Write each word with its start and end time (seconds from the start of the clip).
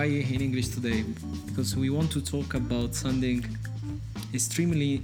Why 0.00 0.06
in 0.06 0.40
English 0.40 0.68
today? 0.68 1.04
Because 1.46 1.76
we 1.76 1.90
want 1.90 2.10
to 2.12 2.22
talk 2.22 2.54
about 2.54 2.94
something 2.94 3.44
extremely 4.32 5.02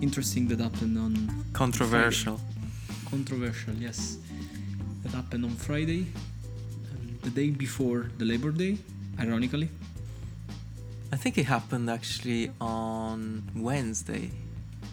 interesting 0.00 0.48
that 0.48 0.60
happened 0.60 0.96
on 0.96 1.12
Controversial. 1.52 2.40
controversial. 3.10 3.74
Yes, 3.74 4.16
that 5.02 5.12
happened 5.12 5.44
on 5.44 5.54
Friday, 5.66 6.06
um, 6.90 7.18
the 7.20 7.28
day 7.28 7.50
before 7.50 8.10
the 8.16 8.24
Labor 8.24 8.50
Day. 8.50 8.78
Ironically, 9.18 9.68
I 11.12 11.16
think 11.16 11.36
it 11.36 11.44
happened 11.44 11.90
actually 11.90 12.50
on 12.62 13.42
Wednesday. 13.54 14.30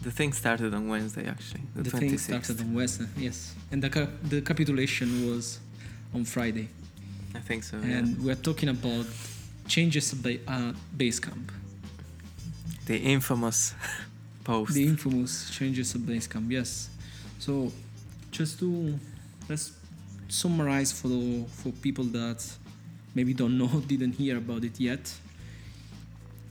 The 0.02 0.10
thing 0.10 0.34
started 0.34 0.74
on 0.74 0.88
Wednesday, 0.88 1.26
actually. 1.26 1.62
The, 1.74 1.84
the 1.84 1.90
26th. 1.90 1.98
thing 2.00 2.18
started 2.18 2.60
on 2.60 2.74
Wednesday. 2.74 3.08
Yes, 3.16 3.54
and 3.72 3.82
the 3.82 3.88
ca- 3.88 4.12
the 4.28 4.42
capitulation 4.42 5.08
was 5.30 5.58
on 6.14 6.26
Friday. 6.26 6.68
I 7.34 7.40
think 7.40 7.64
so. 7.64 7.78
and 7.78 8.08
yeah. 8.08 8.24
we're 8.24 8.42
talking 8.50 8.68
about 8.68 9.06
changes 9.68 10.10
the 10.10 10.40
uh, 10.46 10.72
Basecamp. 10.96 11.50
The 12.86 12.98
infamous 12.98 13.74
post. 14.44 14.74
The 14.74 14.86
infamous 14.86 15.50
changes 15.50 15.94
of 15.94 16.02
Basecamp. 16.02 16.50
Yes. 16.50 16.90
So, 17.38 17.72
just 18.30 18.58
to 18.60 18.98
let's 19.48 19.72
summarize 20.28 20.92
for 20.92 21.08
the, 21.08 21.44
for 21.48 21.70
people 21.70 22.04
that 22.04 22.44
maybe 23.14 23.34
don't 23.34 23.56
know, 23.56 23.68
didn't 23.86 24.12
hear 24.12 24.36
about 24.38 24.64
it 24.64 24.78
yet. 24.78 25.12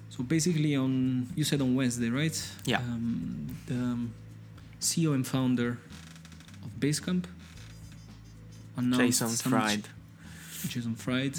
So 0.10 0.24
basically, 0.24 0.76
on 0.76 1.28
you 1.36 1.44
said 1.44 1.62
on 1.62 1.76
Wednesday, 1.76 2.10
right? 2.10 2.38
Yeah. 2.66 2.78
Um, 2.80 3.56
the 3.68 3.76
um, 3.76 4.14
CEO 4.82 5.14
and 5.14 5.26
founder 5.26 5.78
of 6.64 6.72
Basecamp 6.80 7.26
announced 8.76 9.20
Jason 9.20 9.52
Fried. 9.52 9.88
Jason 10.68 10.96
Fried, 10.96 11.36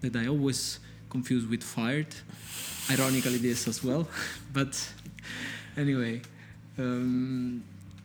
that 0.00 0.14
I 0.14 0.28
always 0.28 0.78
confuse 1.10 1.46
with 1.46 1.62
Fired. 1.62 2.14
Ironically, 2.90 3.38
this 3.38 3.68
as 3.68 3.84
well. 3.84 4.08
but 4.52 4.92
anyway, 5.76 6.22
um, 6.78 7.62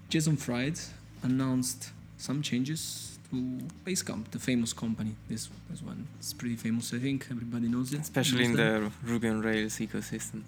Jason 0.09 0.35
Fried 0.37 0.79
announced 1.23 1.91
some 2.17 2.41
changes 2.41 3.17
to 3.29 3.59
Basecamp, 3.85 4.31
the 4.31 4.39
famous 4.39 4.73
company. 4.73 5.15
This, 5.29 5.49
this 5.69 5.81
one 5.81 6.07
is 6.19 6.33
pretty 6.33 6.55
famous, 6.55 6.93
I 6.93 6.99
think. 6.99 7.27
Everybody 7.31 7.67
knows 7.67 7.93
it. 7.93 8.01
Especially 8.01 8.45
in 8.45 8.55
them. 8.55 8.91
the 9.03 9.11
Ruby 9.11 9.29
on 9.29 9.41
Rails 9.41 9.77
ecosystem. 9.77 10.41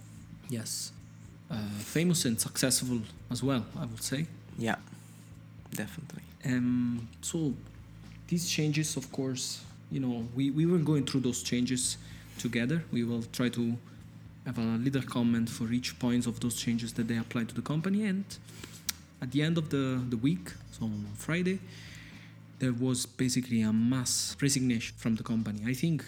Yes. 0.50 0.91
Uh, 1.50 1.55
famous 1.80 2.25
and 2.25 2.39
successful 2.39 3.00
as 3.31 3.41
well, 3.41 3.66
I 3.80 3.85
would 3.85 4.03
say. 4.03 4.25
Yeah, 4.58 4.75
definitely. 5.73 6.23
Um, 6.45 7.08
so 7.22 7.53
these 8.28 8.50
changes, 8.50 8.97
of 8.97 9.11
course, 9.11 9.61
you 9.91 10.00
know, 10.00 10.28
we, 10.35 10.52
we 10.52 10.66
were 10.66 10.80
going 10.80 11.05
through 11.05 11.22
those 11.22 11.41
changes 11.44 11.97
together. 12.38 12.83
We 12.91 13.03
will 13.03 13.23
try 13.31 13.49
to 13.49 13.77
have 14.45 14.57
a 14.57 14.61
little 14.61 15.02
comment 15.02 15.49
for 15.49 15.71
each 15.71 15.99
points 15.99 16.25
of 16.27 16.39
those 16.39 16.55
changes 16.55 16.94
that 16.94 17.07
they 17.07 17.17
apply 17.17 17.44
to 17.45 17.55
the 17.55 17.61
company. 17.61 18.05
And 18.05 18.25
at 19.21 19.31
the 19.31 19.41
end 19.41 19.57
of 19.57 19.69
the, 19.69 20.02
the 20.09 20.17
week, 20.17 20.52
so 20.71 20.85
on 20.85 21.05
Friday, 21.16 21.59
there 22.59 22.73
was 22.73 23.05
basically 23.05 23.61
a 23.61 23.73
mass 23.73 24.35
resignation 24.41 24.95
from 24.97 25.16
the 25.16 25.23
company. 25.23 25.61
I 25.66 25.73
think 25.73 26.03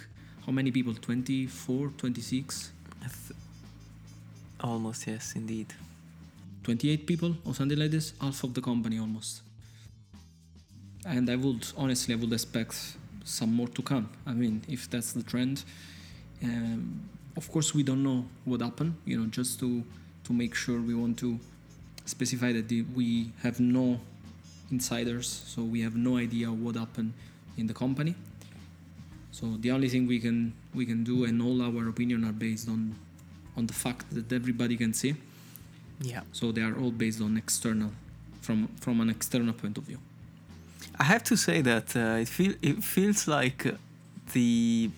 how 0.45 0.51
many 0.51 0.71
people? 0.71 0.93
24, 0.93 1.89
26, 1.97 2.71
th- 3.01 3.37
Almost, 4.61 5.07
yes, 5.07 5.35
indeed. 5.35 5.67
28 6.63 7.05
people 7.05 7.35
or 7.45 7.53
something 7.53 7.77
like 7.77 7.91
this, 7.91 8.13
half 8.19 8.43
of 8.43 8.53
the 8.53 8.61
company 8.61 8.99
almost. 8.99 9.41
And 11.05 11.29
I 11.29 11.35
would 11.35 11.65
honestly, 11.77 12.13
I 12.13 12.17
would 12.17 12.33
expect 12.33 12.75
some 13.23 13.53
more 13.53 13.67
to 13.69 13.81
come. 13.81 14.09
I 14.25 14.33
mean, 14.33 14.63
if 14.67 14.89
that's 14.89 15.13
the 15.13 15.23
trend, 15.23 15.63
um, 16.43 17.09
of 17.37 17.51
course 17.51 17.73
we 17.73 17.83
don't 17.83 18.03
know 18.03 18.25
what 18.45 18.61
happened. 18.61 18.95
You 19.05 19.19
know, 19.19 19.27
just 19.27 19.59
to 19.59 19.83
to 20.25 20.33
make 20.33 20.55
sure 20.55 20.79
we 20.79 20.95
want 20.95 21.17
to 21.19 21.39
specify 22.05 22.51
that 22.53 22.67
the, 22.67 22.81
we 22.95 23.31
have 23.43 23.59
no 23.59 23.99
insiders, 24.71 25.27
so 25.47 25.63
we 25.63 25.81
have 25.81 25.95
no 25.95 26.17
idea 26.17 26.51
what 26.51 26.75
happened 26.75 27.13
in 27.57 27.67
the 27.67 27.73
company. 27.73 28.15
So 29.31 29.55
the 29.59 29.71
only 29.71 29.89
thing 29.89 30.07
we 30.07 30.19
can 30.19 30.53
we 30.73 30.85
can 30.85 31.03
do, 31.03 31.23
and 31.25 31.41
all 31.41 31.61
our 31.61 31.87
opinion 31.89 32.25
are 32.25 32.33
based 32.33 32.67
on 32.67 32.95
on 33.57 33.67
the 33.67 33.73
fact 33.73 34.05
that 34.13 34.31
everybody 34.31 34.77
can 34.77 34.93
see. 34.93 35.15
Yeah. 36.01 36.21
So 36.31 36.51
they 36.51 36.61
are 36.61 36.75
all 36.79 36.91
based 36.91 37.21
on 37.21 37.37
external, 37.37 37.91
from 38.41 38.67
from 38.79 39.01
an 39.01 39.09
external 39.09 39.53
point 39.53 39.77
of 39.77 39.83
view. 39.83 39.99
I 40.99 41.03
have 41.03 41.23
to 41.25 41.35
say 41.35 41.61
that 41.61 41.95
uh, 41.95 42.21
it 42.21 42.27
feel 42.27 42.53
it 42.61 42.83
feels 42.83 43.27
like 43.27 43.65
uh, 43.65 43.71
the 44.33 44.89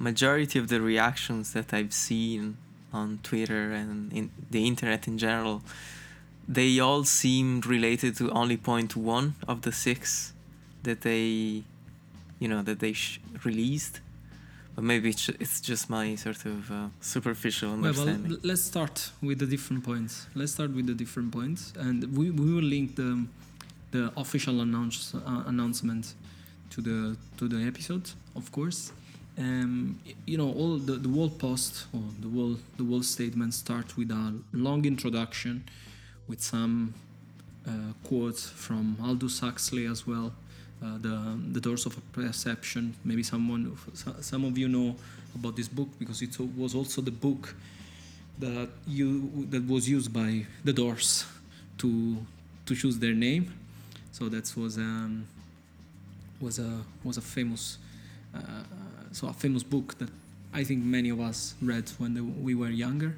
majority 0.00 0.58
of 0.58 0.68
the 0.68 0.80
reactions 0.80 1.52
that 1.52 1.72
I've 1.72 1.92
seen 1.92 2.56
on 2.92 3.20
Twitter 3.22 3.70
and 3.70 4.12
in 4.12 4.30
the 4.50 4.66
internet 4.66 5.06
in 5.06 5.18
general, 5.18 5.62
they 6.48 6.80
all 6.80 7.04
seemed 7.04 7.66
related 7.66 8.16
to 8.16 8.30
only 8.32 8.56
point 8.56 8.96
one 8.96 9.34
of 9.46 9.62
the 9.62 9.72
six 9.72 10.32
that 10.82 11.02
they, 11.02 11.62
you 12.40 12.48
know, 12.48 12.62
that 12.62 12.80
they 12.80 12.92
sh- 12.94 13.20
released. 13.44 14.00
But 14.74 14.84
maybe 14.84 15.10
it's, 15.10 15.28
it's 15.28 15.60
just 15.60 15.90
my 15.90 16.14
sort 16.16 16.44
of 16.46 16.70
uh, 16.70 16.88
superficial 17.00 17.76
Well, 17.76 17.92
well, 17.92 18.16
let's 18.42 18.62
start 18.62 19.10
with 19.22 19.38
the 19.40 19.46
different 19.46 19.84
points. 19.84 20.26
Let's 20.34 20.52
start 20.52 20.70
with 20.74 20.86
the 20.86 20.94
different 20.94 21.32
points, 21.32 21.72
and 21.78 22.16
we, 22.16 22.30
we 22.30 22.54
will 22.54 22.62
link 22.62 22.96
the 22.96 23.26
the 23.90 24.12
official 24.16 24.60
announce, 24.60 25.14
uh, 25.14 25.42
announcement 25.46 26.14
to 26.70 26.80
the 26.80 27.16
to 27.38 27.48
the 27.48 27.66
episode, 27.66 28.08
of 28.36 28.50
course. 28.52 28.92
Um, 29.40 29.98
you 30.26 30.36
know, 30.36 30.52
all 30.52 30.76
the, 30.76 30.92
the 30.92 31.08
wall 31.08 31.30
post 31.30 31.86
or 31.94 32.02
the 32.20 32.28
wall 32.28 32.56
the 32.76 32.84
wall 32.84 33.02
statement 33.02 33.54
start 33.54 33.96
with 33.96 34.10
a 34.10 34.34
long 34.52 34.84
introduction, 34.84 35.64
with 36.28 36.42
some 36.42 36.92
uh, 37.66 37.92
quotes 38.04 38.50
from 38.50 38.98
Aldous 39.02 39.40
Huxley 39.40 39.86
as 39.86 40.06
well. 40.06 40.32
Uh, 40.82 40.98
the 40.98 41.38
the 41.52 41.60
doors 41.60 41.86
of 41.86 41.98
perception. 42.12 42.94
Maybe 43.02 43.22
someone, 43.22 43.78
some 44.20 44.44
of 44.44 44.58
you 44.58 44.68
know 44.68 44.96
about 45.34 45.56
this 45.56 45.68
book 45.68 45.88
because 45.98 46.20
it 46.20 46.36
was 46.56 46.74
also 46.74 47.00
the 47.00 47.10
book 47.10 47.54
that 48.38 48.68
you 48.86 49.46
that 49.50 49.66
was 49.66 49.88
used 49.88 50.12
by 50.12 50.44
the 50.64 50.72
Doors 50.72 51.24
to 51.78 52.18
to 52.66 52.74
choose 52.74 52.98
their 52.98 53.14
name. 53.14 53.54
So 54.12 54.28
that 54.28 54.54
was 54.54 54.76
um, 54.76 55.26
was 56.40 56.58
a 56.58 56.82
was 57.04 57.16
a 57.16 57.22
famous 57.22 57.78
uh, 58.34 58.38
so 59.12 59.28
a 59.28 59.32
famous 59.32 59.62
book 59.62 59.98
that 59.98 60.08
I 60.52 60.64
think 60.64 60.84
many 60.84 61.10
of 61.10 61.20
us 61.20 61.54
read 61.62 61.88
when 61.98 62.14
the, 62.14 62.22
we 62.22 62.54
were 62.54 62.70
younger. 62.70 63.14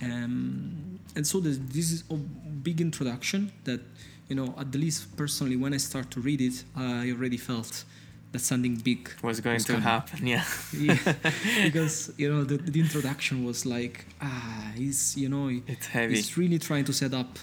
Um, 0.00 0.98
and 1.14 1.26
so 1.26 1.40
this, 1.40 1.58
this 1.60 1.92
is 1.92 2.04
a 2.10 2.14
big 2.14 2.80
introduction 2.80 3.52
that 3.64 3.80
you 4.28 4.34
know 4.34 4.54
at 4.58 4.72
the 4.72 4.78
least 4.78 5.16
personally 5.16 5.56
when 5.56 5.74
I 5.74 5.76
start 5.76 6.10
to 6.12 6.20
read 6.20 6.40
it 6.40 6.64
I 6.76 7.10
already 7.10 7.36
felt 7.36 7.84
that 8.32 8.40
something 8.40 8.76
big 8.76 9.10
was 9.22 9.40
going 9.40 9.54
was 9.54 9.64
to 9.66 9.72
coming. 9.72 9.82
happen, 9.82 10.26
yeah. 10.26 10.44
yeah, 10.76 10.96
because 11.64 12.12
you 12.16 12.32
know 12.32 12.44
the, 12.44 12.56
the 12.56 12.80
introduction 12.80 13.44
was 13.44 13.66
like 13.66 14.06
ah 14.22 14.72
he's 14.74 15.16
you 15.16 15.28
know 15.28 15.50
It's 15.66 15.86
heavy. 15.86 16.14
he's 16.16 16.36
really 16.38 16.58
trying 16.58 16.84
to 16.86 16.92
set 16.92 17.12
up 17.14 17.38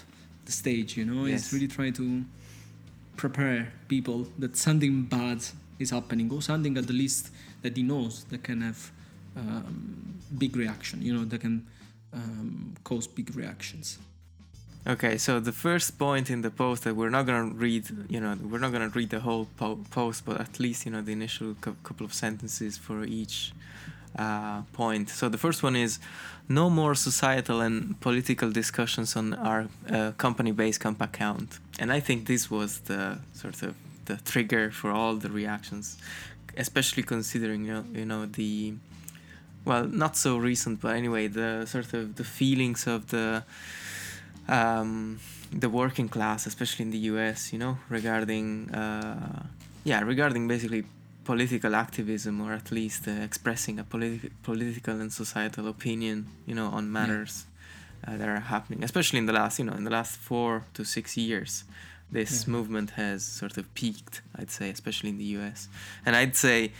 the 0.46 0.52
stage 0.52 0.96
you 0.96 1.04
know 1.04 1.26
Yes. 1.26 1.44
he's 1.44 1.52
really 1.54 1.68
trying 1.68 1.92
to 1.94 2.24
prepare 3.16 3.72
people 3.88 4.26
that 4.38 4.56
something 4.56 5.04
bad 5.04 5.42
is 5.78 5.90
happening 5.90 6.30
or 6.32 6.42
something 6.42 6.76
at 6.76 6.86
the 6.86 6.92
least 6.92 7.30
that 7.62 7.76
he 7.76 7.82
knows 7.82 8.24
that 8.30 8.42
can 8.42 8.60
have 8.62 8.90
um, 9.36 10.18
big 10.38 10.56
reaction 10.56 11.02
you 11.02 11.12
know 11.14 11.24
that 11.24 11.40
can 11.40 11.66
um, 12.12 12.74
cause 12.84 13.06
big 13.06 13.34
reactions 13.36 13.98
Okay, 14.86 15.18
so 15.18 15.40
the 15.40 15.52
first 15.52 15.98
point 15.98 16.30
in 16.30 16.40
the 16.40 16.50
post 16.50 16.84
that 16.84 16.96
we're 16.96 17.10
not 17.10 17.26
gonna 17.26 17.52
read, 17.52 17.84
you 18.08 18.18
know, 18.18 18.34
we're 18.42 18.58
not 18.58 18.72
gonna 18.72 18.88
read 18.88 19.10
the 19.10 19.20
whole 19.20 19.46
po- 19.58 19.78
post, 19.90 20.24
but 20.24 20.40
at 20.40 20.58
least 20.58 20.86
you 20.86 20.92
know 20.92 21.02
the 21.02 21.12
initial 21.12 21.54
cou- 21.60 21.76
couple 21.82 22.06
of 22.06 22.14
sentences 22.14 22.78
for 22.78 23.04
each 23.04 23.52
uh, 24.18 24.62
point. 24.72 25.10
So 25.10 25.28
the 25.28 25.36
first 25.36 25.62
one 25.62 25.76
is, 25.76 25.98
no 26.48 26.70
more 26.70 26.94
societal 26.94 27.60
and 27.60 28.00
political 28.00 28.50
discussions 28.50 29.16
on 29.16 29.34
our 29.34 29.68
uh, 29.88 30.12
company 30.16 30.52
Basecamp 30.52 31.00
account, 31.00 31.58
and 31.78 31.92
I 31.92 32.00
think 32.00 32.26
this 32.26 32.50
was 32.50 32.80
the 32.80 33.18
sort 33.34 33.62
of 33.62 33.74
the 34.06 34.16
trigger 34.16 34.70
for 34.70 34.90
all 34.90 35.14
the 35.14 35.30
reactions, 35.30 35.98
especially 36.56 37.02
considering 37.02 37.64
you 37.64 37.72
know, 37.72 37.84
you 37.92 38.04
know 38.04 38.26
the 38.26 38.74
well 39.64 39.84
not 39.84 40.16
so 40.16 40.36
recent 40.36 40.80
but 40.80 40.96
anyway 40.96 41.26
the 41.26 41.66
sort 41.66 41.92
of 41.92 42.16
the 42.16 42.24
feelings 42.24 42.86
of 42.86 43.08
the 43.10 43.42
um, 44.48 45.20
the 45.52 45.68
working 45.68 46.08
class, 46.08 46.46
especially 46.46 46.84
in 46.84 46.90
the 46.90 46.98
U.S., 47.12 47.52
you 47.52 47.58
know, 47.58 47.78
regarding 47.88 48.70
uh, 48.70 49.44
yeah, 49.84 50.00
regarding 50.00 50.46
basically 50.48 50.84
political 51.24 51.74
activism 51.74 52.40
or 52.40 52.52
at 52.52 52.70
least 52.70 53.06
uh, 53.08 53.12
expressing 53.12 53.78
a 53.78 53.84
politi- 53.84 54.30
political 54.42 55.00
and 55.00 55.12
societal 55.12 55.68
opinion, 55.68 56.26
you 56.46 56.54
know, 56.54 56.66
on 56.66 56.90
matters 56.90 57.46
uh, 58.06 58.16
that 58.16 58.28
are 58.28 58.40
happening, 58.40 58.82
especially 58.82 59.18
in 59.18 59.26
the 59.26 59.32
last, 59.32 59.58
you 59.58 59.64
know, 59.64 59.72
in 59.72 59.84
the 59.84 59.90
last 59.90 60.16
four 60.16 60.64
to 60.74 60.84
six 60.84 61.16
years. 61.16 61.64
This 62.12 62.32
Yeah. 62.46 62.52
movement 62.52 62.90
has 62.90 63.24
sort 63.24 63.56
of 63.58 63.64
peaked. 63.74 64.22
I'd 64.38 64.50
say, 64.50 64.70
especially 64.70 65.10
in 65.10 65.18
the 65.18 65.30
U.S. 65.38 65.68
And 66.04 66.14
I'd 66.16 66.36
say 66.36 66.72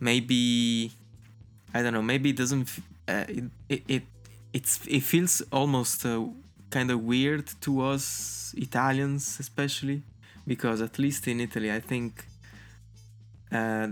maybe 0.00 0.92
I 1.74 1.82
don't 1.82 1.92
know. 1.94 2.02
Maybe 2.02 2.30
it 2.30 2.36
doesn't. 2.36 2.62
f- 2.68 2.80
Uh, 3.08 3.24
it, 3.38 3.44
it 3.68 3.82
it 3.96 4.02
it's 4.52 4.72
it 4.86 5.02
feels 5.02 5.42
almost 5.50 6.04
uh, 6.06 6.12
kind 6.70 6.90
of 6.90 6.98
weird 7.14 7.46
to 7.64 7.70
us 7.92 8.54
Italians, 8.56 9.40
especially 9.40 10.02
because 10.46 10.78
at 10.84 10.98
least 10.98 11.26
in 11.26 11.40
Italy, 11.40 11.70
I 11.78 11.80
think 11.80 12.12
uh, 13.50 13.88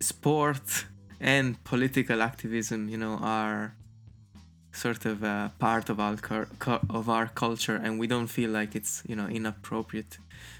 sport 0.00 0.86
and 1.20 1.62
political 1.64 2.22
activism, 2.22 2.88
you 2.88 2.96
know, 2.98 3.14
are 3.20 3.74
sort 4.74 5.06
of 5.06 5.22
uh, 5.24 5.48
part 5.58 5.88
of 5.88 5.98
our 6.00 6.18
of 6.90 7.08
our 7.08 7.28
culture, 7.28 7.76
and 7.76 7.98
we 7.98 8.06
don't 8.06 8.26
feel 8.26 8.50
like 8.50 8.74
it's 8.74 9.02
you 9.08 9.16
know 9.16 9.26
inappropriate 9.26 10.18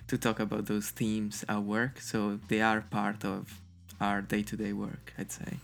to 0.09 0.17
talk 0.19 0.41
about 0.41 0.67
those 0.67 0.91
themes 0.91 1.45
at 1.49 1.63
work. 1.63 2.01
So 2.01 2.39
they 2.49 2.61
are 2.61 2.81
part 2.81 3.25
of 3.25 3.61
our 4.01 4.21
day-to-day 4.23 4.73
work, 4.73 5.13
I'd 5.19 5.33
say. 5.33 5.59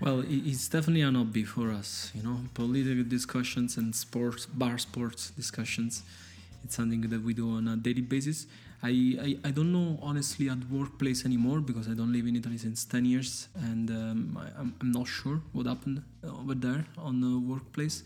Well, 0.00 0.24
it's 0.26 0.68
definitely 0.68 1.02
an 1.02 1.14
hobby 1.14 1.44
for 1.44 1.70
us, 1.70 2.10
you 2.14 2.22
know, 2.22 2.38
political 2.54 3.04
discussions 3.04 3.76
and 3.76 3.94
sports, 3.94 4.46
bar 4.46 4.78
sports 4.78 5.30
discussions. 5.30 6.02
It's 6.64 6.74
something 6.76 7.02
that 7.02 7.22
we 7.22 7.34
do 7.34 7.50
on 7.56 7.68
a 7.68 7.76
daily 7.76 8.02
basis. 8.02 8.46
I, 8.84 8.88
I, 9.20 9.48
I 9.48 9.50
don't 9.52 9.72
know 9.72 9.98
honestly 10.02 10.48
at 10.48 10.58
workplace 10.68 11.24
anymore 11.24 11.60
because 11.60 11.88
I 11.88 11.94
don't 11.94 12.12
live 12.12 12.26
in 12.26 12.34
Italy 12.34 12.58
since 12.58 12.84
10 12.84 13.04
years 13.04 13.48
and 13.54 13.90
um, 13.90 14.38
I, 14.40 14.60
I'm, 14.60 14.74
I'm 14.80 14.90
not 14.90 15.06
sure 15.06 15.40
what 15.52 15.66
happened 15.66 16.02
over 16.24 16.54
there 16.54 16.84
on 16.98 17.20
the 17.20 17.38
workplace. 17.38 18.02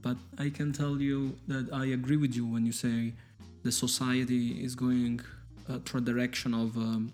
But 0.00 0.16
I 0.38 0.48
can 0.48 0.72
tell 0.72 0.98
you 1.00 1.36
that 1.48 1.68
I 1.72 1.86
agree 1.86 2.16
with 2.16 2.34
you 2.34 2.46
when 2.46 2.64
you 2.64 2.72
say 2.72 3.12
the 3.62 3.70
society 3.70 4.64
is 4.64 4.74
going 4.74 5.20
uh, 5.68 5.78
through 5.80 6.00
a 6.00 6.04
direction 6.04 6.54
of 6.54 6.76
um, 6.78 7.12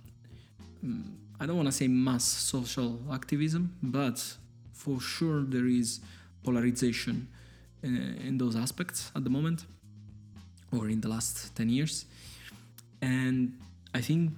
mm, 0.84 1.02
I 1.40 1.46
don't 1.46 1.56
want 1.56 1.66
to 1.66 1.72
say 1.72 1.88
mass 1.88 2.22
social 2.22 3.00
activism, 3.12 3.74
but 3.82 4.36
for 4.72 5.00
sure 5.00 5.42
there 5.42 5.66
is 5.66 6.00
polarization 6.44 7.26
in, 7.82 7.96
in 8.24 8.38
those 8.38 8.54
aspects 8.54 9.10
at 9.16 9.24
the 9.24 9.30
moment 9.30 9.64
or 10.70 10.88
in 10.88 11.00
the 11.00 11.08
last 11.08 11.54
10 11.56 11.68
years. 11.68 12.06
And 13.06 13.56
I 13.94 14.00
think 14.00 14.32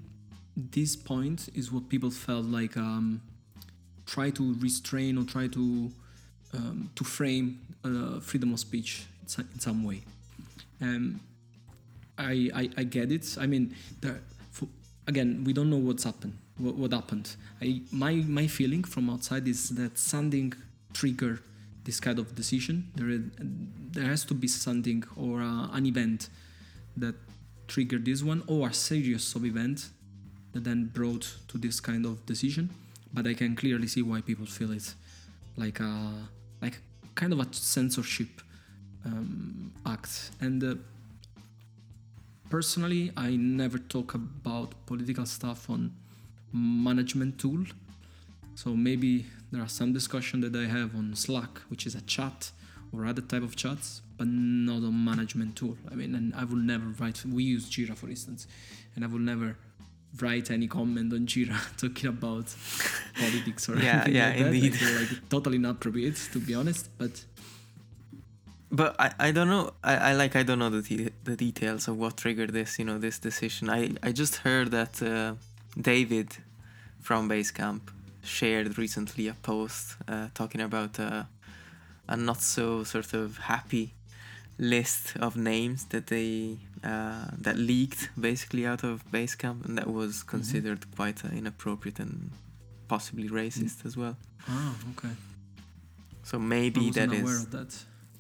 this 0.55 0.95
point 0.95 1.49
is 1.55 1.73
what 1.73 1.89
people 1.89 2.11
felt 2.11 2.45
like 2.45 2.77
um, 2.77 3.23
try 4.05 4.29
to 4.31 4.55
restrain 4.61 5.17
or 5.17 5.25
try 5.25 5.49
to 5.49 5.91
um, 6.55 6.91
to 6.95 7.05
frame 7.05 7.61
uh, 7.85 8.21
freedom 8.21 8.53
of 8.53 8.61
speech 8.61 9.07
in 9.39 9.61
some 9.61 9.85
way. 9.85 10.03
Um, 10.83 11.21
I, 12.19 12.51
I 12.55 12.71
I 12.77 12.85
get 12.85 13.11
it. 13.11 13.37
I 13.41 13.47
mean, 13.47 13.75
there, 14.03 14.21
for, 14.51 14.69
again, 15.07 15.45
we 15.47 15.53
don't 15.55 15.71
know 15.71 15.83
what's 15.89 16.05
happened. 16.05 16.37
What, 16.59 16.75
what 16.75 16.93
happened? 16.93 17.37
I 17.63 17.81
my 17.91 18.15
my 18.39 18.47
feeling 18.49 18.85
from 18.85 19.09
outside 19.09 19.49
is 19.49 19.71
that 19.81 19.97
something 19.97 20.53
triggered 20.93 21.41
this 21.85 22.01
kind 22.01 22.19
of 22.19 22.35
decision. 22.35 22.91
There 22.97 23.19
there 23.93 24.09
has 24.11 24.27
to 24.27 24.35
be 24.35 24.49
something 24.49 25.05
or 25.17 25.41
uh, 25.41 25.69
an 25.73 25.87
event 25.87 26.29
that 26.99 27.15
triggered 27.69 28.05
this 28.05 28.23
one, 28.23 28.43
or 28.47 28.69
a 28.69 28.75
series 28.75 29.35
of 29.37 29.45
event 29.45 29.91
that 30.53 30.65
then 30.65 30.91
brought 30.93 31.37
to 31.49 31.59
this 31.59 31.79
kind 31.81 32.05
of 32.05 32.25
decision. 32.27 32.71
But 33.13 33.27
I 33.27 33.35
can 33.35 33.55
clearly 33.55 33.87
see 33.87 34.03
why 34.03 34.21
people 34.21 34.47
feel 34.47 34.73
it 34.73 34.95
like 35.57 35.81
a 35.81 36.15
like 36.61 36.81
kind 37.15 37.33
of 37.33 37.41
a 37.41 37.47
censorship 37.53 38.29
um, 39.05 39.73
act 39.87 40.31
and. 40.41 40.65
Uh, 40.65 40.75
personally 42.51 43.13
i 43.17 43.37
never 43.37 43.79
talk 43.79 44.15
about 44.15 44.75
political 44.87 45.27
stuff 45.27 45.69
on 45.69 45.93
management 46.53 47.39
tool 47.39 47.65
so 48.55 48.71
maybe 48.71 49.27
there 49.53 49.63
are 49.63 49.69
some 49.69 49.93
discussion 49.93 50.41
that 50.41 50.55
i 50.57 50.67
have 50.67 50.95
on 50.95 51.15
slack 51.15 51.59
which 51.69 51.87
is 51.87 51.95
a 51.95 52.01
chat 52.03 52.51
or 52.93 53.07
other 53.07 53.23
type 53.23 53.43
of 53.43 53.55
chats 53.57 54.03
but 54.17 54.27
not 54.27 54.79
a 54.79 54.91
management 54.91 55.55
tool 55.57 55.77
i 55.91 55.95
mean 55.95 56.15
and 56.15 56.35
i 56.35 56.45
will 56.45 56.57
never 56.57 56.87
write 57.01 57.25
we 57.27 57.43
use 57.45 57.65
jira 57.71 57.95
for 57.97 58.09
instance 58.09 58.47
and 58.95 59.05
i 59.05 59.09
will 59.09 59.19
never 59.19 59.57
write 60.21 60.51
any 60.51 60.67
comment 60.67 61.13
on 61.13 61.27
jira 61.27 61.59
talking 61.77 62.09
about 62.09 62.47
politics 63.21 63.69
or 63.69 63.77
Yeah, 63.79 63.95
anything 63.95 64.15
yeah, 64.15 64.29
like 64.29 64.39
that. 64.39 64.47
Indeed. 64.47 64.75
feel 64.75 64.95
like 65.01 65.29
totally 65.29 65.57
inappropriate 65.57 66.17
to 66.33 66.39
be 66.41 66.55
honest 66.55 66.89
but 66.99 67.25
But 68.71 68.95
I, 68.99 69.09
I 69.29 69.31
don't 69.33 69.49
know 69.49 69.73
I, 69.83 69.95
I 70.11 70.13
like 70.15 70.37
I 70.37 70.43
don't 70.43 70.59
know 70.59 70.69
the 70.71 71.11
the 71.25 71.37
details 71.37 71.89
of 71.89 71.97
what 71.97 72.17
triggered 72.17 72.53
this 72.53 72.79
you 72.79 72.85
know 72.85 72.99
this 72.99 73.19
decision. 73.19 73.71
I, 73.71 73.81
I 74.03 74.13
just 74.13 74.35
heard 74.47 74.71
that 74.73 75.01
uh, 75.03 75.35
David 75.81 76.29
from 77.01 77.29
Basecamp 77.29 77.81
shared 78.23 78.77
recently 78.77 79.27
a 79.29 79.35
post 79.43 79.97
uh, 80.07 80.29
talking 80.35 80.61
about 80.61 81.01
uh, 81.01 81.23
a 82.09 82.17
not 82.17 82.41
so 82.41 82.85
sort 82.85 83.13
of 83.15 83.39
happy 83.39 83.95
list 84.59 85.17
of 85.21 85.37
names 85.37 85.85
that 85.93 86.07
they 86.09 86.59
uh, 86.83 87.27
that 87.45 87.57
leaked 87.57 88.09
basically 88.21 88.67
out 88.67 88.83
of 88.85 89.05
Basecamp 89.13 89.65
and 89.67 89.79
that 89.79 89.87
was 89.89 90.23
considered 90.23 90.81
quite 90.97 91.25
uh, 91.25 91.29
inappropriate 91.29 92.01
and 92.01 92.31
possibly 92.89 93.29
racist 93.29 93.85
as 93.87 93.97
well. 93.97 94.17
ah 94.49 94.75
okay 94.91 95.15
So 96.31 96.39
maybe 96.39 96.91
that 96.91 97.09
aware 97.09 97.23
is 97.25 97.45
of 97.45 97.51
that 97.51 97.71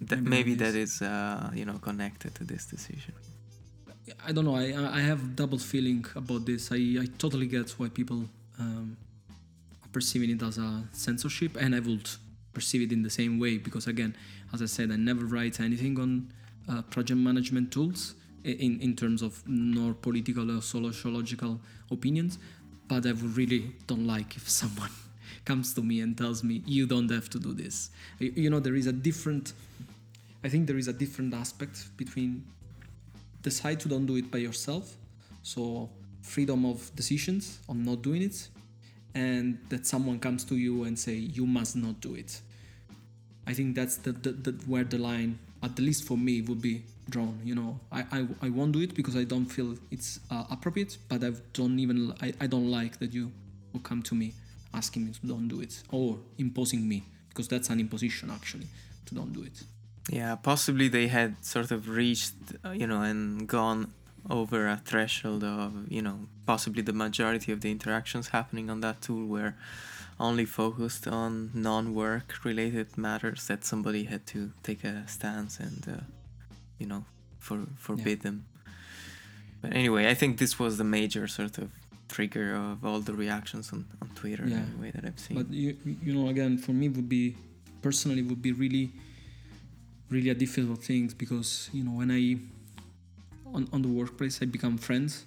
that 0.09 0.21
Maybe 0.21 0.31
maybe 0.31 0.55
that 0.55 0.73
that 0.73 0.79
is 0.85 0.93
uh, 1.03 1.51
you 1.59 1.65
know 1.65 1.79
connected 1.79 2.35
to 2.39 2.45
this 2.45 2.67
decision. 2.67 3.15
I 4.29 4.33
don't 4.33 4.45
know. 4.49 4.57
I 4.57 4.99
I 4.99 5.01
have 5.11 5.21
double 5.37 5.59
feeling 5.59 6.05
about 6.23 6.43
this. 6.47 6.63
I, 6.73 6.81
I 7.03 7.07
totally 7.19 7.47
get 7.47 7.71
why 7.79 7.89
people 8.01 8.21
um, 8.63 8.97
are 9.85 9.91
perceiving 9.93 10.31
it 10.31 10.43
as 10.43 10.57
a 10.59 10.71
censorship, 10.93 11.57
and 11.63 11.75
I 11.75 11.81
would 11.81 12.09
perceive 12.59 12.83
it 12.83 12.93
in 12.93 13.03
the 13.03 13.11
same 13.21 13.39
way 13.39 13.59
because 13.59 13.87
again, 13.87 14.17
as 14.53 14.61
I 14.63 14.67
said, 14.67 14.91
I 14.91 14.97
never 14.97 15.25
write 15.25 15.61
anything 15.61 15.99
on 15.99 16.11
uh, 16.71 16.83
project 16.83 17.21
management 17.21 17.73
tools 17.73 18.15
in 18.45 18.81
in 18.81 18.93
terms 19.03 19.21
of 19.23 19.33
nor 19.47 19.95
political 19.95 20.47
or 20.57 20.61
sociological 20.63 21.61
opinions. 21.91 22.39
But 22.89 23.07
I 23.07 23.13
really 23.41 23.63
don't 23.87 24.07
like 24.07 24.37
if 24.37 24.49
someone 24.49 24.95
comes 25.51 25.75
to 25.75 25.83
me 25.83 26.01
and 26.01 26.17
tells 26.17 26.43
me 26.43 26.63
you 26.67 26.87
don't 26.87 27.11
have 27.11 27.29
to 27.31 27.39
do 27.39 27.53
this. 27.53 27.91
You, 28.19 28.33
you 28.45 28.51
know, 28.51 28.61
there 28.61 28.79
is 28.83 28.87
a 28.87 28.97
different. 29.09 29.53
I 30.47 30.49
think 30.49 30.67
there 30.67 30.79
is 30.79 30.89
a 30.89 30.97
different 31.05 31.35
aspect 31.35 31.77
between 31.97 32.45
decide 33.43 33.79
to 33.81 33.89
don't 33.89 34.07
do 34.07 34.17
it 34.17 34.31
by 34.31 34.39
yourself 34.39 34.97
so 35.43 35.89
freedom 36.23 36.65
of 36.67 36.95
decisions 36.95 37.59
on 37.69 37.85
not 37.85 38.03
doing 38.03 38.23
it 38.23 38.49
and 39.15 39.59
that 39.69 39.87
someone 39.87 40.19
comes 40.19 40.45
to 40.45 40.57
you 40.57 40.85
and 40.85 40.99
say 40.99 41.15
you 41.15 41.47
must 41.47 41.75
not 41.77 42.01
do 42.01 42.15
it 42.15 42.41
i 43.51 43.53
think 43.53 43.69
that's 43.75 43.97
the, 44.05 44.13
the, 44.13 44.31
the 44.45 44.53
where 44.73 44.85
the 44.85 45.01
line 45.11 45.39
at 45.63 45.79
least 45.79 46.07
for 46.09 46.17
me 46.17 46.35
would 46.49 46.63
be 46.63 46.77
drawn 47.11 47.37
you 47.43 47.55
know. 47.55 47.81
I 47.91 48.01
i, 48.17 48.19
I 48.47 48.49
won't 48.57 48.73
do 48.73 48.81
it 48.87 48.93
because 48.95 49.17
i 49.17 49.25
don't 49.25 49.47
feel 49.57 49.71
it's 49.91 50.21
uh, 50.31 50.45
appropriate 50.51 50.93
but 51.09 51.25
i 51.25 51.31
don't 51.59 51.79
even 51.85 52.13
I, 52.27 52.29
I 52.45 52.47
don't 52.47 52.71
like 52.71 52.99
that 53.01 53.11
you 53.13 53.33
will 53.73 53.85
come 53.91 54.03
to 54.11 54.15
me 54.15 54.29
asking 54.75 55.07
me 55.07 55.13
to 55.13 55.27
don't 55.27 55.49
do 55.49 55.61
it 55.61 55.83
or 55.91 56.19
imposing 56.39 56.83
me 56.89 56.99
because 57.31 57.49
that's 57.49 57.71
an 57.71 57.81
imposition 57.81 58.31
actually 58.31 58.69
to 59.07 59.15
don't 59.15 59.33
do 59.33 59.43
it. 59.43 59.63
Yeah, 60.11 60.37
possibly 60.37 60.89
they 60.89 61.09
had 61.09 61.45
sort 61.45 61.71
of 61.71 61.89
reached, 61.89 62.35
uh, 62.65 62.71
you 62.71 62.87
know, 62.87 63.03
and 63.03 63.47
gone 63.47 63.93
over 64.31 64.67
a 64.67 64.77
threshold 64.77 65.45
of, 65.45 65.91
you 65.91 66.03
know, 66.03 66.19
possibly 66.47 66.83
the 66.83 66.93
majority 66.93 67.53
of 67.53 67.61
the 67.61 67.71
interactions 67.71 68.29
happening 68.29 68.71
on 68.71 68.81
that 68.81 69.03
tool 69.03 69.27
were 69.27 69.55
only 70.21 70.45
focused 70.45 71.07
on 71.07 71.51
non-work 71.55 72.45
related 72.45 72.99
matters 72.99 73.47
that 73.47 73.65
somebody 73.65 74.05
had 74.05 74.27
to 74.27 74.53
take 74.63 74.85
a 74.85 75.07
stance 75.07 75.61
and, 75.61 75.87
uh, 75.89 76.01
you 76.79 76.87
know, 76.87 77.05
for 77.39 77.67
forbid 77.77 78.23
them. 78.23 78.45
But 79.63 79.75
anyway, 79.75 80.09
I 80.09 80.15
think 80.15 80.39
this 80.39 80.59
was 80.59 80.77
the 80.79 80.85
major 80.85 81.27
sort 81.29 81.59
of 81.59 81.71
trigger 82.09 82.55
of 82.55 82.85
all 82.85 83.01
the 83.01 83.15
reactions 83.15 83.73
on, 83.73 83.85
on 84.03 84.09
Twitter 84.15 84.45
Yeah. 84.47 84.63
anyway 84.71 84.91
that 84.93 85.05
I've 85.05 85.19
seen. 85.19 85.37
But 85.37 85.53
you, 85.53 85.77
you 86.03 86.15
know, 86.15 86.29
again, 86.29 86.59
for 86.59 86.73
me, 86.73 86.89
would 86.89 87.09
be 87.09 87.37
personally 87.83 88.23
would 88.23 88.43
be 88.43 88.53
really, 88.53 88.91
really 90.11 90.31
a 90.31 90.35
difficult 90.35 90.83
thing 90.83 91.13
because 91.17 91.71
you 91.73 91.85
know 91.85 91.93
when 91.93 92.11
I 92.11 92.39
on 93.55 93.69
on 93.73 93.83
the 93.83 93.89
workplace 93.89 94.41
I 94.43 94.47
become 94.47 94.79
friends 94.79 95.25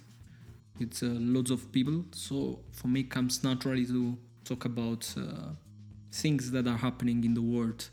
with 0.78 1.02
uh, 1.02 1.06
loads 1.06 1.50
of 1.50 1.70
people. 1.72 2.04
So 2.12 2.60
for 2.72 2.88
me, 2.88 3.00
it 3.00 3.10
comes 3.10 3.42
naturally 3.44 3.86
to 3.86 4.16
talk 4.52 4.64
about 4.64 5.02
uh, 5.16 5.50
things 6.10 6.50
that 6.50 6.66
are 6.66 6.80
happening 6.86 7.24
in 7.24 7.34
the 7.34 7.42
world, 7.54 7.88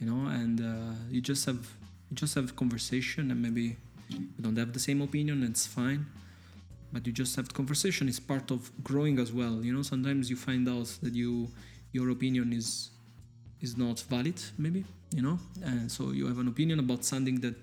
you 0.00 0.06
know, 0.10 0.22
and 0.40 0.60
uh, 0.60 0.94
you 1.10 1.20
just 1.20 1.44
have 1.46 1.62
you 2.08 2.16
just 2.22 2.34
have 2.34 2.54
conversation 2.62 3.30
and 3.30 3.40
maybe 3.46 3.76
you 4.08 4.40
don't 4.40 4.58
have 4.58 4.72
the 4.72 4.84
same 4.88 5.00
opinion. 5.02 5.42
It's 5.42 5.66
fine 5.66 6.06
but 6.94 7.06
you 7.06 7.12
just 7.22 7.36
have 7.36 7.54
conversation 7.54 8.06
it's 8.06 8.20
part 8.20 8.50
of 8.50 8.70
growing 8.84 9.18
as 9.18 9.32
well 9.32 9.64
you 9.66 9.72
know 9.72 9.80
sometimes 9.80 10.28
you 10.28 10.36
find 10.36 10.68
out 10.68 10.88
that 11.02 11.14
you 11.14 11.48
your 11.92 12.10
opinion 12.10 12.52
is 12.52 12.90
is 13.62 13.78
not 13.78 13.98
valid 14.10 14.38
maybe 14.58 14.84
you 15.16 15.22
know 15.22 15.38
and 15.64 15.90
so 15.90 16.10
you 16.10 16.26
have 16.26 16.38
an 16.38 16.48
opinion 16.48 16.78
about 16.78 17.02
something 17.02 17.40
that 17.40 17.54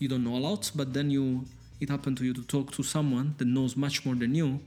you 0.00 0.08
don't 0.08 0.24
know 0.24 0.34
a 0.34 0.42
lot 0.48 0.68
but 0.74 0.92
then 0.92 1.08
you 1.12 1.44
it 1.80 1.90
happened 1.90 2.16
to 2.18 2.24
you 2.24 2.32
to 2.32 2.42
talk 2.42 2.72
to 2.72 2.82
someone 2.82 3.34
that 3.38 3.46
knows 3.46 3.76
much 3.76 4.04
more 4.06 4.14
than 4.14 4.34
you, 4.34 4.60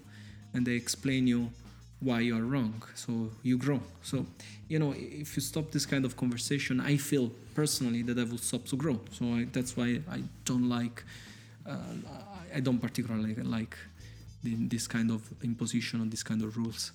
and 0.53 0.65
they 0.65 0.73
explain 0.73 1.27
you 1.27 1.49
why 2.01 2.19
you 2.21 2.37
are 2.37 2.43
wrong. 2.43 2.81
So 2.95 3.31
you 3.43 3.57
grow. 3.57 3.81
So 4.01 4.25
you 4.67 4.79
know, 4.79 4.93
if 4.95 5.35
you 5.35 5.41
stop 5.41 5.71
this 5.71 5.85
kind 5.85 6.05
of 6.05 6.15
conversation, 6.15 6.79
I 6.79 6.97
feel 6.97 7.31
personally 7.55 8.01
that 8.03 8.17
I 8.17 8.23
will 8.23 8.37
stop 8.37 8.65
to 8.65 8.75
grow. 8.75 8.99
So 9.11 9.25
I, 9.25 9.47
that's 9.51 9.75
why 9.75 10.01
I 10.09 10.23
don't 10.45 10.69
like. 10.69 11.03
Uh, 11.65 11.77
I 12.55 12.61
don't 12.61 12.79
particularly 12.79 13.35
like 13.35 13.77
this 14.43 14.87
kind 14.87 15.11
of 15.11 15.21
imposition 15.43 16.01
of 16.01 16.09
this 16.11 16.23
kind 16.23 16.41
of 16.41 16.57
rules. 16.57 16.91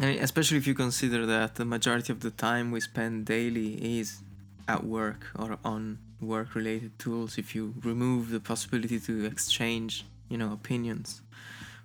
I 0.00 0.06
mean, 0.06 0.18
especially 0.20 0.58
if 0.58 0.66
you 0.66 0.74
consider 0.74 1.26
that 1.26 1.56
the 1.56 1.64
majority 1.64 2.12
of 2.12 2.20
the 2.20 2.30
time 2.30 2.70
we 2.70 2.80
spend 2.80 3.26
daily 3.26 3.98
is 3.98 4.20
at 4.68 4.84
work 4.84 5.26
or 5.38 5.58
on 5.64 5.98
work-related 6.20 6.98
tools. 6.98 7.38
If 7.38 7.54
you 7.54 7.74
remove 7.82 8.30
the 8.30 8.40
possibility 8.40 8.98
to 9.00 9.24
exchange, 9.24 10.04
you 10.28 10.38
know, 10.38 10.52
opinions 10.52 11.22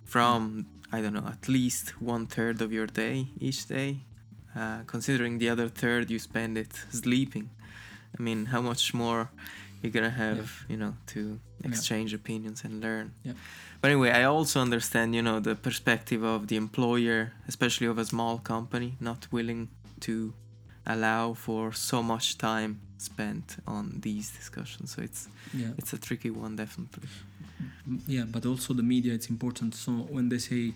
from 0.04 0.66
I 0.92 1.00
don't 1.00 1.14
know 1.14 1.26
at 1.26 1.48
least 1.48 2.00
one 2.00 2.26
third 2.26 2.60
of 2.60 2.72
your 2.72 2.86
day 2.86 3.28
each 3.40 3.66
day, 3.66 4.00
uh, 4.54 4.80
considering 4.86 5.38
the 5.38 5.48
other 5.48 5.68
third 5.68 6.10
you 6.10 6.18
spend 6.18 6.58
it 6.58 6.72
sleeping. 6.90 7.50
I 8.18 8.22
mean, 8.22 8.46
how 8.46 8.60
much 8.60 8.92
more 8.92 9.30
you're 9.80 9.90
gonna 9.90 10.10
have, 10.10 10.36
yeah. 10.36 10.72
you 10.72 10.76
know, 10.76 10.94
to 11.08 11.40
exchange 11.64 12.12
yeah. 12.12 12.16
opinions 12.16 12.62
and 12.64 12.80
learn. 12.80 13.14
Yeah. 13.24 13.32
But 13.80 13.90
anyway, 13.90 14.10
I 14.10 14.24
also 14.24 14.60
understand, 14.60 15.14
you 15.14 15.22
know, 15.22 15.40
the 15.40 15.56
perspective 15.56 16.22
of 16.22 16.46
the 16.46 16.56
employer, 16.56 17.32
especially 17.48 17.88
of 17.88 17.98
a 17.98 18.04
small 18.04 18.38
company, 18.38 18.94
not 19.00 19.26
willing 19.32 19.68
to 20.00 20.34
allow 20.86 21.32
for 21.34 21.72
so 21.72 22.02
much 22.02 22.38
time 22.38 22.80
spent 22.98 23.56
on 23.66 23.98
these 24.00 24.30
discussions. 24.30 24.94
So 24.94 25.02
it's 25.02 25.28
yeah. 25.52 25.68
it's 25.78 25.92
a 25.92 25.98
tricky 25.98 26.30
one, 26.30 26.54
definitely. 26.56 27.08
Yeah, 28.06 28.24
but 28.26 28.46
also 28.46 28.74
the 28.74 28.82
media, 28.82 29.12
it's 29.14 29.28
important. 29.28 29.74
So 29.74 29.92
when 29.92 30.28
they 30.28 30.38
say 30.38 30.74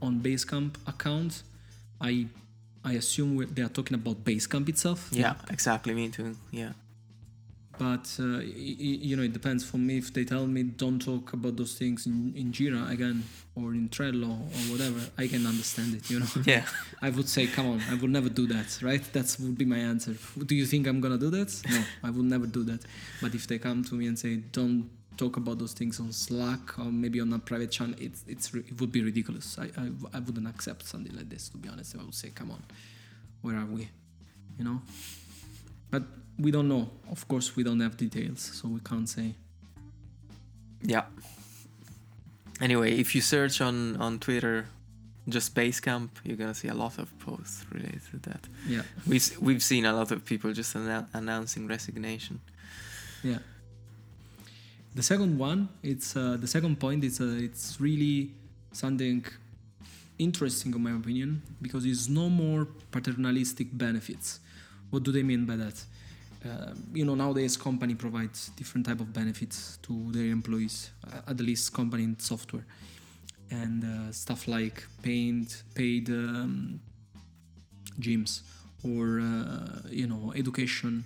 on 0.00 0.20
Basecamp 0.20 0.76
account, 0.86 1.42
I 2.00 2.26
I 2.84 2.92
assume 2.94 3.46
they 3.54 3.62
are 3.62 3.68
talking 3.68 3.94
about 3.94 4.24
Basecamp 4.24 4.68
itself. 4.68 5.08
Yeah, 5.12 5.34
exactly. 5.50 5.94
Me 5.94 6.08
too. 6.08 6.36
Yeah 6.50 6.72
but 7.78 8.16
uh, 8.20 8.38
you 8.38 9.16
know 9.16 9.22
it 9.22 9.32
depends 9.32 9.64
for 9.64 9.78
me 9.78 9.98
if 9.98 10.12
they 10.12 10.24
tell 10.24 10.46
me 10.46 10.62
don't 10.62 11.00
talk 11.00 11.32
about 11.32 11.56
those 11.56 11.74
things 11.74 12.06
in, 12.06 12.32
in 12.36 12.52
jira 12.52 12.90
again 12.90 13.22
or 13.56 13.74
in 13.74 13.88
trello 13.88 14.30
or 14.30 14.72
whatever 14.72 15.00
i 15.18 15.26
can 15.26 15.46
understand 15.46 15.94
it 15.94 16.08
you 16.10 16.20
know 16.20 16.26
yeah 16.44 16.64
i 17.02 17.10
would 17.10 17.28
say 17.28 17.46
come 17.46 17.66
on 17.66 17.80
i 17.90 17.94
would 17.94 18.10
never 18.10 18.28
do 18.28 18.46
that 18.46 18.78
right 18.82 19.12
that 19.12 19.36
would 19.40 19.58
be 19.58 19.64
my 19.64 19.78
answer 19.78 20.14
do 20.46 20.54
you 20.54 20.66
think 20.66 20.86
i'm 20.86 21.00
gonna 21.00 21.18
do 21.18 21.30
that 21.30 21.52
no 21.70 21.82
i 22.02 22.10
would 22.10 22.24
never 22.24 22.46
do 22.46 22.62
that 22.62 22.80
but 23.20 23.34
if 23.34 23.46
they 23.46 23.58
come 23.58 23.82
to 23.82 23.94
me 23.94 24.06
and 24.06 24.18
say 24.18 24.36
don't 24.36 24.88
talk 25.16 25.36
about 25.36 25.58
those 25.58 25.72
things 25.72 26.00
on 26.00 26.12
slack 26.12 26.78
or 26.78 26.84
maybe 26.84 27.20
on 27.20 27.32
a 27.32 27.38
private 27.38 27.70
channel 27.70 27.94
it's, 27.98 28.24
it's 28.26 28.52
it 28.54 28.80
would 28.80 28.92
be 28.92 29.02
ridiculous 29.02 29.58
I, 29.58 29.64
I, 29.80 29.90
I 30.14 30.18
wouldn't 30.20 30.48
accept 30.48 30.86
something 30.86 31.14
like 31.16 31.28
this 31.28 31.48
to 31.50 31.56
be 31.58 31.68
honest 31.68 31.94
i 31.96 32.02
would 32.02 32.14
say 32.14 32.30
come 32.34 32.50
on 32.50 32.62
where 33.42 33.56
are 33.56 33.66
we 33.66 33.88
you 34.58 34.64
know 34.64 34.80
but 35.90 36.02
we 36.38 36.50
don't 36.50 36.68
know. 36.68 36.90
Of 37.10 37.28
course, 37.28 37.54
we 37.56 37.62
don't 37.62 37.80
have 37.80 37.96
details, 37.96 38.40
so 38.40 38.68
we 38.68 38.80
can't 38.80 39.08
say. 39.08 39.34
Yeah. 40.82 41.04
Anyway, 42.60 42.98
if 42.98 43.14
you 43.14 43.20
search 43.20 43.60
on 43.60 43.96
on 43.96 44.18
Twitter, 44.18 44.66
just 45.28 45.54
Basecamp, 45.54 46.10
you're 46.24 46.36
gonna 46.36 46.54
see 46.54 46.68
a 46.68 46.74
lot 46.74 46.98
of 46.98 47.16
posts 47.20 47.64
related 47.70 48.02
to 48.10 48.18
that. 48.30 48.48
Yeah. 48.68 48.82
We've 49.06 49.38
we've 49.40 49.62
seen 49.62 49.84
a 49.84 49.92
lot 49.92 50.10
of 50.10 50.24
people 50.24 50.52
just 50.52 50.74
annou- 50.74 51.06
announcing 51.12 51.68
resignation. 51.68 52.40
Yeah. 53.22 53.38
The 54.94 55.02
second 55.02 55.38
one, 55.38 55.68
it's 55.82 56.16
uh, 56.16 56.36
the 56.40 56.46
second 56.46 56.78
point. 56.78 57.02
It's 57.04 57.20
uh, 57.20 57.36
it's 57.38 57.80
really 57.80 58.30
something 58.72 59.24
interesting, 60.18 60.72
in 60.74 60.82
my 60.82 60.92
opinion, 60.92 61.42
because 61.60 61.84
it's 61.84 62.08
no 62.08 62.28
more 62.28 62.68
paternalistic 62.92 63.76
benefits. 63.76 64.40
What 64.90 65.02
do 65.02 65.10
they 65.10 65.22
mean 65.22 65.46
by 65.46 65.56
that? 65.56 65.84
uh, 66.44 66.74
you 66.92 67.04
know 67.04 67.14
nowadays 67.14 67.56
company 67.56 67.94
provides 67.94 68.50
different 68.56 68.86
type 68.86 69.00
of 69.00 69.12
benefits 69.12 69.78
to 69.82 70.12
their 70.12 70.26
employees 70.26 70.90
uh, 71.10 71.30
at 71.30 71.40
least 71.40 71.72
company 71.72 72.04
in 72.04 72.18
software 72.18 72.66
and 73.50 73.84
uh, 73.84 74.12
stuff 74.12 74.46
like 74.46 74.84
paid 75.02 75.52
paid 75.74 76.08
um, 76.10 76.80
gyms 77.98 78.42
or 78.84 79.20
uh, 79.20 79.88
you 79.90 80.06
know 80.06 80.32
education 80.36 81.04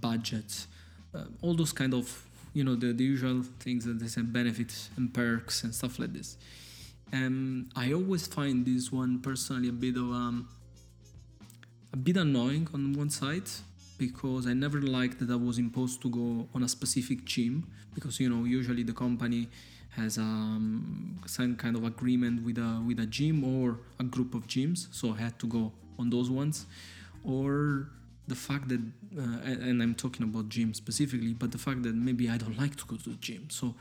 budget 0.00 0.66
all 1.42 1.54
those 1.54 1.72
kind 1.72 1.94
of 1.94 2.26
you 2.54 2.64
know 2.64 2.74
the, 2.74 2.92
the 2.92 3.04
usual 3.04 3.42
things 3.60 3.84
that 3.84 3.98
they 3.98 4.06
say 4.06 4.22
benefits 4.22 4.88
and 4.96 5.12
perks 5.12 5.64
and 5.64 5.74
stuff 5.74 5.98
like 5.98 6.12
this. 6.12 6.36
And 7.12 7.70
i 7.76 7.92
always 7.92 8.26
find 8.26 8.64
this 8.64 8.90
one 8.90 9.20
personally 9.20 9.68
a 9.68 9.72
bit 9.72 9.96
of 9.96 10.10
um, 10.10 10.48
a 11.92 11.96
bit 11.96 12.16
annoying 12.16 12.66
on 12.72 12.94
one 12.94 13.10
side 13.10 13.48
because 13.98 14.46
I 14.46 14.54
never 14.54 14.80
liked 14.80 15.20
that 15.20 15.30
I 15.30 15.36
was 15.36 15.58
imposed 15.58 16.02
to 16.02 16.08
go 16.10 16.48
on 16.54 16.62
a 16.62 16.68
specific 16.68 17.24
gym 17.24 17.66
because 17.94 18.18
you 18.18 18.28
know 18.28 18.44
usually 18.44 18.82
the 18.82 18.92
company 18.92 19.48
has 19.90 20.18
um, 20.18 21.18
some 21.26 21.54
kind 21.56 21.76
of 21.76 21.84
agreement 21.84 22.44
with 22.44 22.58
a 22.58 22.82
with 22.86 22.98
a 22.98 23.06
gym 23.06 23.44
or 23.44 23.78
a 24.00 24.04
group 24.04 24.34
of 24.34 24.46
gyms, 24.46 24.88
so 24.92 25.12
I 25.12 25.18
had 25.18 25.38
to 25.38 25.46
go 25.46 25.72
on 25.98 26.10
those 26.10 26.30
ones, 26.30 26.66
or 27.22 27.88
the 28.26 28.34
fact 28.34 28.68
that 28.68 28.80
uh, 29.18 29.22
and 29.44 29.82
I'm 29.82 29.94
talking 29.94 30.24
about 30.24 30.48
gym 30.48 30.74
specifically, 30.74 31.32
but 31.34 31.52
the 31.52 31.58
fact 31.58 31.82
that 31.82 31.94
maybe 31.94 32.28
I 32.28 32.38
don't 32.38 32.58
like 32.58 32.76
to 32.76 32.84
go 32.86 32.96
to 32.96 33.10
the 33.10 33.16
gym, 33.16 33.48
so 33.50 33.74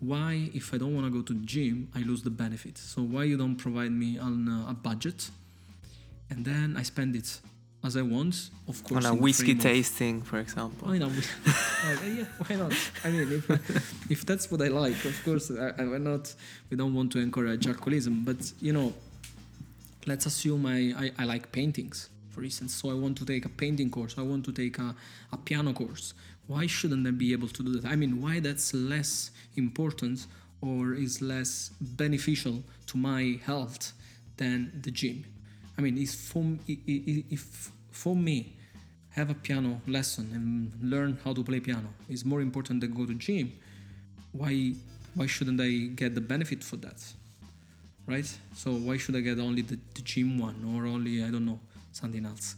why 0.00 0.50
if 0.54 0.74
I 0.74 0.78
don't 0.78 0.94
want 0.94 1.06
to 1.06 1.12
go 1.12 1.22
to 1.22 1.32
the 1.32 1.46
gym 1.46 1.88
I 1.94 2.00
lose 2.00 2.22
the 2.22 2.30
benefit? 2.30 2.78
So 2.78 3.02
why 3.02 3.24
you 3.24 3.36
don't 3.36 3.56
provide 3.56 3.92
me 3.92 4.18
on 4.18 4.66
a 4.68 4.74
budget, 4.74 5.30
and 6.30 6.44
then 6.44 6.76
I 6.76 6.82
spend 6.82 7.16
it 7.16 7.40
as 7.84 7.96
I 7.96 8.02
want, 8.02 8.50
of 8.68 8.82
course. 8.84 9.04
On 9.04 9.12
a 9.12 9.14
whiskey 9.14 9.54
tasting, 9.56 10.22
for 10.22 10.38
example. 10.38 10.88
I 10.88 10.98
know. 10.98 11.08
yeah, 11.46 12.24
why 12.46 12.56
not? 12.56 12.72
I 13.04 13.10
mean, 13.10 13.32
if, 13.32 13.50
if 14.10 14.24
that's 14.24 14.50
what 14.50 14.62
I 14.62 14.68
like, 14.68 15.04
of 15.04 15.20
course, 15.24 15.50
I, 15.50 15.82
I 15.82 15.98
not. 15.98 16.32
We 16.70 16.76
don't 16.76 16.94
want 16.94 17.12
to 17.12 17.18
encourage 17.18 17.66
alcoholism, 17.66 18.24
but 18.24 18.52
you 18.60 18.72
know, 18.72 18.92
let's 20.06 20.26
assume 20.26 20.66
I, 20.66 20.94
I, 20.96 21.10
I 21.18 21.24
like 21.24 21.50
paintings, 21.50 22.08
for 22.32 22.42
instance. 22.42 22.74
So 22.74 22.90
I 22.90 22.94
want 22.94 23.16
to 23.18 23.26
take 23.26 23.44
a 23.44 23.48
painting 23.48 23.90
course. 23.90 24.16
I 24.18 24.22
want 24.22 24.44
to 24.46 24.52
take 24.52 24.78
a, 24.78 24.94
a 25.32 25.36
piano 25.36 25.72
course. 25.72 26.14
Why 26.46 26.66
shouldn't 26.66 27.06
I 27.06 27.10
be 27.10 27.32
able 27.32 27.48
to 27.48 27.62
do 27.62 27.78
that? 27.78 27.88
I 27.88 27.96
mean, 27.96 28.20
why 28.20 28.40
that's 28.40 28.74
less 28.74 29.30
important 29.56 30.26
or 30.60 30.94
is 30.94 31.22
less 31.22 31.70
beneficial 31.80 32.62
to 32.86 32.96
my 32.96 33.38
health 33.44 33.92
than 34.38 34.72
the 34.82 34.90
gym? 34.90 35.24
I 35.78 35.82
mean, 35.82 35.98
if 35.98 36.14
for, 36.14 36.44
if 36.66 37.70
for 37.90 38.16
me, 38.16 38.56
have 39.10 39.28
a 39.28 39.34
piano 39.34 39.80
lesson 39.86 40.30
and 40.32 40.90
learn 40.90 41.18
how 41.22 41.34
to 41.34 41.44
play 41.44 41.60
piano 41.60 41.88
is 42.08 42.24
more 42.24 42.40
important 42.40 42.80
than 42.80 42.94
go 42.94 43.04
to 43.04 43.14
gym, 43.14 43.52
why 44.32 44.72
why 45.14 45.26
shouldn't 45.26 45.60
I 45.60 45.92
get 45.94 46.14
the 46.14 46.22
benefit 46.22 46.64
for 46.64 46.76
that? 46.76 47.04
Right? 48.06 48.26
So 48.54 48.72
why 48.72 48.96
should 48.96 49.14
I 49.14 49.20
get 49.20 49.38
only 49.38 49.60
the, 49.60 49.78
the 49.94 50.00
gym 50.00 50.38
one 50.38 50.64
or 50.74 50.86
only 50.86 51.22
I 51.22 51.30
don't 51.30 51.44
know 51.44 51.60
something 51.92 52.24
else? 52.26 52.56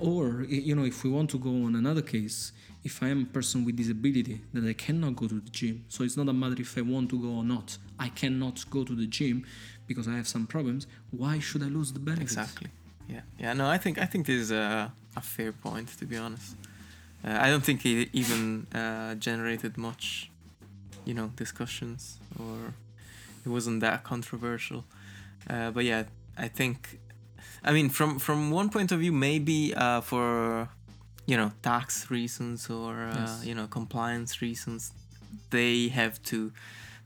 Or 0.00 0.42
you 0.48 0.74
know, 0.76 0.84
if 0.84 1.02
we 1.02 1.10
want 1.10 1.30
to 1.30 1.38
go 1.38 1.50
on 1.50 1.74
another 1.74 2.02
case, 2.02 2.52
if 2.84 3.02
I 3.02 3.08
am 3.08 3.22
a 3.22 3.26
person 3.26 3.64
with 3.64 3.76
disability 3.76 4.40
that 4.54 4.64
I 4.64 4.72
cannot 4.74 5.16
go 5.16 5.26
to 5.26 5.40
the 5.40 5.50
gym, 5.50 5.84
so 5.88 6.04
it's 6.04 6.16
not 6.16 6.28
a 6.28 6.32
matter 6.32 6.60
if 6.60 6.78
I 6.78 6.82
want 6.82 7.10
to 7.10 7.20
go 7.20 7.28
or 7.28 7.44
not. 7.44 7.78
I 7.98 8.08
cannot 8.08 8.64
go 8.70 8.84
to 8.84 8.94
the 8.94 9.06
gym 9.06 9.44
because 9.86 10.06
I 10.06 10.16
have 10.16 10.28
some 10.28 10.46
problems, 10.46 10.86
why 11.10 11.40
should 11.40 11.62
I 11.62 11.66
lose 11.66 11.92
the 11.92 11.98
benefit? 11.98 12.22
Exactly. 12.22 12.70
Yeah. 13.08 13.20
Yeah. 13.38 13.52
No, 13.54 13.66
I 13.68 13.78
think 13.78 13.98
I 13.98 14.06
think 14.06 14.26
this 14.26 14.40
is 14.40 14.50
a, 14.52 14.92
a 15.16 15.20
fair 15.20 15.52
point 15.52 15.88
to 15.98 16.06
be 16.06 16.16
honest. 16.16 16.56
Uh, 17.24 17.38
I 17.40 17.50
don't 17.50 17.64
think 17.64 17.84
it 17.84 18.08
even 18.12 18.66
uh, 18.74 19.14
generated 19.16 19.76
much, 19.76 20.30
you 21.04 21.14
know, 21.14 21.32
discussions 21.36 22.18
or 22.38 22.74
it 23.44 23.48
wasn't 23.48 23.80
that 23.80 24.04
controversial. 24.04 24.84
Uh, 25.48 25.70
but 25.70 25.84
yeah, 25.84 26.04
I 26.36 26.48
think, 26.48 26.98
I 27.64 27.72
mean, 27.72 27.88
from 27.90 28.18
from 28.18 28.50
one 28.50 28.68
point 28.70 28.92
of 28.92 29.00
view, 29.00 29.12
maybe 29.12 29.74
uh, 29.74 30.00
for 30.00 30.68
you 31.26 31.36
know 31.36 31.52
tax 31.62 32.10
reasons 32.10 32.68
or 32.68 32.94
uh, 32.94 33.14
yes. 33.14 33.44
you 33.44 33.54
know 33.54 33.66
compliance 33.66 34.42
reasons, 34.42 34.92
they 35.50 35.88
have 35.88 36.22
to 36.24 36.52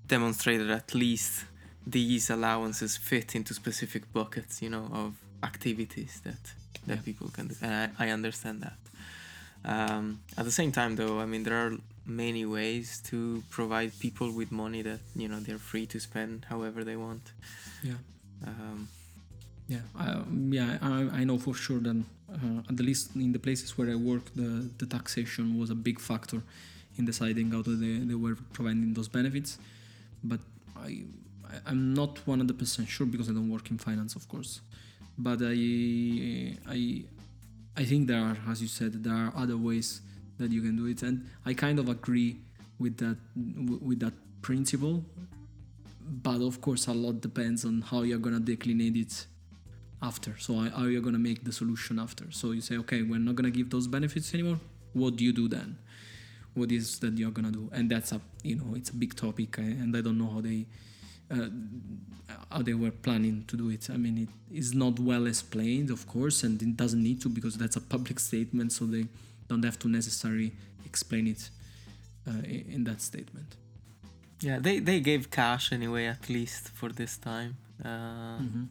demonstrate 0.06 0.60
that 0.60 0.70
at 0.70 0.94
least 0.94 1.44
these 1.86 2.30
allowances 2.30 2.96
fit 2.96 3.34
into 3.34 3.54
specific 3.54 4.12
buckets, 4.12 4.62
you 4.62 4.70
know, 4.70 4.88
of 4.92 5.14
activities 5.42 6.20
that 6.24 6.42
that 6.86 6.96
yeah. 6.96 7.02
people 7.02 7.28
can 7.28 7.48
do, 7.48 7.54
and 7.60 7.92
I, 7.98 8.06
I 8.06 8.10
understand 8.10 8.62
that. 8.62 8.78
Um, 9.64 10.20
at 10.38 10.44
the 10.44 10.52
same 10.52 10.70
time, 10.70 10.94
though, 10.96 11.18
I 11.18 11.26
mean, 11.26 11.42
there 11.42 11.56
are 11.66 11.72
many 12.06 12.46
ways 12.46 13.00
to 13.06 13.42
provide 13.50 13.98
people 13.98 14.30
with 14.30 14.52
money 14.52 14.80
that 14.82 15.00
you 15.14 15.28
know 15.28 15.40
they're 15.40 15.58
free 15.58 15.86
to 15.86 16.00
spend 16.00 16.46
however 16.48 16.84
they 16.84 16.96
want. 16.96 17.32
Yeah. 17.82 17.94
Um, 18.46 18.88
yeah, 19.68 19.80
I, 19.98 20.22
yeah, 20.50 20.78
I, 20.80 21.20
I 21.20 21.24
know 21.24 21.38
for 21.38 21.54
sure 21.54 21.80
that 21.80 22.02
uh, 22.32 22.62
at 22.68 22.78
least 22.80 23.16
in 23.16 23.32
the 23.32 23.38
places 23.38 23.76
where 23.76 23.90
I 23.90 23.96
work, 23.96 24.22
the 24.34 24.68
the 24.78 24.86
taxation 24.86 25.58
was 25.58 25.70
a 25.70 25.74
big 25.74 26.00
factor 26.00 26.42
in 26.98 27.04
deciding 27.04 27.50
how 27.50 27.62
they, 27.62 27.98
they 27.98 28.14
were 28.14 28.36
providing 28.52 28.94
those 28.94 29.08
benefits. 29.08 29.58
But 30.22 30.40
I, 30.76 31.02
I 31.44 31.56
I'm 31.66 31.94
not 31.94 32.16
100% 32.26 32.88
sure 32.88 33.06
because 33.06 33.28
I 33.28 33.32
don't 33.32 33.50
work 33.50 33.70
in 33.70 33.78
finance, 33.78 34.14
of 34.14 34.28
course. 34.28 34.60
But 35.18 35.40
I 35.42 36.56
I 36.68 37.04
I 37.76 37.84
think 37.84 38.06
there 38.06 38.20
are, 38.20 38.36
as 38.48 38.62
you 38.62 38.68
said, 38.68 39.02
there 39.02 39.14
are 39.14 39.32
other 39.36 39.56
ways 39.56 40.00
that 40.38 40.50
you 40.50 40.62
can 40.62 40.76
do 40.76 40.86
it, 40.86 41.02
and 41.02 41.26
I 41.44 41.54
kind 41.54 41.78
of 41.78 41.88
agree 41.88 42.36
with 42.78 42.98
that 42.98 43.16
with 43.80 43.98
that 44.00 44.14
principle. 44.42 45.04
But 46.22 46.40
of 46.40 46.60
course, 46.60 46.86
a 46.86 46.92
lot 46.92 47.20
depends 47.20 47.64
on 47.64 47.82
how 47.82 48.02
you're 48.02 48.18
gonna 48.18 48.38
declinate 48.40 48.96
it 48.96 49.26
after. 50.10 50.32
So 50.38 50.50
how 50.78 50.84
you're 50.84 51.06
gonna 51.08 51.26
make 51.30 51.40
the 51.44 51.52
solution 51.52 51.98
after. 51.98 52.24
So 52.30 52.52
you 52.56 52.62
say, 52.68 52.76
okay, 52.82 53.02
we're 53.02 53.24
not 53.28 53.34
gonna 53.38 53.56
give 53.58 53.68
those 53.70 53.86
benefits 53.96 54.32
anymore. 54.34 54.60
What 54.92 55.16
do 55.16 55.24
you 55.24 55.32
do 55.32 55.48
then? 55.48 55.78
What 56.54 56.72
is 56.72 56.98
that 57.00 57.18
you're 57.18 57.30
gonna 57.38 57.56
do? 57.60 57.64
And 57.72 57.90
that's 57.90 58.12
a 58.12 58.20
you 58.42 58.56
know 58.56 58.70
it's 58.74 58.90
a 58.90 58.98
big 59.04 59.12
topic, 59.14 59.58
and 59.58 59.96
I 59.96 60.00
don't 60.00 60.18
know 60.22 60.30
how 60.34 60.40
they 60.40 60.66
uh, 61.30 61.48
how 62.50 62.62
they 62.62 62.74
were 62.74 62.90
planning 63.06 63.44
to 63.48 63.56
do 63.56 63.70
it. 63.70 63.88
I 63.90 63.96
mean, 63.96 64.16
it 64.24 64.56
is 64.56 64.74
not 64.74 64.98
well 64.98 65.26
explained, 65.26 65.90
of 65.90 66.06
course, 66.06 66.42
and 66.44 66.60
it 66.62 66.76
doesn't 66.76 67.02
need 67.02 67.20
to 67.22 67.28
because 67.28 67.56
that's 67.56 67.76
a 67.76 67.80
public 67.80 68.18
statement, 68.20 68.72
so 68.72 68.86
they 68.86 69.06
don't 69.48 69.64
have 69.64 69.78
to 69.80 69.88
necessarily 69.88 70.52
explain 70.84 71.26
it 71.26 71.50
uh, 72.28 72.42
in 72.74 72.84
that 72.84 73.00
statement. 73.00 73.56
Yeah, 74.40 74.58
they, 74.58 74.80
they 74.80 75.00
gave 75.00 75.30
cash 75.30 75.72
anyway, 75.72 76.06
at 76.06 76.28
least 76.28 76.68
for 76.68 76.90
this 76.90 77.16
time. 77.16 77.56
Uh, 77.82 77.88
mm-hmm. 77.88 78.64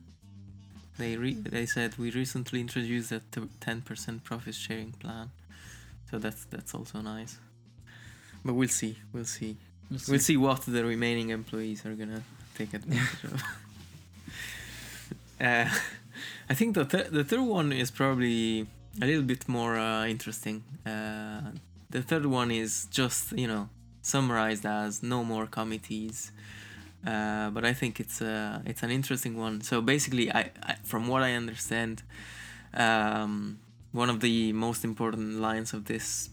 They 0.98 1.18
re- 1.18 1.34
they 1.34 1.66
said 1.66 1.98
we 1.98 2.10
recently 2.12 2.62
introduced 2.62 3.12
a 3.12 3.22
ten 3.60 3.82
percent 3.82 4.24
profit 4.24 4.56
sharing 4.56 4.94
plan, 4.94 5.32
so 6.10 6.18
that's 6.20 6.46
that's 6.46 6.74
also 6.74 7.02
nice. 7.02 7.38
But 8.44 8.54
we'll 8.54 8.70
see, 8.70 8.98
we'll 9.12 9.26
see, 9.26 9.58
we'll 9.90 10.00
see, 10.00 10.12
we'll 10.12 10.20
see 10.22 10.38
what 10.38 10.62
the 10.66 10.86
remaining 10.86 11.30
employees 11.32 11.86
are 11.86 11.96
gonna 11.96 12.24
take 12.56 12.74
advantage 12.74 13.24
of. 13.26 13.44
Uh, 15.38 15.70
I 16.50 16.54
think 16.54 16.76
the 16.76 16.86
th- 16.86 17.10
the 17.10 17.26
third 17.26 17.42
one 17.42 17.74
is 17.74 17.92
probably 17.92 18.68
a 19.02 19.06
little 19.06 19.22
bit 19.24 19.50
more 19.50 19.76
uh, 19.78 20.06
interesting. 20.08 20.64
Uh, 20.86 21.52
the 21.90 22.02
third 22.02 22.26
one 22.26 22.52
is 22.52 22.88
just 22.90 23.34
you 23.34 23.48
know 23.48 23.68
summarized 24.02 24.66
as 24.66 25.04
no 25.04 25.24
more 25.26 25.46
committees. 25.46 26.32
Uh, 27.06 27.50
but 27.52 27.64
I 27.64 27.74
think 27.74 28.00
it's 28.00 28.22
uh, 28.22 28.60
it's 28.66 28.84
an 28.84 28.92
interesting 28.92 29.38
one. 29.38 29.62
So 29.62 29.82
basically, 29.82 30.32
I, 30.32 30.52
I 30.64 30.76
from 30.84 31.08
what 31.08 31.22
I 31.22 31.34
understand, 31.34 32.02
um, 32.74 33.60
one 33.92 34.10
of 34.10 34.20
the 34.20 34.54
most 34.54 34.84
important 34.84 35.40
lines 35.40 35.74
of 35.74 35.86
this 35.86 36.30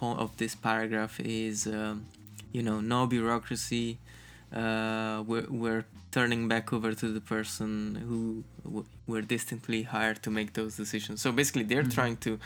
of 0.00 0.36
this 0.36 0.54
paragraph 0.54 1.18
is, 1.20 1.66
um, 1.66 2.06
you 2.52 2.62
know, 2.62 2.80
no 2.80 3.06
bureaucracy, 3.06 3.98
uh, 4.54 5.22
we're, 5.26 5.46
we're 5.48 5.84
turning 6.12 6.48
back 6.48 6.72
over 6.72 6.94
to 6.94 7.12
the 7.12 7.20
person 7.20 7.96
who 8.06 8.44
w- 8.64 8.86
were 9.06 9.22
distantly 9.22 9.82
hired 9.82 10.22
to 10.22 10.30
make 10.30 10.52
those 10.52 10.76
decisions. 10.76 11.20
So 11.20 11.32
basically, 11.32 11.64
they're 11.64 11.82
mm-hmm. 11.82 11.90
trying 11.90 12.16
to, 12.18 12.38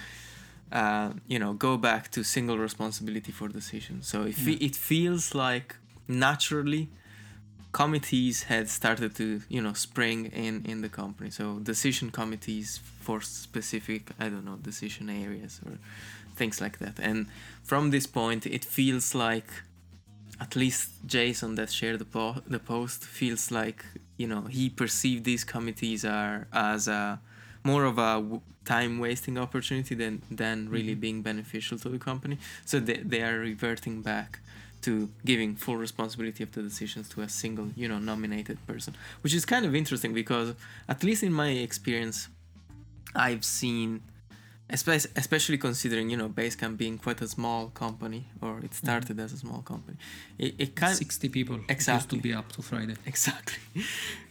uh, 0.73 1.11
you 1.29 1.39
know, 1.39 1.53
go 1.53 1.77
back 1.77 2.11
to 2.13 2.25
single 2.25 2.59
responsibility 2.59 3.33
for 3.33 3.49
decisions. 3.49 4.09
So 4.09 4.25
if 4.25 4.47
yeah. 4.47 4.57
it 4.61 4.75
feels 4.75 5.35
like 5.35 5.77
naturally, 6.09 6.89
committees 7.73 8.45
had 8.45 8.69
started 8.69 9.15
to 9.17 9.41
you 9.49 9.63
know 9.63 9.73
spring 9.73 10.27
in 10.27 10.65
in 10.65 10.83
the 10.83 10.89
company. 10.89 11.31
So 11.31 11.59
decision 11.59 12.11
committees 12.11 12.81
for 13.01 13.21
specific 13.21 14.11
I 14.19 14.29
don't 14.29 14.45
know 14.45 14.57
decision 14.57 15.09
areas 15.09 15.61
or 15.67 15.79
things 16.37 16.61
like 16.61 16.79
that. 16.79 16.99
And 16.99 17.27
from 17.63 17.91
this 17.91 18.07
point, 18.07 18.47
it 18.47 18.65
feels 18.65 19.15
like 19.15 19.49
at 20.41 20.57
least 20.57 20.91
Jason 21.07 21.55
that 21.55 21.71
shared 21.71 21.99
the, 21.99 22.05
po- 22.05 22.43
the 22.47 22.59
post 22.59 23.05
feels 23.05 23.51
like 23.51 23.85
you 24.17 24.27
know 24.27 24.43
he 24.43 24.69
perceived 24.69 25.25
these 25.25 25.45
committees 25.45 26.05
are 26.05 26.47
as 26.53 26.89
a 26.89 27.21
more 27.65 27.85
of 27.85 27.99
a 27.99 28.15
w- 28.15 28.41
time 28.65 28.99
wasting 28.99 29.39
opportunity 29.39 29.95
than 29.95 30.23
than 30.31 30.69
really 30.69 30.93
mm-hmm. 30.93 31.01
being 31.01 31.23
beneficial 31.23 31.79
to 31.79 31.89
the 31.89 31.99
company 31.99 32.39
so 32.65 32.79
they, 32.81 32.99
they 33.13 33.23
are 33.23 33.39
reverting 33.39 34.03
back 34.03 34.41
to 34.83 35.09
giving 35.25 35.55
full 35.57 35.77
responsibility 35.77 36.43
of 36.43 36.53
the 36.53 36.63
decisions 36.63 37.09
to 37.09 37.23
a 37.23 37.29
single 37.29 37.69
you 37.77 37.89
know 37.89 37.99
nominated 37.99 38.59
person 38.67 38.95
which 39.23 39.35
is 39.35 39.45
kind 39.45 39.65
of 39.65 39.75
interesting 39.75 40.13
because 40.13 40.55
at 40.89 41.03
least 41.03 41.23
in 41.23 41.33
my 41.33 41.49
experience 41.49 42.29
i've 43.15 43.45
seen 43.45 44.01
especially 44.73 45.59
considering 45.59 46.09
you 46.11 46.17
know 46.17 46.29
Basecamp 46.29 46.77
being 46.77 46.97
quite 46.97 47.21
a 47.21 47.29
small 47.29 47.69
company, 47.69 48.25
or 48.41 48.59
it 48.59 48.65
mm-hmm. 48.65 48.87
started 48.87 49.21
as 49.21 49.33
a 49.33 49.37
small 49.37 49.61
company. 49.63 49.99
It, 50.39 50.55
it 50.59 50.75
kind 50.75 50.97
sixty 50.97 51.29
people 51.29 51.61
exactly 51.69 52.17
used 52.17 52.25
to 52.25 52.29
be 52.29 52.35
up 52.35 52.51
to 52.53 52.63
Friday. 52.63 52.97
Exactly. 53.07 53.59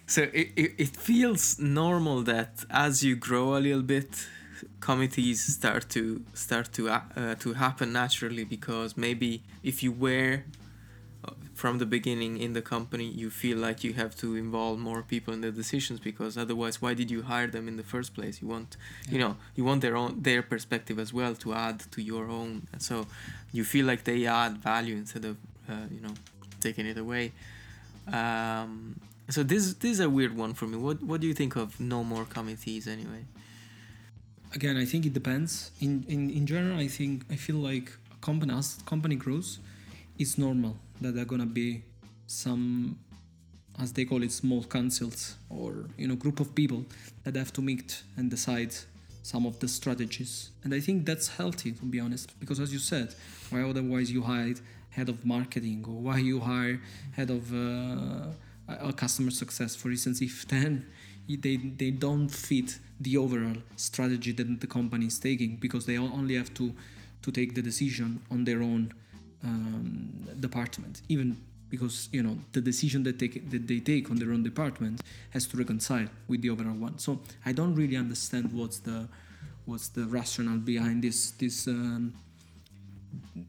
So 0.07 0.23
it, 0.23 0.51
it, 0.57 0.71
it 0.77 0.97
feels 0.97 1.57
normal 1.57 2.21
that 2.23 2.65
as 2.69 3.01
you 3.01 3.15
grow 3.15 3.55
a 3.55 3.61
little 3.61 3.81
bit, 3.81 4.27
committees 4.81 5.41
start 5.41 5.87
to 5.89 6.23
start 6.33 6.73
to 6.73 6.89
uh, 6.89 7.35
to 7.35 7.53
happen 7.53 7.93
naturally 7.93 8.43
because 8.43 8.97
maybe 8.97 9.43
if 9.63 9.83
you 9.83 9.91
were 9.91 10.43
from 11.61 11.77
the 11.77 11.85
beginning 11.85 12.33
in 12.45 12.53
the 12.53 12.61
company 12.75 13.05
you 13.05 13.29
feel 13.29 13.57
like 13.65 13.83
you 13.83 13.93
have 13.93 14.15
to 14.15 14.35
involve 14.35 14.79
more 14.79 15.03
people 15.03 15.31
in 15.31 15.41
the 15.41 15.51
decisions 15.51 15.99
because 15.99 16.35
otherwise 16.35 16.81
why 16.81 16.91
did 16.95 17.11
you 17.11 17.21
hire 17.21 17.45
them 17.55 17.67
in 17.67 17.75
the 17.77 17.87
first 17.93 18.15
place? 18.15 18.41
You 18.41 18.47
want 18.47 18.69
yeah. 18.77 19.11
you 19.13 19.19
know 19.19 19.33
you 19.55 19.63
want 19.69 19.81
their 19.81 19.95
own 19.95 20.11
their 20.29 20.41
perspective 20.53 20.97
as 20.97 21.13
well 21.13 21.33
to 21.43 21.53
add 21.53 21.77
to 21.91 22.01
your 22.01 22.25
own. 22.39 22.51
And 22.73 22.81
so 22.81 22.95
you 23.53 23.63
feel 23.63 23.85
like 23.85 24.01
they 24.05 24.25
add 24.25 24.53
value 24.57 24.95
instead 25.03 25.25
of 25.25 25.35
uh, 25.69 25.87
you 25.95 26.01
know 26.05 26.15
taking 26.65 26.87
it 26.87 26.97
away. 26.97 27.25
Um, 28.11 28.99
so 29.29 29.43
this 29.43 29.63
this 29.83 29.91
is 29.97 29.99
a 29.99 30.09
weird 30.09 30.35
one 30.35 30.53
for 30.55 30.65
me. 30.71 30.77
What 30.77 30.97
what 31.09 31.21
do 31.21 31.27
you 31.27 31.35
think 31.41 31.55
of 31.55 31.79
no 31.79 32.03
more 32.03 32.25
committees 32.25 32.87
anyway 32.87 33.23
again 34.53 34.77
i 34.77 34.85
think 34.85 35.05
it 35.05 35.13
depends. 35.13 35.71
In 35.79 36.05
in, 36.07 36.29
in 36.29 36.45
general 36.45 36.77
i 36.79 36.87
think 36.87 37.25
i 37.29 37.35
feel 37.35 37.57
like 37.57 37.91
a 38.11 38.25
company 38.25 38.53
as 38.53 38.77
company 38.85 39.15
grows 39.15 39.59
it's 40.17 40.37
normal 40.37 40.77
that 41.01 41.13
there 41.13 41.23
are 41.23 41.31
gonna 41.33 41.45
be 41.45 41.83
some 42.27 42.97
as 43.79 43.93
they 43.93 44.05
call 44.05 44.21
it 44.23 44.31
small 44.31 44.63
councils 44.63 45.35
or 45.49 45.85
you 45.97 46.07
know 46.07 46.15
group 46.15 46.39
of 46.39 46.53
people 46.53 46.85
that 47.23 47.35
have 47.35 47.51
to 47.53 47.61
meet 47.61 48.03
and 48.17 48.29
decide 48.29 48.73
some 49.23 49.45
of 49.45 49.59
the 49.59 49.67
strategies. 49.67 50.49
And 50.63 50.73
i 50.73 50.79
think 50.79 51.05
that's 51.05 51.27
healthy 51.27 51.71
to 51.71 51.85
be 51.85 51.99
honest 51.99 52.39
because 52.39 52.59
as 52.59 52.73
you 52.73 52.79
said 52.79 53.13
why 53.49 53.61
otherwise 53.61 54.11
you 54.11 54.21
hire 54.23 54.55
head 54.89 55.09
of 55.09 55.25
marketing 55.25 55.85
or 55.87 56.01
why 56.07 56.17
you 56.17 56.39
hire 56.39 56.79
head 57.13 57.29
of 57.29 57.53
uh, 57.53 58.91
customer 58.93 59.31
success 59.31 59.75
for 59.75 59.89
instance 59.89 60.21
if 60.21 60.47
then 60.53 60.85
they, 61.27 61.55
they 61.55 61.91
don't 61.91 62.29
fit 62.29 62.79
the 62.99 63.17
overall 63.17 63.57
strategy 63.75 64.31
that 64.31 64.59
the 64.59 64.67
company 64.67 65.07
is 65.07 65.19
taking 65.19 65.55
because 65.55 65.85
they 65.85 65.97
only 65.97 66.35
have 66.35 66.53
to 66.55 66.73
to 67.21 67.31
take 67.31 67.53
the 67.53 67.61
decision 67.61 68.19
on 68.31 68.43
their 68.45 68.61
own 68.63 68.91
um, 69.43 70.09
department, 70.39 71.01
even 71.07 71.37
because 71.69 72.09
you 72.11 72.23
know 72.23 72.37
the 72.51 72.61
decision 72.61 73.03
that, 73.03 73.19
take, 73.19 73.49
that 73.49 73.67
they 73.67 73.79
take 73.79 74.09
on 74.09 74.17
their 74.17 74.31
own 74.31 74.43
department 74.43 75.01
has 75.31 75.47
to 75.47 75.57
reconcile 75.57 76.07
with 76.27 76.41
the 76.41 76.49
overall 76.49 76.75
one. 76.75 76.97
So 76.99 77.19
I 77.45 77.51
don't 77.51 77.75
really 77.75 77.95
understand 77.95 78.51
what's 78.51 78.79
the 78.79 79.07
what's 79.65 79.89
the 79.89 80.05
rationale 80.05 80.57
behind 80.57 81.03
this 81.03 81.31
this 81.31 81.67
um, 81.67 82.13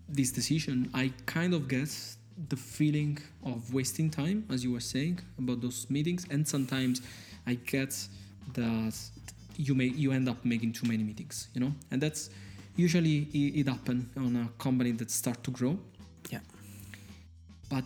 this 0.09 0.31
decision. 0.31 0.91
I 0.95 1.13
kind 1.27 1.55
of 1.55 1.69
get 1.69 1.91
the 2.49 2.57
feeling 2.57 3.19
of 3.45 3.73
wasting 3.73 4.11
time, 4.11 4.45
as 4.51 4.65
you 4.65 4.73
were 4.73 4.81
saying 4.81 5.21
about 5.39 5.61
those 5.61 5.89
meetings, 5.91 6.27
and 6.31 6.47
sometimes 6.47 7.03
I 7.47 7.55
get 7.55 7.97
that 8.55 8.95
you 9.57 9.75
may 9.75 9.87
you 9.87 10.13
end 10.13 10.29
up 10.29 10.45
making 10.45 10.73
too 10.73 10.87
many 10.87 11.03
meetings, 11.03 11.49
you 11.55 11.61
know, 11.61 11.73
and 11.91 12.01
that's 12.01 12.31
usually 12.77 13.29
it, 13.33 13.61
it 13.61 13.69
happen 13.69 14.09
on 14.17 14.37
a 14.37 14.63
company 14.63 14.93
that 14.93 15.11
start 15.11 15.43
to 15.45 15.51
grow. 15.51 15.79
Yeah. 16.31 16.41
But 17.69 17.85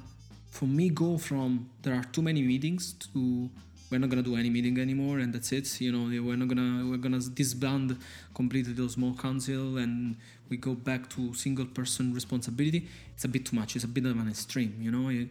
for 0.51 0.67
me 0.67 0.89
go 0.89 1.19
from 1.19 1.69
there 1.83 1.95
are 1.95 2.05
too 2.05 2.23
many 2.23 2.43
meetings 2.43 2.95
to 2.95 3.51
we're 3.91 3.99
not 3.99 4.11
gonna 4.11 4.23
do 4.23 4.35
any 4.37 4.51
meeting 4.51 4.79
anymore 4.81 5.19
and 5.19 5.33
that's 5.33 5.53
it 5.53 5.81
you 5.81 5.93
know? 5.93 6.07
We're 6.23 6.37
not 6.37 6.49
gonna 6.49 6.89
we're 6.89 6.97
gonna 6.97 7.21
disband 7.21 7.97
completely 8.35 8.73
the 8.73 8.89
small 8.89 9.15
council 9.15 9.79
and 9.79 10.17
we 10.49 10.57
go 10.57 10.75
back 10.75 11.09
to 11.11 11.35
single 11.35 11.67
person 11.67 12.15
responsibility. 12.15 12.89
It's 13.15 13.25
a 13.25 13.29
bit 13.29 13.47
too 13.47 13.57
much. 13.57 13.77
It's 13.77 13.85
a 13.85 13.89
bit 13.89 14.07
of 14.07 14.17
an 14.19 14.29
extreme 14.29 14.77
you 14.81 14.91
know? 14.91 15.09
You, 15.09 15.29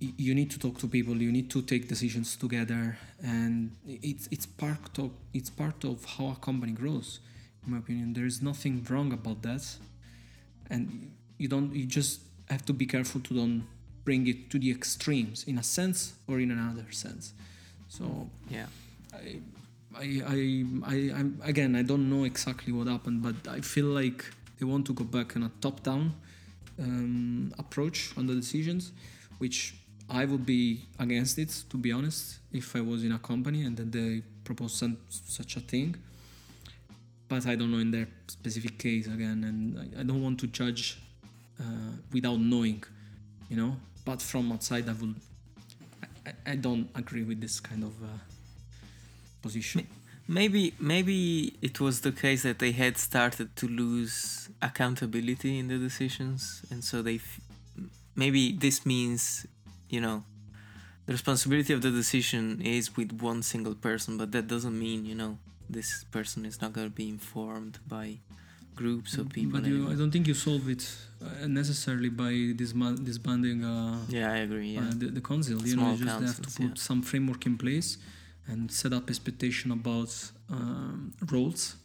you 0.00 0.34
need 0.34 0.50
to 0.50 0.58
talk 0.58 0.78
to 0.78 0.86
people 0.86 1.14
you 1.16 1.32
need 1.32 1.50
to 1.50 1.62
take 1.62 1.88
decisions 1.88 2.36
together 2.36 2.98
and 3.22 3.70
it's 3.86 4.28
it's 4.30 4.46
part 4.46 4.98
of 4.98 5.10
it's 5.32 5.50
part 5.50 5.84
of 5.84 6.04
how 6.04 6.28
a 6.28 6.36
company 6.36 6.72
grows 6.72 7.20
in 7.64 7.72
my 7.72 7.78
opinion. 7.78 8.12
There 8.12 8.26
is 8.26 8.42
nothing 8.42 8.86
wrong 8.90 9.12
about 9.12 9.42
that 9.42 9.64
and 10.70 11.12
you 11.38 11.48
don't 11.48 11.74
you 11.74 11.86
just 11.86 12.20
have 12.50 12.64
to 12.66 12.72
be 12.72 12.86
careful 12.86 13.20
to 13.22 13.34
don't 13.34 13.66
bring 14.04 14.26
it 14.26 14.50
to 14.50 14.58
the 14.58 14.70
extremes 14.70 15.44
in 15.44 15.56
a 15.58 15.62
sense 15.62 16.14
or 16.28 16.38
in 16.40 16.50
another 16.50 16.90
sense. 16.90 17.32
So 17.88 18.28
yeah. 18.50 18.66
I 19.14 19.40
i 19.96 20.22
i, 20.26 20.64
I 20.92 20.94
I'm, 21.18 21.40
again 21.44 21.76
i 21.76 21.82
don't 21.82 22.10
know 22.10 22.24
exactly 22.24 22.72
what 22.72 22.88
happened 22.88 23.22
but 23.22 23.36
i 23.46 23.60
feel 23.60 23.84
like 23.84 24.24
they 24.58 24.66
want 24.66 24.86
to 24.86 24.92
go 24.92 25.04
back 25.04 25.36
on 25.36 25.44
a 25.44 25.52
top 25.60 25.84
down 25.84 26.14
um, 26.78 27.52
approach 27.58 28.12
on 28.16 28.26
the 28.26 28.34
decisions, 28.34 28.92
which 29.38 29.74
I 30.08 30.24
would 30.26 30.44
be 30.46 30.86
against 30.98 31.38
it, 31.38 31.64
to 31.70 31.76
be 31.76 31.90
honest, 31.92 32.38
if 32.52 32.76
I 32.76 32.80
was 32.80 33.04
in 33.04 33.12
a 33.12 33.18
company 33.18 33.64
and 33.64 33.76
then 33.76 33.90
they 33.90 34.22
propose 34.44 34.74
some, 34.74 34.98
such 35.08 35.56
a 35.56 35.60
thing. 35.60 35.96
But 37.28 37.46
I 37.46 37.54
don't 37.56 37.70
know 37.72 37.78
in 37.78 37.90
their 37.90 38.06
specific 38.28 38.78
case 38.78 39.06
again, 39.06 39.44
and 39.44 39.78
I, 39.96 40.00
I 40.00 40.02
don't 40.04 40.22
want 40.22 40.38
to 40.40 40.46
judge 40.46 40.98
uh, 41.58 41.64
without 42.12 42.38
knowing, 42.38 42.84
you 43.48 43.56
know. 43.56 43.76
But 44.04 44.20
from 44.22 44.52
outside, 44.52 44.88
I. 44.88 44.92
I, 44.92 44.96
I- 44.96 46.52
I 46.52 46.56
don't 46.56 46.88
agree 46.94 47.22
with 47.22 47.40
this 47.40 47.60
kind 47.60 47.82
of 47.82 47.92
uh, 48.02 48.06
position. 49.42 49.86
Maybe 50.26 50.72
maybe 50.80 51.54
it 51.60 51.80
was 51.80 52.00
the 52.00 52.12
case 52.12 52.42
that 52.44 52.58
they 52.58 52.72
had 52.72 52.96
started 52.96 53.54
to 53.56 53.68
lose 53.68 54.48
accountability 54.62 55.58
in 55.58 55.68
the 55.68 55.76
decisions, 55.78 56.62
and 56.70 56.82
so 56.82 57.02
they 57.02 57.16
f- 57.16 57.40
maybe 58.16 58.52
this 58.52 58.86
means 58.86 59.46
you 59.94 60.00
know 60.06 60.18
the 61.06 61.12
responsibility 61.18 61.72
of 61.76 61.80
the 61.86 61.90
decision 62.02 62.44
is 62.62 62.96
with 62.96 63.10
one 63.30 63.40
single 63.52 63.76
person, 63.88 64.10
but 64.20 64.28
that 64.34 64.46
doesn't 64.54 64.78
mean 64.86 65.00
you 65.10 65.16
know 65.20 65.32
this 65.76 66.04
person 66.16 66.44
is 66.50 66.56
not 66.62 66.72
going 66.76 66.88
to 66.92 66.96
be 67.02 67.08
informed 67.08 67.78
by 67.96 68.06
groups 68.74 69.12
of 69.20 69.28
people. 69.36 69.60
But 69.60 69.68
you. 69.68 69.90
I 69.92 69.94
don't 69.94 70.10
think 70.10 70.26
you 70.26 70.34
solve 70.34 70.68
it 70.68 70.84
uh, 71.22 71.46
necessarily 71.46 72.10
by 72.24 72.32
disma- 72.62 73.02
disbanding 73.10 73.58
uh, 73.64 73.98
yeah, 74.08 74.32
I 74.32 74.38
agree. 74.48 74.72
Yeah, 74.76 74.80
uh, 74.80 74.92
the, 75.02 75.06
the 75.18 75.20
council. 75.20 75.60
You 75.62 75.74
Small 75.74 75.92
know, 75.92 75.92
you 75.92 76.04
just 76.04 76.20
have 76.20 76.42
to 76.46 76.50
put 76.62 76.76
yeah. 76.76 76.88
some 76.88 77.00
framework 77.02 77.46
in 77.46 77.56
place 77.56 77.98
and 78.46 78.70
set 78.70 78.92
up 78.92 79.08
expectation 79.08 79.70
about 79.70 80.12
um, 80.50 81.12
roles. 81.32 81.76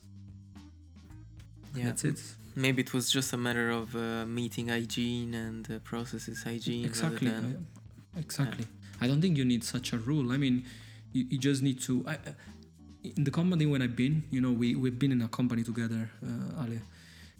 yeah. 1.75 1.85
That's 1.85 2.03
it. 2.03 2.19
Maybe 2.55 2.81
it 2.81 2.93
was 2.93 3.09
just 3.09 3.31
a 3.31 3.37
matter 3.37 3.69
of 3.69 3.95
uh, 3.95 4.25
meeting 4.25 4.67
hygiene 4.67 5.33
and 5.33 5.63
uh, 5.71 5.79
processes 5.91 6.43
hygiene. 6.43 6.83
Exactly. 6.83 7.31
Rather 8.15 8.27
than, 8.37 8.47
I- 8.47 8.55
exactly. 8.55 8.65
I 9.01 9.07
don't 9.07 9.21
think 9.21 9.37
you 9.37 9.45
need 9.45 9.63
such 9.63 9.93
a 9.93 9.97
rule. 9.97 10.31
I 10.31 10.37
mean, 10.37 10.65
you, 11.13 11.25
you 11.29 11.37
just 11.37 11.61
need 11.61 11.79
to. 11.81 12.03
I, 12.07 12.13
I- 12.13 12.17
in 13.03 13.23
the 13.23 13.31
company 13.31 13.65
when 13.65 13.81
I've 13.81 13.95
been, 13.95 14.23
you 14.29 14.41
know, 14.41 14.51
we 14.51 14.75
we've 14.75 14.99
been 14.99 15.11
in 15.13 15.21
a 15.21 15.27
company 15.29 15.63
together, 15.63 16.09
uh, 16.21 16.63
Ale. 16.63 16.79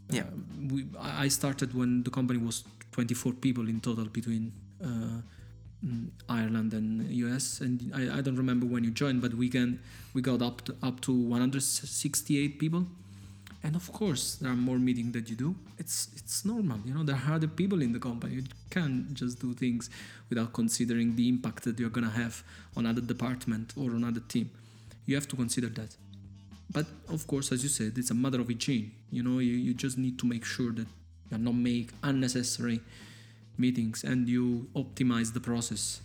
Yeah. 0.09 0.21
Uh, 0.21 0.25
we, 0.71 0.85
I 0.99 1.25
I 1.25 1.27
started 1.27 1.73
when 1.73 2.03
the 2.03 2.09
company 2.09 2.39
was 2.39 2.63
24 2.93 3.33
people 3.33 3.67
in 3.67 3.81
total 3.81 4.05
between 4.05 4.53
uh, 4.81 5.21
mm, 5.85 6.07
Ireland 6.29 6.73
and 6.73 7.11
US, 7.11 7.59
and 7.61 7.91
I, 7.93 8.17
I 8.17 8.21
don't 8.21 8.37
remember 8.37 8.65
when 8.65 8.83
you 8.85 8.91
joined, 8.91 9.21
but 9.21 9.33
we 9.33 9.49
can 9.49 9.79
we 10.13 10.21
got 10.21 10.41
up 10.41 10.61
to, 10.65 10.75
up 10.81 11.01
to 11.01 11.11
168 11.13 12.57
people. 12.57 12.85
And 13.63 13.75
of 13.75 13.91
course, 13.91 14.35
there 14.35 14.51
are 14.51 14.55
more 14.55 14.79
meetings 14.79 15.11
that 15.13 15.29
you 15.29 15.35
do. 15.35 15.55
It's 15.77 16.07
it's 16.15 16.45
normal, 16.45 16.79
you 16.85 16.93
know. 16.93 17.03
There 17.03 17.15
are 17.15 17.33
other 17.33 17.47
people 17.47 17.81
in 17.81 17.91
the 17.91 17.99
company. 17.99 18.35
You 18.35 18.43
can't 18.69 19.13
just 19.13 19.41
do 19.41 19.53
things 19.53 19.89
without 20.29 20.53
considering 20.53 21.15
the 21.15 21.27
impact 21.27 21.63
that 21.65 21.77
you're 21.77 21.89
gonna 21.89 22.09
have 22.09 22.41
on 22.77 22.85
other 22.85 23.01
department 23.01 23.73
or 23.75 23.91
on 23.91 24.03
other 24.05 24.21
team. 24.21 24.49
You 25.05 25.15
have 25.15 25.27
to 25.27 25.35
consider 25.35 25.67
that. 25.69 25.95
But 26.71 26.85
of 27.09 27.27
course, 27.27 27.51
as 27.51 27.63
you 27.63 27.69
said, 27.69 27.97
it's 27.97 28.11
a 28.11 28.13
matter 28.13 28.39
of 28.39 28.47
hygiene. 28.47 28.91
You 29.11 29.23
know, 29.23 29.39
you, 29.39 29.53
you 29.53 29.73
just 29.73 29.97
need 29.97 30.19
to 30.19 30.25
make 30.25 30.45
sure 30.45 30.71
that 30.71 30.87
you're 31.29 31.39
not 31.39 31.55
make 31.55 31.89
unnecessary 32.03 32.79
meetings 33.57 34.03
and 34.03 34.29
you 34.29 34.67
optimize 34.75 35.33
the 35.33 35.39
process. 35.39 36.01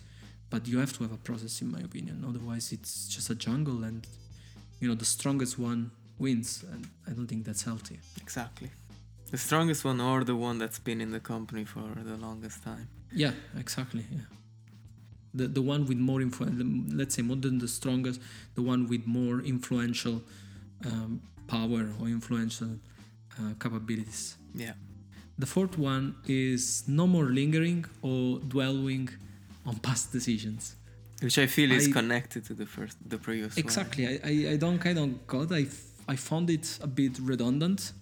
But 0.49 0.67
you 0.67 0.79
have 0.79 0.93
to 0.97 1.03
have 1.03 1.13
a 1.13 1.17
process, 1.17 1.61
in 1.61 1.71
my 1.71 1.79
opinion. 1.79 2.25
Otherwise, 2.27 2.71
it's 2.71 3.07
just 3.07 3.29
a 3.29 3.35
jungle, 3.35 3.83
and 3.83 4.05
you 4.79 4.87
know, 4.87 4.95
the 4.95 5.05
strongest 5.05 5.57
one 5.57 5.91
wins. 6.19 6.63
And 6.71 6.87
I 7.07 7.11
don't 7.11 7.27
think 7.27 7.45
that's 7.45 7.63
healthy. 7.63 7.99
Exactly. 8.21 8.69
The 9.31 9.37
strongest 9.37 9.83
one 9.83 9.99
or 9.99 10.23
the 10.23 10.35
one 10.35 10.59
that's 10.59 10.79
been 10.79 11.01
in 11.01 11.11
the 11.11 11.19
company 11.19 11.65
for 11.65 11.83
the 12.03 12.17
longest 12.17 12.63
time. 12.63 12.87
Yeah, 13.11 13.31
exactly. 13.57 14.05
Yeah. 14.11 14.21
The 15.33 15.47
the 15.47 15.61
one 15.61 15.85
with 15.85 15.97
more 15.97 16.21
influence, 16.21 16.55
let's 16.93 17.15
say 17.15 17.21
more 17.21 17.37
than 17.37 17.59
the 17.59 17.67
strongest, 17.67 18.21
the 18.55 18.61
one 18.61 18.87
with 18.87 19.05
more 19.05 19.41
influential 19.41 20.21
um, 20.85 21.21
power 21.47 21.89
or 21.99 22.07
influential 22.07 22.69
uh, 23.39 23.53
capabilities. 23.59 24.37
Yeah. 24.53 24.73
The 25.37 25.45
fourth 25.45 25.77
one 25.77 26.15
is 26.27 26.83
no 26.87 27.05
more 27.07 27.25
lingering 27.25 27.85
or 28.01 28.39
dwelling 28.39 29.09
on 29.65 29.75
past 29.79 30.11
decisions. 30.13 30.75
Which 31.21 31.37
I 31.37 31.47
feel 31.47 31.71
is 31.71 31.87
I- 31.87 31.91
connected 31.91 32.45
to 32.45 32.53
the 32.53 32.65
first, 32.65 32.97
the 33.09 33.17
previous 33.17 33.57
Exactly. 33.57 34.07
I, 34.07 34.11
I, 34.11 34.33
don't 34.33 34.47
I 34.53 34.57
don't 34.57 34.79
kind 34.79 34.99
of 34.99 35.27
got. 35.27 35.51
I, 35.51 35.65
I 36.07 36.15
found 36.15 36.49
it 36.49 36.79
a 36.81 36.87
bit 36.87 37.17
redundant. 37.19 37.93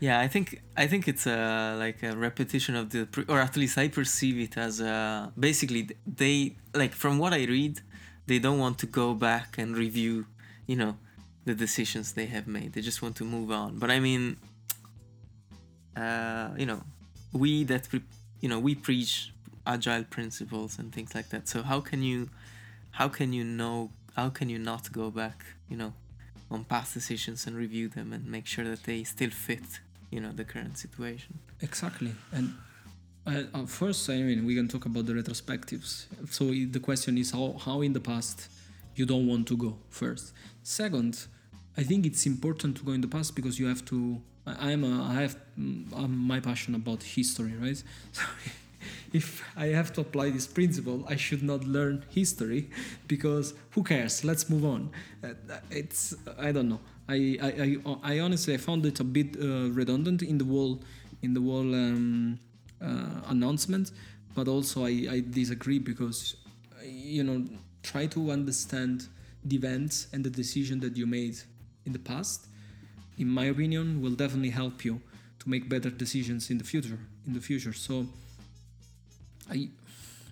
Yeah, 0.00 0.20
I 0.20 0.28
think 0.28 0.60
I 0.76 0.86
think 0.86 1.08
it's 1.08 1.26
a 1.26 1.76
like 1.78 2.02
a 2.02 2.16
repetition 2.16 2.74
of 2.76 2.90
the, 2.90 3.06
pre- 3.06 3.24
or 3.28 3.40
at 3.40 3.56
least 3.56 3.78
I 3.78 3.88
perceive 3.88 4.38
it 4.38 4.58
as 4.58 4.80
a, 4.80 5.32
basically 5.38 5.88
they 6.06 6.56
like 6.74 6.92
from 6.92 7.18
what 7.18 7.32
I 7.32 7.44
read, 7.44 7.80
they 8.26 8.38
don't 8.38 8.58
want 8.58 8.78
to 8.80 8.86
go 8.86 9.14
back 9.14 9.56
and 9.56 9.76
review, 9.76 10.26
you 10.66 10.76
know, 10.76 10.96
the 11.44 11.54
decisions 11.54 12.12
they 12.12 12.26
have 12.26 12.46
made. 12.46 12.72
They 12.72 12.80
just 12.80 13.02
want 13.02 13.16
to 13.16 13.24
move 13.24 13.50
on. 13.50 13.78
But 13.78 13.90
I 13.90 14.00
mean, 14.00 14.36
uh, 15.96 16.50
you 16.56 16.66
know, 16.66 16.82
we 17.32 17.64
that 17.64 17.88
pre- 17.88 18.02
you 18.40 18.48
know 18.48 18.58
we 18.58 18.74
preach 18.74 19.32
agile 19.66 20.04
principles 20.04 20.78
and 20.78 20.92
things 20.92 21.14
like 21.14 21.28
that. 21.30 21.48
So 21.48 21.62
how 21.62 21.80
can 21.80 22.02
you, 22.02 22.28
how 22.90 23.08
can 23.08 23.32
you 23.32 23.44
know, 23.44 23.90
how 24.16 24.28
can 24.28 24.48
you 24.48 24.58
not 24.58 24.92
go 24.92 25.10
back, 25.10 25.44
you 25.68 25.76
know, 25.76 25.94
on 26.54 26.64
past 26.64 26.94
decisions 26.94 27.46
and 27.46 27.56
review 27.56 27.88
them 27.88 28.12
and 28.12 28.26
make 28.26 28.46
sure 28.46 28.64
that 28.64 28.84
they 28.84 29.04
still 29.04 29.30
fit, 29.30 29.80
you 30.10 30.20
know, 30.20 30.32
the 30.32 30.44
current 30.44 30.78
situation. 30.78 31.38
Exactly. 31.60 32.12
And 32.32 32.54
uh, 33.26 33.42
uh, 33.52 33.66
first, 33.66 34.08
I 34.08 34.16
mean, 34.22 34.44
we 34.46 34.54
can 34.54 34.68
talk 34.68 34.86
about 34.86 35.06
the 35.06 35.14
retrospectives. 35.14 36.06
So 36.30 36.44
the 36.46 36.80
question 36.80 37.18
is 37.18 37.30
how, 37.30 37.56
how 37.64 37.80
in 37.82 37.92
the 37.92 38.00
past 38.00 38.48
you 38.96 39.06
don't 39.06 39.26
want 39.26 39.48
to 39.48 39.56
go 39.56 39.76
first. 39.90 40.32
Second, 40.62 41.26
I 41.76 41.82
think 41.82 42.06
it's 42.06 42.26
important 42.26 42.76
to 42.78 42.84
go 42.84 42.92
in 42.92 43.00
the 43.00 43.08
past 43.08 43.34
because 43.34 43.58
you 43.58 43.66
have 43.66 43.84
to. 43.86 44.20
I, 44.46 44.72
I'm 44.72 44.84
a, 44.84 45.02
I 45.04 45.22
have 45.22 45.36
mm, 45.58 46.08
my 46.08 46.40
passion 46.40 46.74
about 46.74 47.02
history, 47.02 47.54
right? 47.60 47.82
So 48.12 48.22
if 49.14 49.44
I 49.56 49.66
have 49.66 49.92
to 49.92 50.00
apply 50.00 50.30
this 50.30 50.46
principle, 50.46 51.04
I 51.08 51.14
should 51.14 51.42
not 51.42 51.62
learn 51.64 52.04
history 52.10 52.68
because 53.06 53.54
who 53.70 53.84
cares? 53.84 54.24
Let's 54.24 54.50
move 54.50 54.64
on. 54.64 54.90
Uh, 55.22 55.34
it's 55.70 56.14
I 56.36 56.50
don't 56.50 56.68
know. 56.68 56.80
I, 57.08 57.38
I, 57.40 57.78
I, 57.86 58.14
I 58.14 58.18
honestly 58.18 58.54
I 58.54 58.56
found 58.56 58.84
it 58.84 58.98
a 58.98 59.04
bit 59.04 59.36
uh, 59.40 59.70
redundant 59.70 60.22
in 60.22 60.38
the 60.38 60.44
whole 60.44 60.82
in 61.22 61.32
the 61.32 61.40
whole 61.40 61.74
um, 61.74 62.40
uh, 62.82 63.20
announcement, 63.28 63.92
but 64.34 64.48
also 64.48 64.84
I, 64.84 65.06
I 65.08 65.22
disagree 65.30 65.78
because 65.78 66.34
you 66.84 67.22
know 67.22 67.46
try 67.84 68.06
to 68.06 68.32
understand 68.32 69.06
the 69.44 69.54
events 69.54 70.08
and 70.12 70.24
the 70.24 70.30
decision 70.30 70.80
that 70.80 70.96
you 70.96 71.06
made 71.06 71.36
in 71.86 71.92
the 71.92 72.00
past. 72.00 72.48
In 73.16 73.28
my 73.28 73.44
opinion, 73.44 74.02
will 74.02 74.16
definitely 74.16 74.50
help 74.50 74.84
you 74.84 75.00
to 75.38 75.48
make 75.48 75.68
better 75.68 75.90
decisions 75.90 76.50
in 76.50 76.58
the 76.58 76.64
future. 76.64 76.98
In 77.28 77.32
the 77.32 77.40
future, 77.40 77.72
so 77.72 78.06
I 79.50 79.68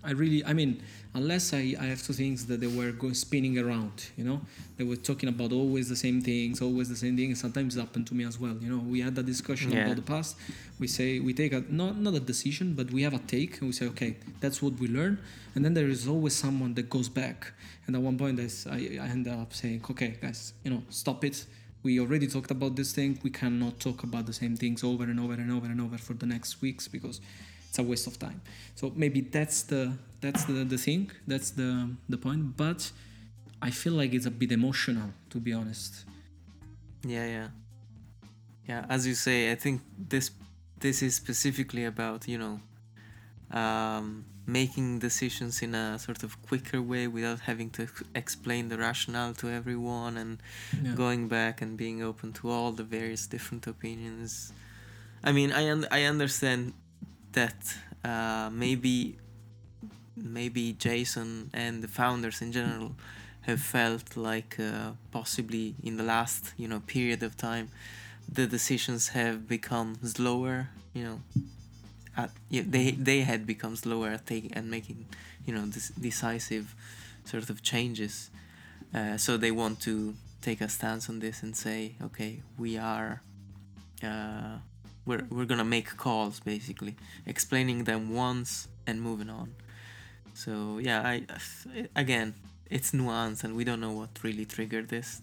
I 0.05 0.11
really, 0.11 0.43
I 0.43 0.51
mean, 0.51 0.83
unless 1.13 1.53
I, 1.53 1.75
I 1.79 1.85
have 1.85 2.03
two 2.03 2.11
things 2.11 2.45
that 2.47 2.59
they 2.59 2.67
were 2.67 2.91
go 2.91 3.13
spinning 3.13 3.57
around, 3.57 4.09
you 4.17 4.25
know, 4.25 4.41
they 4.75 4.83
were 4.83 4.97
talking 4.97 5.29
about 5.29 5.53
always 5.53 5.87
the 5.87 5.95
same 5.95 6.19
things, 6.21 6.61
always 6.61 6.89
the 6.89 6.95
same 6.97 7.15
thing. 7.15 7.33
Sometimes 7.35 7.77
it 7.77 7.79
happened 7.79 8.07
to 8.07 8.13
me 8.13 8.25
as 8.25 8.37
well. 8.37 8.57
You 8.59 8.69
know, 8.69 8.79
we 8.79 8.99
had 8.99 9.15
that 9.15 9.25
discussion 9.25 9.71
Yeah. 9.71 9.83
about 9.85 9.95
the 9.95 10.01
past. 10.01 10.35
We 10.77 10.87
say 10.87 11.19
we 11.21 11.33
take 11.33 11.53
a 11.53 11.63
not 11.69 11.97
not 11.97 12.13
a 12.15 12.19
decision, 12.19 12.73
but 12.73 12.91
we 12.91 13.03
have 13.03 13.13
a 13.13 13.19
take, 13.19 13.59
and 13.59 13.67
we 13.69 13.73
say, 13.73 13.85
okay, 13.87 14.17
that's 14.41 14.61
what 14.61 14.73
we 14.77 14.87
learn. 14.89 15.19
And 15.55 15.63
then 15.63 15.73
there 15.73 15.87
is 15.87 16.05
always 16.07 16.35
someone 16.35 16.73
that 16.73 16.89
goes 16.89 17.07
back. 17.07 17.53
And 17.87 17.95
at 17.95 18.01
one 18.01 18.17
point, 18.17 18.39
I, 18.69 18.99
I 19.01 19.07
end 19.07 19.27
up 19.27 19.53
saying, 19.53 19.85
okay, 19.91 20.17
guys, 20.21 20.53
you 20.65 20.71
know, 20.71 20.83
stop 20.89 21.23
it. 21.23 21.45
We 21.83 21.99
already 21.99 22.27
talked 22.27 22.51
about 22.51 22.75
this 22.75 22.91
thing. 22.93 23.19
We 23.23 23.29
cannot 23.29 23.79
talk 23.79 24.03
about 24.03 24.25
the 24.25 24.33
same 24.33 24.55
things 24.57 24.83
over 24.83 25.03
and 25.03 25.19
over 25.19 25.33
and 25.33 25.51
over 25.51 25.67
and 25.67 25.79
over 25.81 25.97
for 25.97 26.13
the 26.13 26.25
next 26.25 26.61
weeks 26.61 26.87
because 26.87 27.19
it's 27.73 27.79
a 27.79 27.83
waste 27.83 28.05
of 28.05 28.19
time. 28.19 28.39
So 28.75 28.91
maybe 28.95 29.21
that's 29.21 29.63
the 29.63 29.93
that's 30.21 30.43
the, 30.45 30.63
the 30.63 30.77
thing. 30.77 31.09
That's 31.25 31.49
the 31.51 31.89
the 32.07 32.17
point. 32.17 32.55
But 32.55 32.91
I 33.67 33.71
feel 33.71 33.93
like 33.93 34.13
it's 34.13 34.27
a 34.27 34.31
bit 34.41 34.51
emotional, 34.51 35.09
to 35.31 35.39
be 35.39 35.53
honest. 35.53 36.05
Yeah, 37.03 37.25
yeah, 37.25 37.47
yeah. 38.69 38.85
As 38.89 39.07
you 39.07 39.15
say, 39.15 39.51
I 39.51 39.55
think 39.55 39.81
this 39.97 40.29
this 40.79 41.01
is 41.01 41.15
specifically 41.15 41.85
about 41.85 42.27
you 42.27 42.37
know 42.37 42.59
um, 43.59 44.25
making 44.45 44.99
decisions 44.99 45.61
in 45.63 45.73
a 45.73 45.97
sort 45.97 46.21
of 46.23 46.39
quicker 46.43 46.79
way 46.79 47.07
without 47.07 47.39
having 47.39 47.69
to 47.71 47.87
explain 48.13 48.69
the 48.69 48.77
rationale 48.77 49.33
to 49.33 49.49
everyone 49.49 50.15
and 50.17 50.37
Yeah. 50.83 50.93
going 50.95 51.27
back 51.27 51.61
and 51.63 51.75
being 51.77 52.03
open 52.03 52.33
to 52.33 52.49
all 52.51 52.71
the 52.71 52.83
various 52.83 53.25
different 53.27 53.65
opinions. 53.67 54.53
I 55.23 55.31
mean, 55.31 55.51
I 55.51 55.71
un- 55.71 55.87
I 55.91 56.03
understand 56.03 56.73
that 57.33 57.75
uh, 58.03 58.49
maybe 58.51 59.17
maybe 60.15 60.73
Jason 60.73 61.49
and 61.53 61.83
the 61.83 61.87
founders 61.87 62.41
in 62.41 62.51
general 62.51 62.95
have 63.41 63.61
felt 63.61 64.15
like 64.15 64.59
uh, 64.59 64.91
possibly 65.11 65.75
in 65.83 65.97
the 65.97 66.03
last 66.03 66.53
you 66.57 66.67
know 66.67 66.79
period 66.79 67.23
of 67.23 67.35
time 67.35 67.69
the 68.31 68.47
decisions 68.47 69.09
have 69.09 69.47
become 69.47 69.97
slower 70.03 70.69
you 70.93 71.03
know 71.03 71.19
at 72.15 72.31
yeah, 72.49 72.63
they 72.65 72.91
they 72.91 73.21
had 73.21 73.45
become 73.45 73.75
slower 73.75 74.09
at 74.09 74.25
taking 74.25 74.53
and 74.53 74.69
making 74.69 75.05
you 75.45 75.53
know 75.53 75.65
this 75.65 75.89
decisive 75.89 76.75
sort 77.25 77.49
of 77.49 77.61
changes. 77.61 78.29
Uh, 78.93 79.17
so 79.17 79.37
they 79.37 79.51
want 79.51 79.79
to 79.81 80.13
take 80.41 80.61
a 80.61 80.69
stance 80.69 81.09
on 81.09 81.19
this 81.19 81.41
and 81.41 81.55
say, 81.55 81.95
okay, 82.03 82.41
we 82.57 82.77
are. 82.77 83.21
Uh, 84.03 84.57
we're, 85.05 85.25
we're 85.29 85.45
gonna 85.45 85.65
make 85.65 85.97
calls 85.97 86.39
basically 86.39 86.95
explaining 87.25 87.83
them 87.83 88.13
once 88.13 88.67
and 88.87 89.01
moving 89.01 89.29
on. 89.29 89.53
So 90.33 90.79
yeah 90.79 91.01
i 91.05 91.23
again 91.95 92.33
it's 92.69 92.93
nuance 92.93 93.43
and 93.43 93.55
we 93.55 93.63
don't 93.63 93.79
know 93.79 93.91
what 93.91 94.09
really 94.23 94.45
triggered 94.45 94.89
this. 94.89 95.21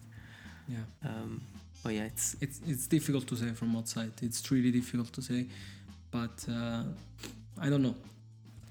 Yeah. 0.69 0.79
Um, 1.05 1.43
but 1.83 1.95
yeah 1.95 2.05
it's 2.05 2.37
it's 2.41 2.61
it's 2.67 2.87
difficult 2.87 3.27
to 3.27 3.37
say 3.37 3.49
from 3.53 3.75
outside 3.77 4.13
it's 4.23 4.51
really 4.51 4.71
difficult 4.71 5.13
to 5.15 5.23
say 5.23 5.47
but 6.11 6.45
uh, 6.49 6.83
i 7.61 7.69
don't 7.69 7.83
know. 7.83 7.95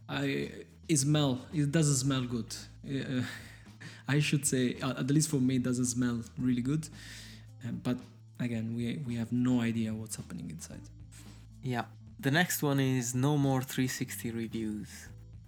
I 0.07 0.51
it 0.87 0.97
smell 0.97 1.39
it 1.53 1.71
doesn't 1.71 1.95
smell 1.95 2.21
good. 2.21 2.55
Uh, 2.87 3.21
i 4.07 4.19
should 4.19 4.45
say 4.45 4.75
at 4.81 5.09
least 5.11 5.29
for 5.29 5.39
me 5.39 5.57
it 5.57 5.63
doesn't 5.63 5.85
smell 5.85 6.21
really 6.37 6.61
good. 6.61 6.87
Uh, 7.63 7.71
but 7.83 7.97
again 8.39 8.75
we 8.75 8.99
we 9.07 9.15
have 9.15 9.31
no 9.31 9.61
idea 9.61 9.93
what's 9.93 10.15
happening 10.15 10.49
inside. 10.49 10.81
Yeah. 11.63 11.85
The 12.19 12.31
next 12.31 12.61
one 12.61 12.79
is 12.79 13.15
no 13.15 13.37
more 13.37 13.61
360 13.61 14.31
reviews. 14.31 14.89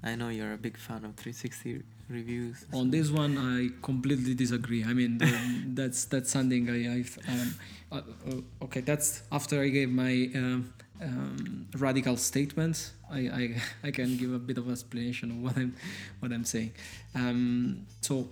I 0.04 0.16
know 0.16 0.30
you're 0.30 0.54
a 0.54 0.58
big 0.58 0.78
fan 0.78 1.04
of 1.04 1.16
360 1.16 1.84
reviews. 2.10 2.66
On 2.74 2.90
this 2.90 3.10
one 3.10 3.38
i 3.38 3.70
completely 3.82 4.34
disagree. 4.34 4.84
I 4.84 4.94
mean 4.94 5.18
the, 5.18 5.32
that's 5.74 6.06
that's 6.06 6.32
something 6.32 6.70
i 6.70 7.04
um, 7.32 7.56
uh, 7.92 7.96
uh, 7.96 8.66
okay 8.66 8.82
that's 8.82 9.24
after 9.32 9.62
i 9.62 9.70
gave 9.70 9.90
my 9.90 10.30
um, 10.36 10.74
um, 11.02 11.68
radical 11.78 12.16
statement 12.18 12.94
I, 13.10 13.20
I 13.20 13.62
i 13.88 13.92
can 13.92 14.18
give 14.18 14.34
a 14.34 14.40
bit 14.40 14.58
of 14.58 14.70
explanation 14.70 15.32
of 15.32 15.38
what 15.44 15.58
i'm 15.58 15.76
what 16.20 16.32
i'm 16.32 16.46
saying. 16.46 16.72
Um, 17.16 17.86
so 18.02 18.28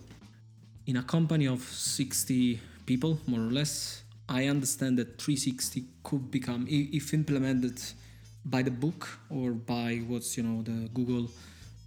in 0.88 0.98
a 0.98 1.04
company 1.04 1.48
of 1.48 1.62
60 1.62 2.60
people 2.86 3.20
more 3.28 3.42
or 3.42 3.52
less 3.52 4.04
i 4.30 4.46
understand 4.46 4.98
that 4.98 5.22
360 5.22 5.84
could 6.04 6.32
become 6.32 6.66
if 6.70 7.14
implemented 7.14 7.82
by 8.46 8.62
the 8.62 8.72
book 8.72 9.20
or 9.30 9.52
by 9.52 9.98
what's 10.08 10.38
you 10.38 10.44
know 10.44 10.62
the 10.62 10.88
google 10.94 11.30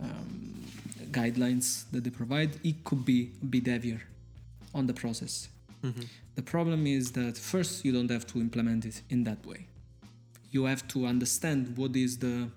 um, 0.02 0.64
guidelines 1.10 1.84
that 1.92 2.04
they 2.04 2.10
provide, 2.10 2.50
it 2.64 2.84
could 2.84 3.04
be 3.04 3.30
a 3.42 3.46
bit 3.46 3.66
heavier 3.66 4.00
on 4.74 4.86
the 4.86 4.94
process. 4.94 5.48
Mm-hmm. 5.84 6.02
The 6.34 6.42
problem 6.42 6.86
is 6.86 7.12
that 7.12 7.36
first 7.36 7.84
you 7.84 7.92
don't 7.92 8.10
have 8.10 8.26
to 8.28 8.40
implement 8.40 8.84
it 8.84 9.02
in 9.10 9.24
that 9.24 9.44
way. 9.44 9.66
You 10.50 10.64
have 10.64 10.86
to 10.88 11.06
understand 11.06 11.76
what 11.76 11.96
is 11.96 12.18
the 12.18 12.48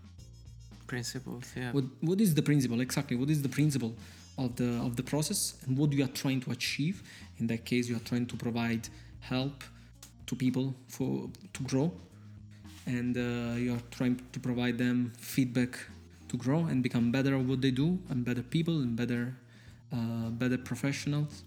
principles. 0.87 1.51
Yeah. 1.55 1.71
What 1.71 1.85
what 2.01 2.21
is 2.21 2.33
the 2.35 2.41
principle 2.41 2.81
exactly? 2.81 3.17
What 3.17 3.29
is 3.29 3.41
the 3.41 3.49
principle 3.49 3.93
of 4.37 4.55
the 4.55 4.69
of 4.87 4.95
the 4.95 5.03
process 5.03 5.55
and 5.65 5.77
what 5.77 5.91
you 5.93 6.03
are 6.03 6.13
trying 6.23 6.41
to 6.41 6.51
achieve? 6.51 7.03
In 7.39 7.47
that 7.47 7.65
case, 7.65 7.89
you 7.89 7.95
are 7.95 8.05
trying 8.11 8.27
to 8.27 8.35
provide 8.35 8.87
help 9.21 9.63
to 10.27 10.35
people 10.35 10.73
for 10.87 11.29
to 11.53 11.63
grow, 11.63 11.91
and 12.85 13.17
uh, 13.17 13.55
you 13.57 13.73
are 13.73 13.83
trying 13.91 14.19
to 14.31 14.39
provide 14.39 14.77
them 14.77 15.13
feedback 15.17 15.77
to 16.29 16.37
grow 16.37 16.65
and 16.65 16.83
become 16.83 17.11
better 17.11 17.35
at 17.35 17.41
what 17.41 17.61
they 17.61 17.71
do 17.71 17.99
and 18.09 18.25
better 18.25 18.41
people 18.41 18.81
and 18.81 18.95
better 18.95 19.35
uh, 19.93 20.29
better 20.29 20.57
professionals 20.57 21.43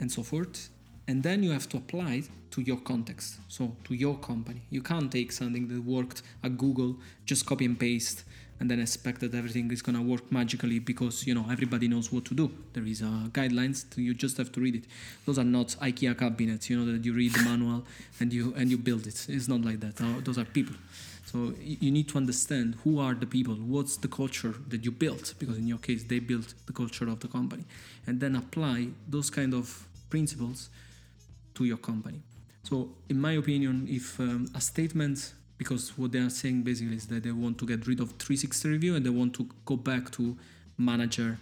and 0.00 0.10
so 0.10 0.22
forth. 0.22 0.70
And 1.06 1.22
then 1.22 1.42
you 1.42 1.52
have 1.52 1.68
to 1.70 1.78
apply 1.78 2.12
it 2.14 2.28
to 2.50 2.60
your 2.60 2.76
context. 2.78 3.38
So 3.48 3.76
to 3.84 3.94
your 3.94 4.16
company. 4.18 4.62
You 4.70 4.82
can't 4.82 5.10
take 5.10 5.32
something 5.32 5.68
that 5.68 5.82
worked 5.82 6.22
at 6.42 6.56
google 6.56 6.96
just 7.24 7.46
copy 7.46 7.64
and 7.64 7.78
paste 7.78 8.24
and 8.60 8.70
then 8.70 8.80
expect 8.80 9.20
that 9.20 9.34
everything 9.34 9.70
is 9.70 9.82
going 9.82 9.96
to 9.96 10.02
work 10.02 10.30
magically 10.32 10.78
because 10.78 11.26
you 11.26 11.34
know 11.34 11.46
everybody 11.50 11.88
knows 11.88 12.12
what 12.12 12.24
to 12.26 12.34
do. 12.34 12.50
There 12.72 12.84
is 12.84 13.02
uh, 13.02 13.28
guidelines 13.32 13.84
you 13.96 14.14
just 14.14 14.36
have 14.38 14.50
to 14.52 14.60
read 14.60 14.76
it. 14.76 14.84
Those 15.26 15.38
are 15.38 15.44
not 15.44 15.68
ikea 15.80 16.18
cabinets 16.18 16.68
you 16.70 16.78
know 16.78 16.92
that 16.92 17.04
you 17.04 17.12
read 17.14 17.32
the 17.34 17.42
manual 17.42 17.84
and 18.20 18.32
you 18.32 18.54
and 18.56 18.70
you 18.70 18.78
build 18.78 19.06
it. 19.06 19.26
It's 19.28 19.48
not 19.48 19.62
like 19.62 19.80
that. 19.80 20.00
Uh, 20.00 20.20
those 20.22 20.38
are 20.38 20.44
people. 20.44 20.74
So 21.30 21.52
you 21.60 21.90
need 21.90 22.08
to 22.08 22.16
understand 22.16 22.76
who 22.84 22.98
are 22.98 23.12
the 23.12 23.26
people, 23.26 23.54
what's 23.54 23.98
the 23.98 24.08
culture 24.08 24.54
that 24.68 24.82
you 24.86 24.90
built, 24.90 25.34
because 25.38 25.58
in 25.58 25.66
your 25.66 25.76
case 25.76 26.04
they 26.04 26.20
built 26.20 26.54
the 26.64 26.72
culture 26.72 27.06
of 27.06 27.20
the 27.20 27.28
company, 27.28 27.64
and 28.06 28.18
then 28.18 28.34
apply 28.34 28.88
those 29.06 29.28
kind 29.28 29.52
of 29.52 29.86
principles 30.08 30.70
to 31.54 31.64
your 31.66 31.76
company. 31.76 32.22
So 32.62 32.88
in 33.10 33.20
my 33.20 33.32
opinion, 33.32 33.86
if 33.90 34.18
um, 34.20 34.48
a 34.54 34.60
statement, 34.60 35.34
because 35.58 35.98
what 35.98 36.12
they 36.12 36.20
are 36.20 36.30
saying 36.30 36.62
basically 36.62 36.96
is 36.96 37.08
that 37.08 37.24
they 37.24 37.32
want 37.32 37.58
to 37.58 37.66
get 37.66 37.86
rid 37.86 38.00
of 38.00 38.10
360 38.12 38.68
review 38.68 38.94
and 38.94 39.04
they 39.04 39.10
want 39.10 39.34
to 39.34 39.48
go 39.64 39.76
back 39.76 40.10
to 40.12 40.36
manager 40.78 41.38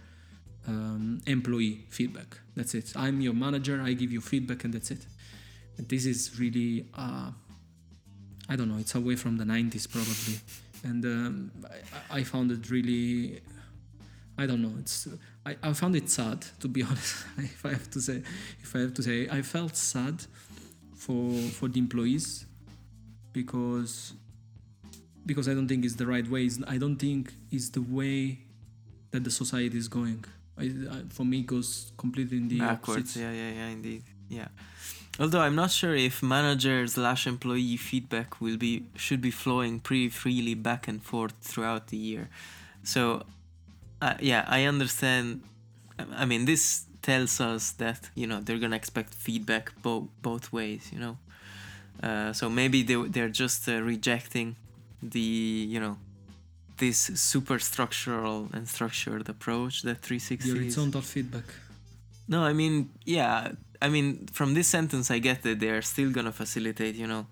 um, 0.67 1.21
employee 1.27 1.85
feedback. 1.91 2.39
That's 2.57 2.75
it. 2.75 2.93
I'm 2.97 3.21
your 3.21 3.35
manager. 3.35 3.81
I 3.83 3.93
give 3.93 4.11
you 4.11 4.21
feedback, 4.21 4.65
and 4.65 4.75
that's 4.75 4.91
it. 4.91 5.07
And 5.77 5.89
this 5.89 6.07
is 6.07 6.41
really. 6.41 6.87
Uh, 6.97 7.31
I 8.49 8.57
don't 8.57 8.69
know, 8.71 8.79
it's 8.79 8.95
away 8.95 9.17
from 9.17 9.39
the 9.39 9.45
90s 9.45 9.91
probably. 9.91 10.39
And 10.85 11.05
um, 11.05 11.51
I, 12.11 12.19
I, 12.19 12.23
found 12.23 12.53
it 12.53 12.71
really, 12.71 13.41
I 14.39 14.47
don't 14.47 14.63
know, 14.63 14.73
it's, 14.79 15.09
I, 15.45 15.57
I 15.63 15.73
found 15.73 15.97
it 15.97 16.09
sad 16.09 16.47
to 16.61 16.69
be 16.69 16.83
honest. 16.85 17.25
if 17.39 17.67
I 17.67 17.71
have 17.71 17.91
to 17.91 18.01
say, 18.01 18.23
if 18.63 18.77
I 18.77 18.81
have 18.81 18.95
to 18.95 19.03
say, 19.03 19.29
I 19.29 19.43
felt 19.43 19.77
sad 19.77 20.23
for 20.95 21.33
for 21.51 21.69
the 21.69 21.79
employees 21.79 22.47
because 23.37 24.15
because 25.27 25.47
I 25.51 25.55
don't 25.55 25.69
think 25.69 25.85
it's 25.85 25.99
the 26.03 26.09
right 26.15 26.27
way. 26.35 26.49
I 26.67 26.79
don't 26.79 26.97
think 26.97 27.35
it's 27.51 27.69
the 27.79 27.85
way 27.99 28.39
that 29.11 29.23
the 29.25 29.31
society 29.31 29.77
is 29.77 29.89
going. 29.89 30.25
I, 30.59 30.65
I, 30.65 30.99
for 31.17 31.25
me, 31.25 31.41
it 31.41 31.47
goes 31.47 31.93
completely 31.99 32.39
in 32.39 32.49
the 32.49 32.61
backwards. 32.61 33.11
Opposite. 33.11 33.21
Yeah, 33.21 33.33
yeah, 33.43 33.51
yeah, 33.59 33.69
indeed. 33.79 34.03
Yeah. 34.29 34.49
Although 35.21 35.41
I'm 35.41 35.55
not 35.55 35.71
sure 35.71 35.95
if 35.95 36.23
manager 36.23 36.87
slash 36.87 37.27
employee 37.27 37.77
feedback 37.77 38.41
will 38.41 38.57
be 38.57 38.73
should 39.05 39.23
be 39.29 39.31
flowing 39.45 39.81
pretty 39.81 40.09
freely 40.09 40.55
back 40.55 40.89
and 40.89 41.03
forth 41.03 41.35
throughout 41.51 41.89
the 41.89 41.97
year. 41.97 42.29
So, 42.83 43.03
uh, 44.01 44.17
yeah, 44.21 44.43
I 44.49 44.65
understand. 44.65 45.43
I 46.23 46.25
mean, 46.31 46.45
this 46.45 46.85
tells 47.03 47.41
us 47.41 47.73
that 47.83 48.01
you 48.15 48.27
know 48.27 48.39
they're 48.41 48.63
gonna 48.65 48.81
expect 48.85 49.11
feedback 49.15 49.65
both 49.83 50.05
both 50.23 50.53
ways. 50.53 50.83
You 50.93 51.01
know, 51.05 51.17
uh, 52.03 52.33
so 52.33 52.49
maybe 52.49 52.83
they 52.83 52.97
they're 53.09 53.29
just 53.45 53.69
uh, 53.69 53.81
rejecting 53.83 54.57
the 55.03 55.21
you 55.21 55.81
know 55.81 55.97
this 56.79 56.99
super 57.15 57.59
structural 57.59 58.49
and 58.53 58.69
structured 58.69 59.29
approach 59.29 59.83
that 59.83 60.03
360 60.03 60.51
the 60.51 60.59
horizontal 60.59 61.01
feedback 61.01 61.45
no 62.29 62.43
i 62.43 62.53
mean 62.53 62.91
yeah 63.05 63.53
I 63.81 63.89
mean, 63.89 64.27
from 64.33 64.55
this 64.55 64.69
sentence, 64.69 65.11
I 65.11 65.19
get 65.19 65.43
that 65.43 65.61
they're 65.61 65.83
still 65.83 66.11
gonna 66.11 66.33
facilitate, 66.33 66.95
you 66.95 67.07
know, 67.07 67.27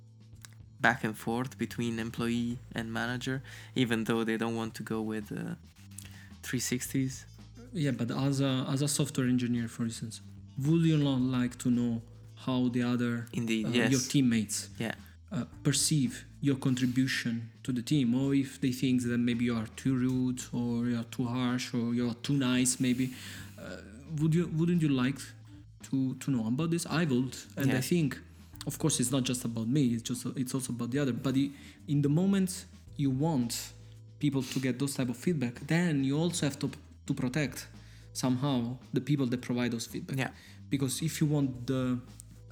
back 0.80 1.04
and 1.04 1.16
forth 1.16 1.56
between 1.58 1.98
employee 1.98 2.58
and 2.74 2.92
manager, 2.92 3.42
even 3.74 4.04
though 4.04 4.24
they 4.24 4.36
don't 4.36 4.56
want 4.56 4.74
to 4.74 4.82
go 4.82 5.00
with 5.00 5.32
uh, 5.32 5.54
360s. 6.42 7.24
Yeah, 7.72 7.90
but 7.90 8.10
as 8.10 8.40
a 8.40 8.66
as 8.68 8.82
a 8.82 8.88
software 8.88 9.26
engineer, 9.26 9.68
for 9.68 9.84
instance, 9.84 10.20
would 10.64 10.82
you 10.82 10.96
not 10.96 11.20
like 11.20 11.58
to 11.58 11.70
know 11.70 12.02
how 12.46 12.68
the 12.68 12.82
other 12.82 13.26
indeed 13.32 13.66
uh, 13.66 13.70
yes. 13.70 13.90
your 13.90 14.00
teammates 14.00 14.68
yeah. 14.78 14.94
uh, 15.32 15.44
perceive 15.62 16.24
your 16.40 16.56
contribution 16.56 17.50
to 17.62 17.72
the 17.72 17.80
team, 17.80 18.14
or 18.14 18.34
if 18.34 18.60
they 18.60 18.70
think 18.70 19.02
that 19.02 19.16
maybe 19.16 19.46
you 19.46 19.56
are 19.56 19.66
too 19.76 19.94
rude, 19.96 20.42
or 20.52 20.86
you 20.86 20.96
are 20.98 21.08
too 21.10 21.24
harsh, 21.24 21.72
or 21.72 21.94
you 21.94 22.06
are 22.10 22.14
too 22.22 22.34
nice, 22.34 22.78
maybe. 22.78 23.14
Uh, 23.58 23.76
would 24.20 24.34
you 24.34 24.50
wouldn't 24.56 24.82
you 24.82 24.88
like 24.88 25.18
to 25.82 26.14
to 26.14 26.30
know 26.30 26.46
about 26.46 26.70
this 26.70 26.86
i 26.86 27.04
would 27.04 27.36
and 27.56 27.70
yeah. 27.70 27.78
i 27.78 27.80
think 27.80 28.18
of 28.66 28.78
course 28.78 29.00
it's 29.00 29.10
not 29.10 29.22
just 29.22 29.44
about 29.44 29.68
me 29.68 29.94
it's 29.94 30.02
just 30.02 30.26
it's 30.36 30.54
also 30.54 30.72
about 30.72 30.90
the 30.90 30.98
other 30.98 31.12
but 31.12 31.34
in 31.88 32.02
the 32.02 32.08
moment 32.08 32.64
you 32.96 33.10
want 33.10 33.72
people 34.18 34.42
to 34.42 34.58
get 34.60 34.78
those 34.78 34.94
type 34.94 35.08
of 35.08 35.16
feedback 35.16 35.54
then 35.66 36.04
you 36.04 36.18
also 36.18 36.46
have 36.46 36.58
to 36.58 36.70
to 37.06 37.14
protect 37.14 37.66
somehow 38.12 38.76
the 38.92 39.00
people 39.00 39.26
that 39.26 39.40
provide 39.42 39.70
those 39.70 39.86
feedback 39.86 40.16
yeah 40.18 40.30
because 40.70 41.02
if 41.02 41.20
you 41.20 41.26
want 41.26 41.66
the 41.66 41.98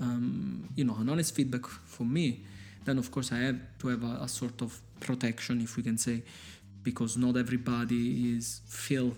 um, 0.03 0.69
you 0.77 0.85
know 0.85 0.97
an 1.01 1.09
honest 1.09 1.35
feedback 1.35 1.65
from 1.67 2.13
me 2.13 2.41
then 2.85 2.99
of 2.99 3.11
course 3.11 3.33
i 3.33 3.39
have 3.39 3.59
to 3.79 3.89
have 3.89 4.03
a, 4.03 4.15
a 4.27 4.29
sort 4.29 4.61
of 4.63 4.81
protection 5.01 5.61
if 5.61 5.77
we 5.77 5.83
can 5.83 5.99
say 5.99 6.23
because 6.83 7.17
not 7.17 7.37
everybody 7.37 8.05
is 8.37 8.61
feel 8.67 9.13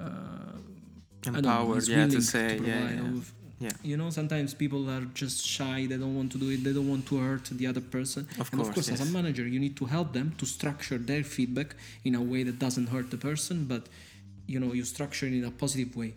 uh, 0.00 0.56
empowered 1.26 1.88
know, 1.88 1.96
yeah 1.96 2.06
to 2.06 2.20
say 2.20 2.58
to 2.58 2.64
yeah, 2.64 2.90
yeah 2.90 3.20
yeah. 3.60 3.70
you 3.82 3.96
know 3.96 4.10
sometimes 4.10 4.54
people 4.54 4.88
are 4.88 5.04
just 5.14 5.44
shy 5.44 5.86
they 5.86 5.96
don't 5.96 6.14
want 6.14 6.30
to 6.32 6.38
do 6.38 6.50
it 6.50 6.62
they 6.62 6.72
don't 6.72 6.88
want 6.88 7.06
to 7.06 7.18
hurt 7.18 7.44
the 7.44 7.66
other 7.66 7.80
person. 7.80 8.28
Of 8.38 8.52
and 8.52 8.60
course, 8.60 8.68
of 8.68 8.74
course 8.74 8.88
yes. 8.88 9.00
as 9.00 9.08
a 9.08 9.12
manager 9.12 9.46
you 9.46 9.58
need 9.58 9.76
to 9.76 9.86
help 9.86 10.12
them 10.12 10.34
to 10.38 10.46
structure 10.46 10.98
their 10.98 11.24
feedback 11.24 11.74
in 12.04 12.14
a 12.14 12.22
way 12.22 12.42
that 12.44 12.58
doesn't 12.58 12.88
hurt 12.88 13.10
the 13.10 13.16
person 13.16 13.64
but 13.64 13.88
you 14.46 14.60
know 14.60 14.72
you 14.72 14.84
structure 14.84 15.26
it 15.26 15.32
in 15.32 15.44
a 15.44 15.50
positive 15.50 15.96
way 15.96 16.14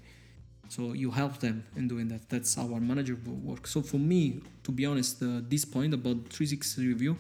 so 0.73 0.81
you 0.93 1.10
help 1.12 1.34
them 1.45 1.57
in 1.75 1.86
doing 1.93 2.07
that 2.07 2.23
that's 2.29 2.57
our 2.57 2.79
manager 2.79 3.17
work 3.49 3.63
so 3.67 3.81
for 3.81 3.99
me 4.13 4.23
to 4.65 4.71
be 4.71 4.84
honest 4.86 5.21
uh, 5.21 5.27
this 5.53 5.65
point 5.65 5.91
about 5.93 6.17
360 6.29 6.88
review 6.93 7.13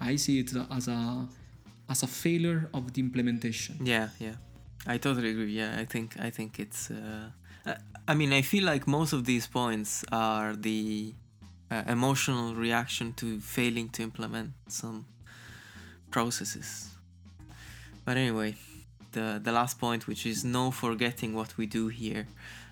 i 0.00 0.16
see 0.16 0.40
it 0.42 0.50
as 0.78 0.88
a 0.88 1.00
as 1.88 2.02
a 2.02 2.06
failure 2.06 2.68
of 2.74 2.92
the 2.92 3.00
implementation. 3.00 3.78
Yeah, 3.82 4.08
yeah, 4.18 4.36
I 4.86 4.98
totally 4.98 5.30
agree. 5.30 5.52
Yeah, 5.52 5.76
I 5.78 5.84
think 5.84 6.16
I 6.18 6.30
think 6.30 6.58
it's. 6.58 6.90
Uh, 6.90 7.30
I 8.08 8.14
mean, 8.14 8.32
I 8.32 8.42
feel 8.42 8.64
like 8.64 8.86
most 8.86 9.12
of 9.12 9.24
these 9.24 9.46
points 9.46 10.04
are 10.12 10.54
the 10.54 11.14
uh, 11.70 11.82
emotional 11.88 12.54
reaction 12.54 13.12
to 13.14 13.40
failing 13.40 13.88
to 13.90 14.02
implement 14.02 14.52
some 14.68 15.06
processes. 16.10 16.90
But 18.04 18.16
anyway, 18.16 18.54
the 19.12 19.40
the 19.42 19.52
last 19.52 19.78
point, 19.78 20.06
which 20.06 20.26
is 20.26 20.44
no 20.44 20.70
forgetting 20.70 21.34
what 21.34 21.56
we 21.56 21.66
do 21.66 21.88
here. 21.88 22.26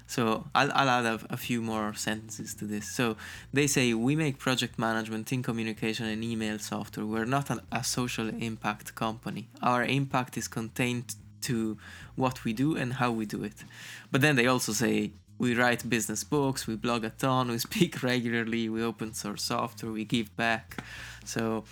So 0.06 0.44
I'll, 0.54 0.70
I'll 0.72 0.88
add 0.88 1.06
a, 1.06 1.20
a, 1.30 1.36
few 1.36 1.62
more 1.62 1.94
sentences 1.94 2.54
to 2.56 2.66
this. 2.66 2.90
So 2.90 3.16
they 3.52 3.66
say 3.66 3.94
we 3.94 4.14
make 4.14 4.38
project 4.38 4.78
management, 4.78 5.26
team 5.26 5.42
communication, 5.42 6.06
and 6.06 6.22
email 6.22 6.58
software. 6.58 7.06
We're 7.06 7.24
not 7.24 7.48
an, 7.50 7.60
a 7.72 7.82
social 7.82 8.28
impact 8.28 8.94
company. 8.94 9.48
Our 9.62 9.82
impact 9.84 10.36
is 10.36 10.46
contained 10.46 11.16
to 11.42 11.78
what 12.16 12.44
we 12.44 12.52
do 12.52 12.76
and 12.76 12.94
how 12.94 13.10
we 13.12 13.26
do 13.26 13.42
it. 13.44 13.64
But 14.10 14.20
then 14.20 14.36
they 14.36 14.46
also 14.46 14.72
say 14.72 15.12
we 15.38 15.54
write 15.54 15.88
business 15.88 16.22
books, 16.22 16.66
we 16.66 16.76
blog 16.76 17.04
a 17.04 17.10
ton, 17.10 17.50
we 17.50 17.58
speak 17.70 18.02
regularly, 18.02 18.68
we 18.68 18.82
open 18.82 19.14
source 19.14 19.42
software, 19.42 19.92
we 19.92 20.04
give 20.04 20.34
back. 20.36 20.82
So 21.24 21.64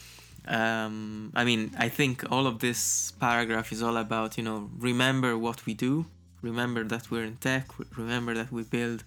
um, 0.47 1.33
I 1.35 1.45
mean, 1.45 1.73
I 1.79 1.89
think 1.89 2.31
all 2.31 2.47
of 2.47 2.59
this 2.59 3.13
paragraph 3.21 3.73
is 3.73 3.83
all 3.83 3.97
about, 3.97 4.37
you 4.37 4.43
know, 4.43 4.71
remember 4.79 5.39
what 5.39 5.65
we 5.67 5.75
do, 5.75 6.07
remember 6.43 6.85
that 6.85 7.11
we're 7.11 7.25
in 7.25 7.37
tech, 7.37 7.67
remember 7.97 8.35
that 8.35 8.53
we 8.53 8.63
build 8.63 9.05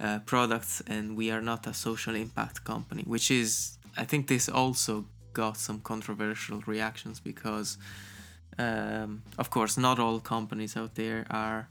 uh, 0.00 0.20
products 0.26 0.82
and 0.86 1.16
we 1.16 1.30
are 1.30 1.40
not 1.40 1.66
a 1.66 1.74
social 1.74 2.14
impact 2.14 2.64
company, 2.64 3.02
which 3.06 3.30
is, 3.30 3.78
I 3.96 4.04
think 4.04 4.28
this 4.28 4.48
also 4.48 5.06
got 5.32 5.56
some 5.56 5.80
controversial 5.80 6.62
reactions 6.66 7.20
because, 7.20 7.78
um, 8.58 9.22
of 9.38 9.50
course, 9.50 9.76
not 9.76 9.98
all 9.98 10.20
companies 10.20 10.76
out 10.76 10.94
there 10.94 11.26
are 11.30 11.68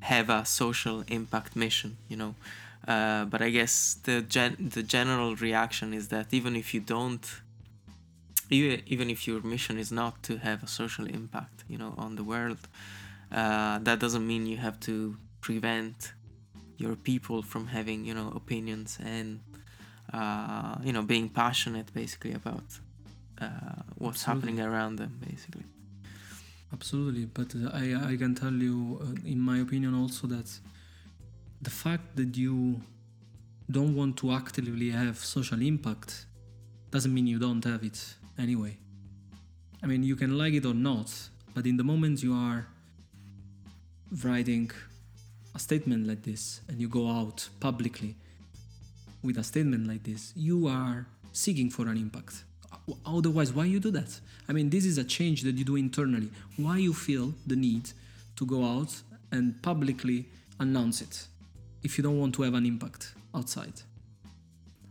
have 0.00 0.30
a 0.30 0.44
social 0.44 1.04
impact 1.08 1.56
mission, 1.56 1.96
you 2.08 2.16
know. 2.16 2.34
Uh, 2.86 3.24
but 3.24 3.42
I 3.42 3.50
guess 3.50 3.96
the 4.04 4.20
gen- 4.22 4.70
the 4.74 4.82
general 4.82 5.34
reaction 5.34 5.92
is 5.92 6.08
that 6.08 6.32
even 6.32 6.54
if 6.54 6.72
you 6.74 6.80
don't 6.80 7.26
even 8.50 8.82
even 8.86 9.10
if 9.10 9.26
your 9.26 9.40
mission 9.42 9.78
is 9.78 9.90
not 9.90 10.22
to 10.22 10.38
have 10.38 10.62
a 10.62 10.68
social 10.68 11.06
impact, 11.06 11.64
you 11.68 11.78
know, 11.78 11.94
on 11.98 12.16
the 12.16 12.22
world, 12.22 12.68
uh, 13.32 13.78
that 13.80 14.00
doesn't 14.00 14.26
mean 14.26 14.46
you 14.46 14.56
have 14.56 14.78
to 14.80 15.16
prevent 15.40 16.12
your 16.78 16.96
people 16.96 17.42
from 17.42 17.68
having, 17.68 18.04
you 18.04 18.14
know, 18.14 18.32
opinions 18.34 18.98
and 19.02 19.40
uh, 20.12 20.76
you 20.82 20.92
know 20.92 21.02
being 21.02 21.28
passionate 21.28 21.92
basically 21.92 22.32
about 22.32 22.64
uh, 23.40 23.46
what's 23.98 24.22
Absolutely. 24.22 24.52
happening 24.52 24.60
around 24.60 24.96
them, 24.96 25.18
basically. 25.28 25.64
Absolutely, 26.72 27.26
but 27.26 27.54
uh, 27.54 27.70
I 27.72 28.12
I 28.12 28.16
can 28.16 28.34
tell 28.34 28.52
you, 28.52 28.98
uh, 29.00 29.28
in 29.28 29.40
my 29.40 29.58
opinion, 29.58 29.94
also 29.94 30.26
that 30.28 30.48
the 31.62 31.70
fact 31.70 32.16
that 32.16 32.36
you 32.36 32.80
don't 33.70 33.94
want 33.94 34.16
to 34.18 34.32
actively 34.32 34.90
have 34.90 35.18
social 35.18 35.60
impact 35.60 36.26
doesn't 36.90 37.12
mean 37.12 37.26
you 37.26 37.38
don't 37.38 37.64
have 37.64 37.82
it 37.82 38.14
anyway. 38.38 38.76
I 39.82 39.86
mean, 39.86 40.02
you 40.02 40.16
can 40.16 40.38
like 40.38 40.54
it 40.54 40.64
or 40.64 40.74
not, 40.74 41.10
but 41.54 41.66
in 41.66 41.76
the 41.76 41.84
moment 41.84 42.22
you 42.22 42.32
are 42.34 42.66
writing 44.24 44.70
a 45.54 45.58
statement 45.58 46.06
like 46.06 46.22
this 46.22 46.60
and 46.68 46.80
you 46.80 46.88
go 46.88 47.08
out 47.08 47.48
publicly 47.60 48.16
with 49.22 49.38
a 49.38 49.44
statement 49.44 49.86
like 49.86 50.02
this, 50.04 50.32
you 50.36 50.68
are 50.68 51.06
seeking 51.32 51.70
for 51.70 51.88
an 51.88 51.96
impact. 51.96 52.44
Otherwise, 53.04 53.52
why 53.52 53.64
you 53.64 53.80
do 53.80 53.90
that? 53.90 54.20
I 54.48 54.52
mean, 54.52 54.70
this 54.70 54.84
is 54.84 54.98
a 54.98 55.04
change 55.04 55.42
that 55.42 55.56
you 55.56 55.64
do 55.64 55.76
internally. 55.76 56.30
Why 56.56 56.78
you 56.78 56.92
feel 56.92 57.34
the 57.46 57.56
need 57.56 57.90
to 58.36 58.46
go 58.46 58.64
out 58.64 58.94
and 59.32 59.60
publicly 59.62 60.26
announce 60.60 61.00
it 61.00 61.26
if 61.82 61.98
you 61.98 62.04
don't 62.04 62.18
want 62.18 62.34
to 62.36 62.42
have 62.42 62.54
an 62.54 62.64
impact 62.64 63.14
outside? 63.34 63.80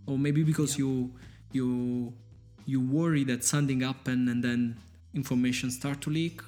Or 0.08 0.18
maybe 0.18 0.44
because 0.44 0.78
yeah. 0.78 0.86
you 0.86 1.14
you 1.52 2.14
you 2.66 2.82
worry 2.82 3.24
that 3.24 3.44
something 3.44 3.82
happened 3.82 4.28
and 4.30 4.44
then 4.44 4.78
information 5.14 5.72
start 5.72 6.02
to 6.02 6.10
leak 6.10 6.42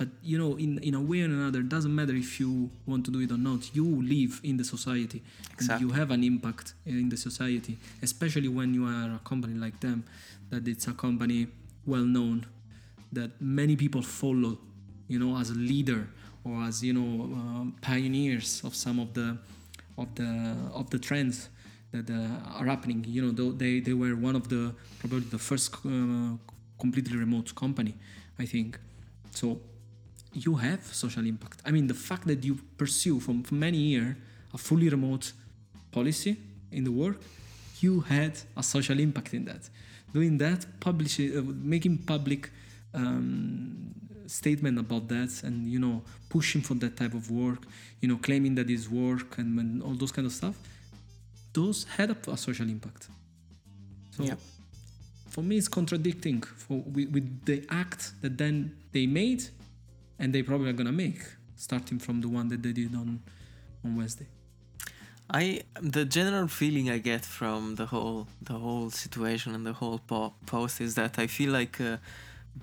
but 0.00 0.08
you 0.22 0.38
know 0.38 0.56
in, 0.56 0.78
in 0.78 0.94
a 0.94 1.00
way 1.10 1.20
or 1.20 1.26
another 1.26 1.60
it 1.60 1.68
doesn't 1.68 1.94
matter 1.94 2.14
if 2.14 2.40
you 2.40 2.70
want 2.86 3.04
to 3.04 3.10
do 3.10 3.20
it 3.20 3.30
or 3.30 3.36
not 3.50 3.60
you 3.74 3.84
live 4.16 4.40
in 4.42 4.56
the 4.56 4.64
society 4.64 5.22
exactly. 5.52 5.74
and 5.74 5.80
you 5.82 5.90
have 6.00 6.10
an 6.10 6.24
impact 6.24 6.72
in 6.86 7.10
the 7.10 7.16
society 7.28 7.76
especially 8.02 8.48
when 8.48 8.72
you 8.72 8.84
are 8.86 9.08
a 9.14 9.20
company 9.28 9.54
like 9.54 9.78
them 9.80 10.02
that 10.48 10.66
it's 10.66 10.86
a 10.88 10.94
company 10.94 11.46
well 11.84 12.06
known 12.16 12.46
that 13.12 13.30
many 13.40 13.76
people 13.76 14.00
follow 14.00 14.56
you 15.06 15.18
know 15.18 15.36
as 15.36 15.50
a 15.50 15.58
leader 15.72 16.08
or 16.44 16.62
as 16.62 16.82
you 16.82 16.94
know 16.98 17.12
uh, 17.38 17.64
pioneers 17.82 18.62
of 18.64 18.74
some 18.74 18.98
of 18.98 19.12
the 19.12 19.36
of 19.98 20.08
the 20.14 20.56
of 20.72 20.88
the 20.88 20.98
trends 20.98 21.50
that 21.92 22.08
uh, 22.08 22.58
are 22.58 22.66
happening. 22.66 23.04
You 23.06 23.22
know, 23.22 23.52
they 23.52 23.80
they 23.80 23.92
were 23.92 24.14
one 24.14 24.36
of 24.36 24.48
the 24.48 24.72
probably 25.00 25.20
the 25.20 25.38
first 25.38 25.74
uh, 25.84 26.36
completely 26.78 27.16
remote 27.16 27.54
company, 27.54 27.94
I 28.38 28.46
think. 28.46 28.78
So 29.32 29.60
you 30.32 30.54
have 30.56 30.82
social 30.84 31.26
impact. 31.26 31.60
I 31.64 31.70
mean, 31.70 31.86
the 31.86 31.94
fact 31.94 32.26
that 32.26 32.44
you 32.44 32.58
pursue 32.76 33.20
from, 33.20 33.42
for 33.42 33.54
many 33.54 33.78
years 33.78 34.16
a 34.52 34.58
fully 34.58 34.88
remote 34.88 35.32
policy 35.90 36.36
in 36.72 36.84
the 36.84 36.92
work, 36.92 37.20
you 37.80 38.00
had 38.00 38.38
a 38.56 38.62
social 38.62 38.98
impact 38.98 39.34
in 39.34 39.44
that. 39.44 39.68
Doing 40.12 40.38
that, 40.38 40.66
publishing, 40.80 41.36
uh, 41.36 41.42
making 41.44 41.98
public 41.98 42.50
um, 42.94 43.94
statement 44.26 44.78
about 44.78 45.08
that, 45.08 45.42
and 45.44 45.68
you 45.68 45.78
know, 45.78 46.02
pushing 46.28 46.60
for 46.60 46.74
that 46.74 46.96
type 46.96 47.14
of 47.14 47.30
work, 47.30 47.62
you 48.00 48.08
know, 48.08 48.16
claiming 48.16 48.54
that 48.56 48.70
is 48.70 48.88
work 48.88 49.38
and, 49.38 49.58
and 49.58 49.82
all 49.82 49.94
those 49.94 50.12
kind 50.12 50.26
of 50.26 50.32
stuff 50.32 50.56
those 51.52 51.84
had 51.96 52.10
a, 52.10 52.30
a 52.30 52.36
social 52.36 52.68
impact. 52.68 53.08
So 54.12 54.24
yep. 54.24 54.38
for 55.28 55.42
me, 55.42 55.56
it's 55.56 55.68
contradicting 55.68 56.42
for, 56.42 56.82
with, 56.86 57.44
the 57.44 57.64
act 57.70 58.12
that 58.22 58.38
then 58.38 58.76
they 58.92 59.06
made, 59.06 59.44
and 60.20 60.32
they 60.34 60.42
probably 60.42 60.68
are 60.70 60.78
gonna 60.80 61.00
make, 61.06 61.22
starting 61.56 61.98
from 61.98 62.20
the 62.20 62.28
one 62.28 62.46
that 62.48 62.62
they 62.62 62.72
did 62.72 62.94
on 62.94 63.08
on 63.84 63.96
Wednesday. 63.96 64.28
I 65.40 65.44
the 65.96 66.04
general 66.04 66.48
feeling 66.60 66.86
I 66.90 66.98
get 66.98 67.24
from 67.38 67.76
the 67.80 67.86
whole 67.86 68.28
the 68.50 68.58
whole 68.64 68.90
situation 68.90 69.54
and 69.56 69.64
the 69.70 69.76
whole 69.80 70.00
po- 70.10 70.34
post 70.46 70.80
is 70.80 70.94
that 71.00 71.18
I 71.18 71.26
feel 71.26 71.52
like 71.60 71.80
uh, 71.80 71.96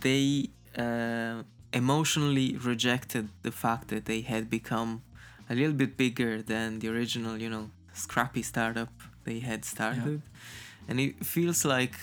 they 0.06 0.50
uh, 0.78 1.43
emotionally 1.74 2.50
rejected 2.72 3.26
the 3.48 3.54
fact 3.63 3.88
that 3.89 4.06
they 4.06 4.22
had 4.22 4.50
become 4.50 5.02
a 5.50 5.56
little 5.56 5.78
bit 5.84 5.96
bigger 5.96 6.41
than 6.41 6.80
the 6.80 6.89
original, 6.89 7.38
you 7.38 7.50
know, 7.50 7.70
scrappy 7.98 8.43
startup 8.43 8.91
they 9.24 9.39
had 9.39 9.65
started 9.65 10.22
yeah. 10.24 10.88
and 10.89 11.00
it 11.00 11.26
feels 11.26 11.65
like 11.65 11.96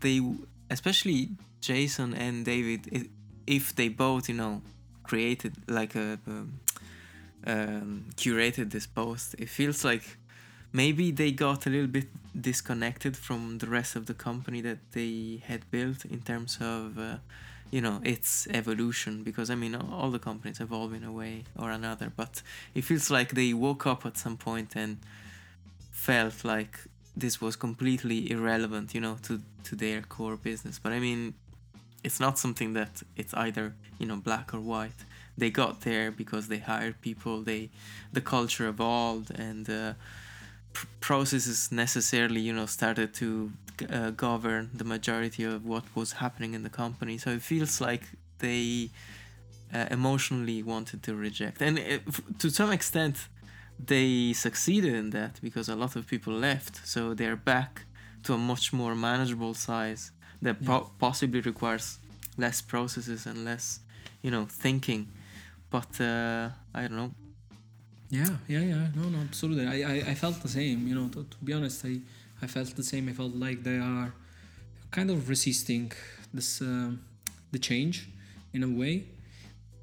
they 0.00 0.20
especially 0.68 1.30
jason 1.60 2.14
and 2.14 2.44
david 2.44 3.08
if 3.46 3.74
they 3.74 3.88
both 3.88 4.28
you 4.28 4.34
know 4.34 4.60
created 5.10 5.52
like 5.66 5.94
a 6.06 6.08
um, 6.26 6.60
um, 7.52 8.04
curated 8.22 8.66
this 8.76 8.86
post 8.86 9.26
it 9.44 9.48
feels 9.48 9.80
like 9.90 10.04
maybe 10.72 11.10
they 11.20 11.30
got 11.32 11.66
a 11.66 11.70
little 11.74 11.92
bit 11.98 12.08
disconnected 12.48 13.14
from 13.26 13.40
the 13.58 13.68
rest 13.78 13.96
of 13.96 14.02
the 14.10 14.14
company 14.28 14.60
that 14.68 14.78
they 14.92 15.42
had 15.50 15.62
built 15.70 16.04
in 16.04 16.20
terms 16.30 16.58
of 16.60 16.98
uh, 16.98 17.16
you 17.74 17.80
know 17.80 17.96
its 18.14 18.30
evolution 18.60 19.12
because 19.28 19.48
i 19.54 19.56
mean 19.62 19.74
all 19.74 20.10
the 20.16 20.24
companies 20.30 20.60
evolve 20.60 20.92
in 20.98 21.04
a 21.12 21.12
way 21.20 21.34
or 21.62 21.68
another 21.70 22.08
but 22.22 22.42
it 22.74 22.82
feels 22.88 23.10
like 23.10 23.30
they 23.40 23.52
woke 23.66 23.84
up 23.92 24.06
at 24.06 24.16
some 24.24 24.36
point 24.36 24.70
and 24.76 24.92
felt 26.08 26.44
like 26.44 26.74
this 27.16 27.40
was 27.40 27.54
completely 27.56 28.30
irrelevant 28.30 28.94
you 28.94 29.00
know 29.00 29.16
to 29.26 29.40
to 29.62 29.76
their 29.76 30.00
core 30.02 30.36
business. 30.36 30.78
But 30.82 30.92
i 30.92 31.00
mean 31.08 31.34
it's 32.02 32.20
not 32.20 32.38
something 32.38 32.72
that 32.74 33.02
it's 33.16 33.34
either 33.34 33.74
you 33.98 34.06
know 34.06 34.16
black 34.16 34.54
or 34.54 34.60
white 34.60 35.00
they 35.36 35.50
got 35.50 35.82
there 35.82 36.10
because 36.10 36.48
they 36.48 36.58
hired 36.58 37.00
people 37.00 37.42
they 37.42 37.70
the 38.12 38.20
culture 38.20 38.66
evolved 38.68 39.30
and 39.38 39.68
uh, 39.70 39.92
pr- 40.72 40.86
processes 41.00 41.70
necessarily 41.72 42.40
you 42.40 42.52
know 42.52 42.66
started 42.66 43.14
to 43.14 43.52
uh, 43.88 44.10
govern 44.10 44.70
the 44.74 44.84
majority 44.84 45.44
of 45.44 45.64
what 45.64 45.84
was 45.94 46.12
happening 46.12 46.54
in 46.54 46.62
the 46.62 46.70
company. 46.70 47.18
So 47.18 47.30
it 47.30 47.42
feels 47.42 47.80
like 47.80 48.02
they 48.38 48.90
uh, 49.72 49.86
emotionally 49.90 50.62
wanted 50.62 51.02
to 51.04 51.14
reject, 51.14 51.62
and 51.62 51.78
it, 51.78 52.02
to 52.38 52.50
some 52.50 52.72
extent, 52.72 53.28
they 53.78 54.32
succeeded 54.32 54.94
in 54.94 55.10
that 55.10 55.40
because 55.42 55.68
a 55.68 55.76
lot 55.76 55.96
of 55.96 56.06
people 56.06 56.32
left. 56.32 56.86
So 56.86 57.14
they're 57.14 57.36
back 57.36 57.84
to 58.24 58.34
a 58.34 58.38
much 58.38 58.72
more 58.72 58.94
manageable 58.94 59.54
size 59.54 60.12
that 60.42 60.56
yeah. 60.60 60.66
po- 60.66 60.90
possibly 60.98 61.40
requires 61.40 61.98
less 62.36 62.60
processes 62.60 63.26
and 63.26 63.44
less, 63.44 63.80
you 64.22 64.30
know, 64.30 64.46
thinking. 64.46 65.08
But 65.70 66.00
uh, 66.00 66.50
I 66.74 66.82
don't 66.82 66.96
know. 66.96 67.12
Yeah, 68.10 68.36
yeah, 68.48 68.60
yeah. 68.60 68.86
No, 68.96 69.08
no, 69.08 69.18
absolutely. 69.18 69.66
I, 69.66 69.88
I, 69.88 69.96
I 70.10 70.14
felt 70.14 70.42
the 70.42 70.48
same. 70.48 70.88
You 70.88 70.96
know, 70.96 71.08
to, 71.08 71.24
to 71.24 71.36
be 71.44 71.52
honest, 71.52 71.84
I 71.84 72.00
I 72.42 72.46
felt 72.46 72.74
the 72.74 72.82
same. 72.82 73.08
I 73.08 73.12
felt 73.12 73.34
like 73.34 73.62
they 73.62 73.78
are 73.78 74.12
kind 74.90 75.10
of 75.10 75.28
resisting 75.28 75.92
this 76.32 76.62
uh, 76.62 76.90
the 77.52 77.58
change 77.58 78.08
in 78.52 78.62
a 78.62 78.68
way. 78.68 79.04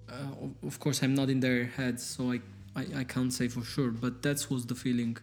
Uh, 0.09 0.65
of, 0.65 0.79
course, 0.79 1.03
I'm 1.03 1.13
not 1.13 1.29
in 1.29 1.41
their 1.41 1.65
heads, 1.65 2.05
so 2.05 2.31
I, 2.31 2.39
I, 2.75 2.85
I 2.99 3.03
can't 3.03 3.33
say 3.33 3.49
for 3.49 3.61
sure. 3.61 3.91
But 3.91 4.23
that 4.23 4.49
was 4.49 4.65
the 4.65 4.75
feeling 4.75 5.17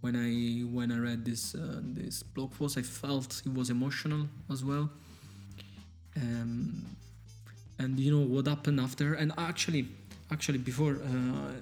when 0.00 0.16
I 0.16 0.64
when 0.74 0.92
I 0.92 0.98
read 0.98 1.24
this 1.24 1.54
uh, 1.54 1.80
this 1.82 2.22
blog 2.22 2.52
post. 2.58 2.78
I 2.78 2.82
felt 2.82 3.42
it 3.44 3.54
was 3.54 3.70
emotional 3.70 4.28
as 4.50 4.64
well. 4.64 4.90
Um, 6.16 6.84
and 7.78 7.98
you 7.98 8.12
know 8.12 8.26
what 8.26 8.46
happened 8.46 8.80
after? 8.80 9.14
And 9.14 9.32
actually, 9.38 9.88
actually 10.30 10.58
before 10.58 10.98
uh, 11.02 11.52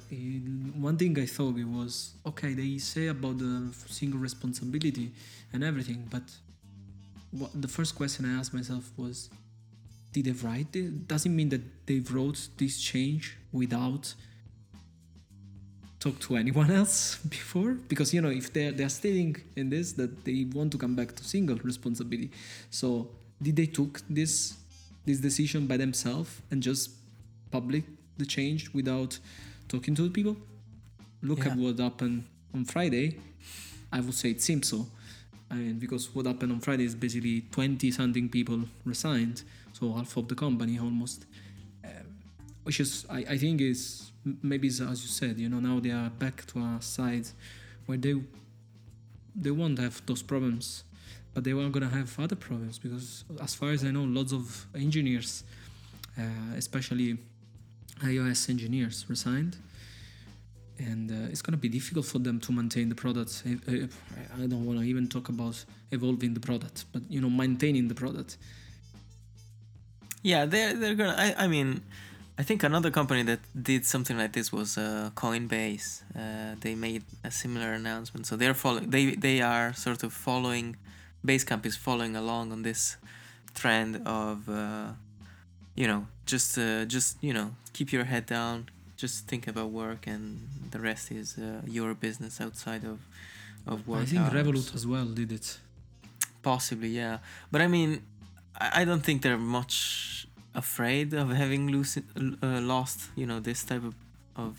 one 0.74 0.96
thing 0.96 1.18
I 1.18 1.26
thought 1.26 1.56
it 1.56 1.64
was 1.64 2.14
okay. 2.26 2.54
They 2.54 2.78
say 2.78 3.08
about 3.08 3.38
the 3.38 3.72
single 3.86 4.20
responsibility 4.20 5.12
and 5.52 5.62
everything, 5.62 6.06
but 6.10 6.22
what, 7.30 7.50
the 7.60 7.68
first 7.68 7.94
question 7.94 8.24
I 8.24 8.38
asked 8.38 8.54
myself 8.54 8.90
was 8.96 9.30
did 10.12 10.24
they 10.24 10.32
write 10.46 10.74
it? 10.74 11.06
Does 11.06 11.26
it 11.26 11.30
mean 11.30 11.50
that 11.50 11.86
they 11.86 12.00
wrote 12.00 12.48
this 12.56 12.80
change 12.80 13.36
without 13.52 14.14
talk 16.00 16.18
to 16.20 16.36
anyone 16.36 16.70
else 16.70 17.16
before? 17.28 17.72
Because 17.88 18.12
you 18.14 18.20
know, 18.20 18.30
if 18.30 18.52
they're 18.52 18.72
they're 18.72 18.88
stating 18.88 19.36
in 19.56 19.70
this 19.70 19.92
that 19.92 20.24
they 20.24 20.46
want 20.52 20.72
to 20.72 20.78
come 20.78 20.94
back 20.94 21.14
to 21.16 21.24
single 21.24 21.56
responsibility, 21.56 22.30
so 22.70 23.08
did 23.42 23.56
they 23.56 23.66
took 23.66 24.02
this 24.08 24.54
this 25.04 25.18
decision 25.18 25.66
by 25.66 25.76
themselves 25.76 26.30
and 26.50 26.62
just 26.62 26.90
public 27.50 27.84
the 28.18 28.26
change 28.26 28.70
without 28.74 29.18
talking 29.68 29.94
to 29.94 30.02
the 30.02 30.10
people? 30.10 30.36
Look 31.22 31.40
Yeah. 31.44 31.52
at 31.52 31.58
what 31.58 31.78
happened 31.78 32.24
on 32.54 32.64
Friday. 32.64 33.18
I 33.92 34.00
would 34.00 34.14
say 34.14 34.30
it 34.30 34.42
seems 34.42 34.68
so. 34.68 34.86
I 35.50 35.54
mean, 35.54 35.78
because 35.78 36.14
what 36.14 36.26
happened 36.26 36.52
on 36.52 36.60
Friday 36.60 36.84
is 36.84 36.94
basically 36.94 37.40
20 37.50 37.90
something 37.90 38.28
people 38.28 38.60
resigned, 38.84 39.42
so 39.72 39.92
half 39.94 40.14
of 40.18 40.28
the 40.28 40.34
company 40.34 40.78
almost. 40.78 41.24
Which 42.68 42.80
is, 42.80 43.06
I, 43.08 43.20
I 43.34 43.38
think, 43.38 43.62
is 43.62 44.12
maybe 44.42 44.68
as 44.68 44.80
you 44.80 45.10
said, 45.20 45.38
you 45.38 45.48
know, 45.48 45.58
now 45.58 45.80
they 45.80 45.90
are 45.90 46.10
back 46.10 46.44
to 46.48 46.58
a 46.58 46.78
side 46.82 47.26
where 47.86 47.96
they 47.96 48.14
they 49.34 49.50
won't 49.50 49.78
have 49.78 49.96
those 50.04 50.22
problems, 50.22 50.84
but 51.32 51.44
they 51.44 51.52
are 51.52 51.70
gonna 51.70 51.88
have 51.88 52.10
other 52.20 52.36
problems 52.36 52.78
because, 52.78 53.24
as 53.40 53.54
far 53.54 53.70
as 53.70 53.84
I 53.84 53.90
know, 53.90 54.04
lots 54.04 54.34
of 54.34 54.66
engineers, 54.74 55.44
uh, 56.18 56.56
especially 56.56 57.16
iOS 58.02 58.50
engineers, 58.50 59.06
resigned 59.08 59.56
and 60.78 61.10
uh, 61.10 61.30
it's 61.30 61.42
going 61.42 61.52
to 61.52 61.58
be 61.58 61.68
difficult 61.68 62.06
for 62.06 62.18
them 62.18 62.38
to 62.38 62.52
maintain 62.52 62.88
the 62.88 62.94
product. 62.94 63.42
I, 63.46 63.58
I, 63.72 64.42
I 64.42 64.46
don't 64.46 64.64
want 64.64 64.78
to 64.78 64.84
even 64.84 65.08
talk 65.08 65.28
about 65.28 65.64
evolving 65.90 66.34
the 66.34 66.40
product, 66.40 66.84
but 66.92 67.02
you 67.08 67.20
know, 67.20 67.30
maintaining 67.30 67.88
the 67.88 67.94
product. 67.94 68.36
Yeah, 70.22 70.46
they're 70.46 70.74
they're 70.74 70.94
gonna. 70.94 71.16
I, 71.16 71.44
I 71.44 71.48
mean, 71.48 71.82
I 72.40 72.44
think 72.44 72.62
another 72.62 72.92
company 72.92 73.24
that 73.24 73.40
did 73.60 73.84
something 73.84 74.16
like 74.16 74.32
this 74.32 74.52
was 74.52 74.78
uh, 74.78 75.10
Coinbase. 75.16 76.02
Uh, 76.16 76.54
they 76.60 76.76
made 76.76 77.02
a 77.24 77.32
similar 77.32 77.72
announcement, 77.72 78.26
so 78.26 78.36
they're 78.36 78.54
following. 78.54 78.90
They 78.90 79.16
they 79.16 79.40
are 79.42 79.72
sort 79.74 80.04
of 80.04 80.12
following. 80.12 80.76
Basecamp 81.26 81.66
is 81.66 81.76
following 81.76 82.14
along 82.14 82.52
on 82.52 82.62
this 82.62 82.96
trend 83.54 84.06
of, 84.06 84.48
uh, 84.48 84.90
you 85.74 85.88
know, 85.88 86.06
just 86.26 86.56
uh, 86.56 86.84
just 86.84 87.16
you 87.20 87.32
know, 87.32 87.50
keep 87.72 87.92
your 87.92 88.04
head 88.04 88.26
down, 88.26 88.68
just 88.96 89.26
think 89.26 89.48
about 89.48 89.70
work, 89.70 90.06
and 90.06 90.48
the 90.70 90.78
rest 90.78 91.10
is 91.10 91.38
uh, 91.38 91.62
your 91.66 91.92
business 91.94 92.40
outside 92.40 92.84
of 92.84 93.00
of 93.66 93.88
work. 93.88 94.02
I 94.02 94.04
think 94.04 94.20
hours. 94.20 94.32
Revolut 94.32 94.74
as 94.76 94.86
well 94.86 95.06
did 95.06 95.32
it. 95.32 95.58
Possibly, 96.42 96.90
yeah. 96.90 97.18
But 97.50 97.62
I 97.62 97.66
mean, 97.66 98.02
I 98.60 98.82
I 98.82 98.84
don't 98.84 99.02
think 99.02 99.22
they're 99.22 99.36
much 99.58 100.27
afraid 100.62 101.08
of 101.22 101.26
having 101.42 101.62
lose, 101.76 101.92
uh, 101.98 102.60
lost, 102.74 102.98
you 103.20 103.26
know, 103.30 103.38
this 103.40 103.60
type 103.70 103.84
of, 103.90 103.94
of 104.44 104.50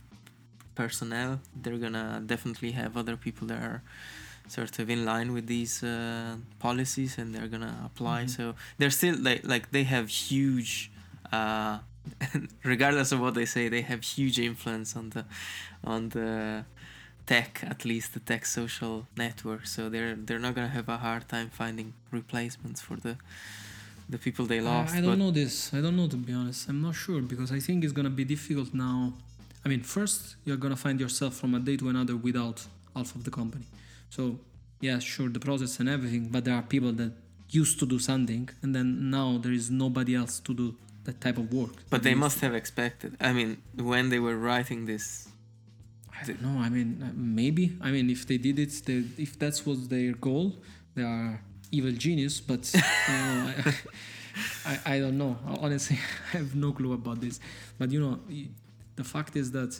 personnel. 0.75 1.31
They're 1.61 1.81
gonna 1.85 2.07
definitely 2.33 2.71
have 2.81 2.91
other 3.01 3.15
people 3.25 3.45
that 3.51 3.61
are 3.69 3.81
sort 4.47 4.79
of 4.79 4.89
in 4.89 5.01
line 5.11 5.29
with 5.35 5.45
these 5.55 5.75
uh, 5.83 6.37
policies 6.67 7.11
and 7.19 7.27
they're 7.33 7.51
gonna 7.55 7.75
apply. 7.89 8.19
Mhm. 8.23 8.29
So 8.37 8.43
they're 8.77 8.95
still 9.01 9.15
like 9.27 9.41
like 9.53 9.65
they 9.75 9.85
have 9.95 10.07
huge. 10.27 10.71
Uh, 11.31 11.75
regardless 12.73 13.09
of 13.15 13.19
what 13.23 13.33
they 13.39 13.45
say, 13.55 13.63
they 13.69 13.83
have 13.91 14.01
huge 14.17 14.37
influence 14.49 14.89
on 14.99 15.05
the 15.15 15.23
on 15.83 16.01
the 16.17 16.29
tech, 17.31 17.51
at 17.73 17.79
least 17.91 18.07
the 18.15 18.19
tech 18.31 18.43
social 18.45 18.95
network. 19.23 19.63
So 19.75 19.81
they're 19.93 20.15
they're 20.25 20.43
not 20.47 20.53
gonna 20.55 20.75
have 20.79 20.89
a 20.89 20.99
hard 21.07 21.23
time 21.33 21.49
finding 21.61 21.93
replacements 22.19 22.81
for 22.87 22.95
the 23.05 23.15
the 24.09 24.17
people 24.17 24.45
they 24.45 24.59
lost. 24.59 24.95
I 24.95 25.01
but 25.01 25.07
don't 25.07 25.19
know 25.19 25.31
this. 25.31 25.73
I 25.73 25.81
don't 25.81 25.95
know 25.95 26.07
to 26.07 26.17
be 26.17 26.33
honest. 26.33 26.67
I'm 26.69 26.81
not 26.81 26.95
sure 26.95 27.21
because 27.21 27.51
I 27.51 27.59
think 27.59 27.83
it's 27.83 27.93
gonna 27.93 28.09
be 28.09 28.25
difficult 28.25 28.73
now. 28.73 29.13
I 29.63 29.69
mean, 29.69 29.83
first 29.83 30.35
you're 30.45 30.57
gonna 30.57 30.75
find 30.75 30.99
yourself 30.99 31.35
from 31.35 31.53
a 31.53 31.59
day 31.59 31.77
to 31.77 31.89
another 31.89 32.15
without 32.15 32.65
half 32.95 33.15
of 33.15 33.23
the 33.23 33.31
company. 33.31 33.65
So 34.09 34.39
yeah, 34.81 34.99
sure, 34.99 35.29
the 35.29 35.39
process 35.39 35.79
and 35.79 35.87
everything, 35.89 36.29
but 36.29 36.45
there 36.45 36.55
are 36.55 36.61
people 36.63 36.91
that 36.93 37.11
used 37.49 37.79
to 37.79 37.85
do 37.85 37.99
something, 37.99 38.49
and 38.61 38.75
then 38.75 39.09
now 39.09 39.37
there 39.37 39.51
is 39.51 39.69
nobody 39.69 40.15
else 40.15 40.39
to 40.39 40.53
do 40.53 40.75
that 41.03 41.19
type 41.21 41.37
of 41.37 41.51
work. 41.53 41.73
but 41.89 42.03
they 42.03 42.15
must 42.15 42.39
have 42.39 42.53
expected. 42.53 43.15
I 43.19 43.33
mean, 43.33 43.57
when 43.75 44.09
they 44.09 44.19
were 44.19 44.37
writing 44.37 44.85
this, 44.85 45.27
I 46.19 46.25
don't 46.25 46.41
know. 46.41 46.59
I 46.59 46.69
mean, 46.69 47.01
uh, 47.01 47.11
maybe. 47.15 47.77
I 47.81 47.91
mean, 47.91 48.09
if 48.09 48.27
they 48.27 48.37
did 48.37 48.59
it, 48.59 48.71
they, 48.85 49.03
if 49.17 49.39
that 49.39 49.61
was 49.65 49.87
their 49.87 50.13
goal, 50.13 50.57
they 50.95 51.03
are 51.03 51.41
evil 51.71 51.91
genius. 51.91 52.39
But 52.39 52.71
you 52.73 52.79
know, 52.81 53.53
I, 53.65 53.73
I, 54.85 54.95
I 54.95 54.99
don't 54.99 55.17
know. 55.17 55.37
Honestly, 55.59 55.97
I 56.33 56.37
have 56.37 56.55
no 56.55 56.71
clue 56.71 56.93
about 56.93 57.19
this. 57.21 57.39
But 57.77 57.91
you 57.91 57.99
know, 57.99 58.19
the 58.95 59.03
fact 59.03 59.35
is 59.35 59.51
that 59.51 59.79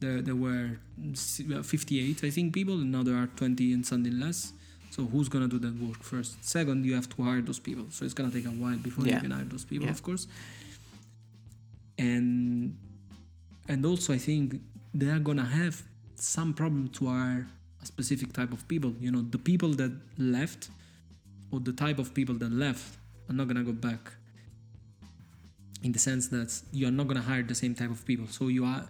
there 0.00 0.20
there 0.22 0.36
were 0.36 0.78
uh, 1.00 1.62
58, 1.62 2.24
I 2.24 2.30
think, 2.30 2.52
people, 2.52 2.74
and 2.74 2.90
now 2.92 3.02
there 3.02 3.16
are 3.16 3.28
20 3.36 3.72
and 3.72 3.86
something 3.86 4.18
less. 4.18 4.52
So 4.90 5.04
who's 5.04 5.28
gonna 5.28 5.48
do 5.48 5.58
that 5.58 5.74
work 5.80 6.02
first? 6.02 6.44
Second, 6.44 6.84
you 6.86 6.94
have 6.94 7.08
to 7.16 7.22
hire 7.22 7.40
those 7.42 7.58
people. 7.58 7.86
So 7.90 8.04
it's 8.04 8.14
gonna 8.14 8.30
take 8.30 8.46
a 8.46 8.50
while 8.50 8.76
before 8.76 9.04
Yeah. 9.04 9.14
you 9.16 9.20
can 9.22 9.30
hire 9.32 9.44
those 9.44 9.64
people, 9.64 9.86
Yeah. 9.86 9.92
of 9.92 10.02
course. 10.02 10.26
And 11.98 12.76
and 13.68 13.84
also 13.86 14.12
I 14.12 14.18
think 14.18 14.60
they 14.92 15.08
are 15.08 15.18
gonna 15.18 15.44
have 15.46 15.82
some 16.16 16.52
problem 16.54 16.88
to 16.90 17.06
hire 17.06 17.46
a 17.82 17.86
specific 17.86 18.32
type 18.32 18.52
of 18.52 18.66
people. 18.68 18.94
You 19.00 19.10
know, 19.10 19.22
the 19.22 19.38
people 19.38 19.70
that 19.74 19.92
left 20.18 20.68
or 21.54 21.60
the 21.60 21.72
type 21.72 21.98
of 21.98 22.12
people 22.18 22.34
that 22.42 22.52
left 22.52 22.96
are 23.28 23.34
not 23.34 23.46
gonna 23.48 23.62
go 23.64 23.72
back. 23.72 24.12
In 25.82 25.92
the 25.92 25.98
sense 25.98 26.28
that 26.28 26.50
you 26.72 26.86
are 26.88 26.90
not 26.90 27.06
gonna 27.08 27.22
hire 27.22 27.42
the 27.42 27.54
same 27.54 27.74
type 27.74 27.90
of 27.90 28.04
people. 28.04 28.26
So 28.26 28.48
you 28.48 28.64
are 28.64 28.82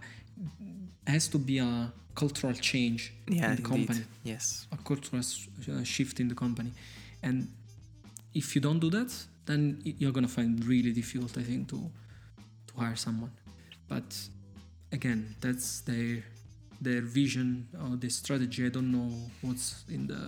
has 1.06 1.28
to 1.28 1.38
be 1.38 1.58
a 1.58 1.92
cultural 2.14 2.54
change 2.54 3.12
yeah, 3.28 3.34
in 3.34 3.40
the 3.40 3.46
indeed. 3.50 3.64
company 3.88 4.04
Yes. 4.22 4.66
a 4.72 4.76
cultural 4.90 5.20
uh, 5.22 5.82
shift 5.84 6.20
in 6.20 6.28
the 6.28 6.34
company 6.44 6.70
and 7.22 7.48
if 8.34 8.54
you 8.54 8.60
don't 8.60 8.78
do 8.78 8.88
that 8.90 9.10
then 9.46 9.60
you're 9.84 10.12
gonna 10.12 10.28
find 10.28 10.64
really 10.64 10.92
difficult 10.92 11.36
i 11.36 11.42
think 11.42 11.68
to 11.68 11.78
to 12.68 12.72
hire 12.80 12.96
someone 12.96 13.32
but 13.88 14.08
again 14.92 15.34
that's 15.40 15.80
their 15.82 16.22
their 16.80 17.00
vision 17.02 17.66
or 17.82 17.96
their 17.96 18.10
strategy 18.22 18.64
i 18.64 18.68
don't 18.76 18.90
know 18.92 19.10
what's 19.42 19.84
in 19.96 20.06
the 20.06 20.22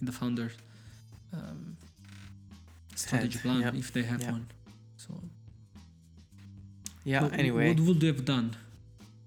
in 0.00 0.04
the 0.06 0.12
founder 0.12 0.50
um, 1.34 1.76
strategy 2.94 3.38
plan 3.38 3.60
yep, 3.60 3.74
if 3.74 3.92
they 3.92 4.02
have 4.02 4.20
yeah. 4.22 4.32
one. 4.32 4.46
So 4.96 5.20
Yeah. 7.04 7.22
what, 7.24 7.32
anyway, 7.38 7.68
what 7.74 7.80
would 7.80 8.02
you 8.02 8.08
have 8.12 8.24
done? 8.24 8.56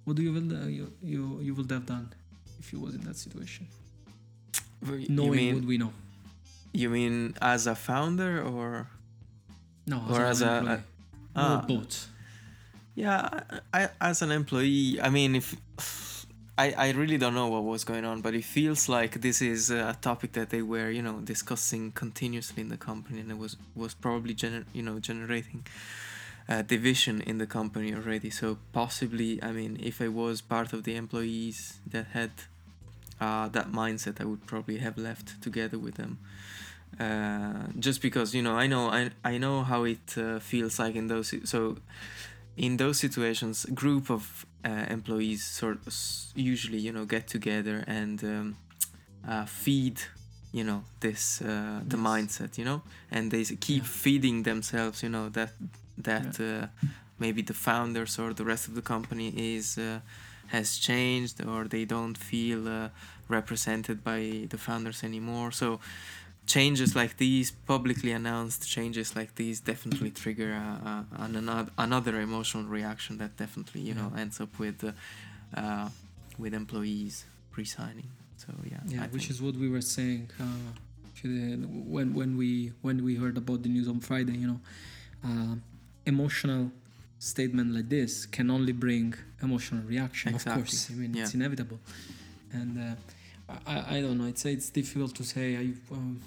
What 0.06 0.16
do 0.16 0.24
you 0.24 0.32
will 0.34 0.52
uh, 0.56 0.68
you, 0.68 0.92
you 1.04 1.40
you 1.42 1.54
would 1.56 1.70
have 1.72 1.86
done 1.86 2.14
if 2.60 2.72
you 2.72 2.80
was 2.80 2.94
in 2.96 3.02
that 3.02 3.16
situation? 3.18 3.68
You 4.86 5.08
knowing 5.10 5.32
mean 5.38 5.56
what 5.56 5.66
we 5.66 5.78
know. 5.78 5.92
you 6.74 6.90
mean 6.90 7.34
as 7.42 7.66
a 7.68 7.76
founder 7.76 8.42
or 8.44 8.88
no 9.88 9.98
Or 10.10 10.22
an 10.22 10.28
as 10.32 10.42
a- 10.42 10.46
a- 10.76 10.84
or 11.36 11.58
ah. 11.58 11.66
both. 11.68 12.08
Yeah, 12.96 13.42
I, 13.74 13.84
I, 13.84 13.90
as 14.00 14.22
an 14.22 14.32
employee, 14.32 15.02
I 15.02 15.10
mean, 15.10 15.36
if 15.36 15.56
I, 16.58 16.72
I 16.72 16.92
really 16.92 17.18
don't 17.18 17.34
know 17.34 17.48
what 17.48 17.64
was 17.66 17.84
going 17.84 18.06
on, 18.06 18.22
but 18.22 18.34
it 18.34 18.46
feels 18.46 18.88
like 18.88 19.20
this 19.20 19.42
is 19.42 19.70
a 19.70 19.98
topic 20.02 20.32
that 20.34 20.52
they 20.52 20.62
were, 20.62 20.90
you 20.90 21.02
know, 21.02 21.20
discussing 21.20 21.92
continuously 21.92 22.62
in 22.62 22.70
the 22.70 22.78
company, 22.78 23.20
and 23.20 23.30
it 23.30 23.38
was 23.38 23.58
was 23.76 23.94
probably 23.94 24.34
gener- 24.34 24.66
you 24.72 24.82
know 24.82 25.00
generating 25.00 25.66
uh, 26.48 26.62
division 26.62 27.22
in 27.22 27.40
the 27.40 27.46
company 27.46 27.94
already. 27.94 28.30
So 28.30 28.58
possibly, 28.72 29.44
I 29.44 29.52
mean, 29.52 29.80
if 29.84 30.02
I 30.02 30.08
was 30.08 30.42
part 30.42 30.72
of 30.72 30.84
the 30.84 30.96
employees 30.96 31.80
that 31.92 32.08
had 32.14 32.32
uh, 33.20 33.50
that 33.50 33.72
mindset, 33.72 34.22
I 34.22 34.26
would 34.26 34.46
probably 34.46 34.78
have 34.78 34.98
left 34.98 35.42
together 35.42 35.78
with 35.78 35.96
them. 35.96 36.20
Uh, 36.98 37.68
just 37.78 38.02
because 38.02 38.34
you 38.34 38.42
know, 38.42 38.56
I 38.56 38.68
know, 38.68 38.90
I, 38.90 39.10
I 39.26 39.38
know 39.38 39.64
how 39.64 39.84
it 39.84 40.18
uh, 40.18 40.40
feels 40.40 40.80
like 40.80 40.96
in 40.96 41.08
those. 41.08 41.34
So, 41.44 41.78
in 42.56 42.78
those 42.78 42.98
situations, 42.98 43.66
a 43.66 43.72
group 43.72 44.10
of 44.10 44.46
uh, 44.66 44.86
employees 44.94 45.44
sort 45.44 45.78
of 45.88 45.94
usually 46.36 46.80
you 46.80 46.92
know 46.92 47.06
get 47.06 47.28
together 47.28 47.84
and 47.88 48.24
um, 48.24 48.58
uh, 49.28 49.46
feed 49.46 50.00
you 50.54 50.64
know 50.64 50.84
this 51.00 51.42
uh, 51.42 51.82
the 51.88 51.98
Yes. 51.98 52.06
mindset 52.08 52.58
you 52.58 52.66
know 52.66 52.82
and 53.12 53.32
they 53.32 53.44
keep 53.46 53.84
Yeah. 53.84 53.90
feeding 54.04 54.44
themselves 54.44 55.02
you 55.04 55.10
know 55.10 55.30
that 55.30 55.52
that 56.04 56.40
uh, 56.40 56.68
maybe 57.20 57.42
the 57.42 57.54
founders 57.54 58.20
or 58.20 58.34
the 58.34 58.44
rest 58.46 58.68
of 58.68 58.74
the 58.76 58.82
company 58.82 59.30
is 59.56 59.78
uh, 59.78 60.00
has 60.48 60.78
changed 60.80 61.44
or 61.46 61.68
they 61.68 61.86
don't 61.86 62.18
feel 62.18 62.68
uh, 62.68 62.90
represented 63.30 64.04
by 64.04 64.48
the 64.50 64.58
founders 64.58 65.04
anymore 65.04 65.52
so 65.52 65.80
changes 66.46 66.96
like 66.96 67.18
these 67.18 67.52
publicly 67.52 68.12
announced 68.12 68.70
changes 68.70 69.16
like 69.16 69.36
these 69.36 69.60
definitely 69.60 70.12
trigger 70.12 70.52
a, 70.54 70.68
a, 70.92 71.24
an, 71.24 71.36
another, 71.36 71.72
another 71.78 72.20
emotional 72.22 72.64
reaction 72.66 73.18
that 73.18 73.36
definitely 73.38 73.82
you 73.82 73.94
know 73.94 74.12
ends 74.18 74.40
up 74.40 74.60
with 74.60 74.84
uh, 74.84 74.92
uh, 75.60 75.90
with 76.38 76.54
employees 76.54 77.26
resigning 77.56 78.10
so 78.38 78.48
yeah 78.70 78.78
yeah, 78.88 79.04
I 79.04 79.08
which 79.08 79.24
think- 79.24 79.32
is 79.32 79.42
what 79.42 79.56
we 79.56 79.68
were 79.70 79.82
saying 79.82 80.30
uh, 80.40 80.44
when 81.96 82.14
when 82.14 82.38
we 82.38 82.72
when 82.82 83.04
we 83.04 83.16
heard 83.16 83.38
about 83.38 83.64
the 83.64 83.70
news 83.70 83.88
on 83.88 84.00
Friday. 84.00 84.34
You 84.38 84.48
know, 84.48 84.60
uh, 85.24 85.56
emotional 86.06 86.72
statement 87.18 87.74
like 87.74 87.90
this 87.90 88.26
can 88.28 88.52
only 88.52 88.74
bring 88.74 89.16
emotional 89.42 89.84
reaction. 89.84 90.36
Exactly. 90.36 90.62
Of 90.62 90.68
course, 90.68 90.92
I 90.92 90.94
mean 90.94 91.16
it's 91.18 91.34
inevitable, 91.34 91.80
and 92.52 92.72
uh, 92.78 93.54
I 93.66 93.98
I 93.98 94.02
don't 94.02 94.18
know. 94.20 94.28
It's 94.28 94.46
it's 94.46 94.70
difficult 94.70 95.16
to 95.16 95.24
say. 95.24 95.56
I. 95.58 95.74
Um, 95.92 96.22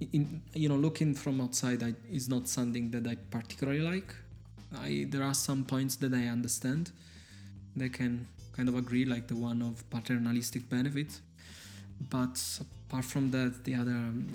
in, 0.00 0.42
you 0.54 0.68
know, 0.68 0.76
looking 0.76 1.14
from 1.14 1.40
outside, 1.40 1.82
I, 1.82 1.94
is 2.10 2.28
not 2.28 2.48
something 2.48 2.90
that 2.92 3.06
I 3.06 3.16
particularly 3.30 3.80
like. 3.80 4.14
I 4.76 5.06
there 5.08 5.22
are 5.22 5.34
some 5.34 5.64
points 5.64 5.96
that 5.96 6.12
I 6.14 6.26
understand. 6.26 6.90
They 7.74 7.88
can 7.88 8.26
kind 8.52 8.68
of 8.68 8.76
agree, 8.76 9.04
like 9.04 9.28
the 9.28 9.36
one 9.36 9.62
of 9.62 9.88
paternalistic 9.90 10.68
benefit. 10.68 11.20
But 12.10 12.60
apart 12.88 13.04
from 13.04 13.30
that, 13.32 13.64
the 13.64 13.74
other, 13.74 13.90
um, 13.90 14.32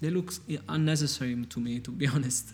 they 0.00 0.10
look 0.10 0.32
unnecessary 0.68 1.36
to 1.44 1.60
me, 1.60 1.80
to 1.80 1.90
be 1.90 2.06
honest. 2.14 2.52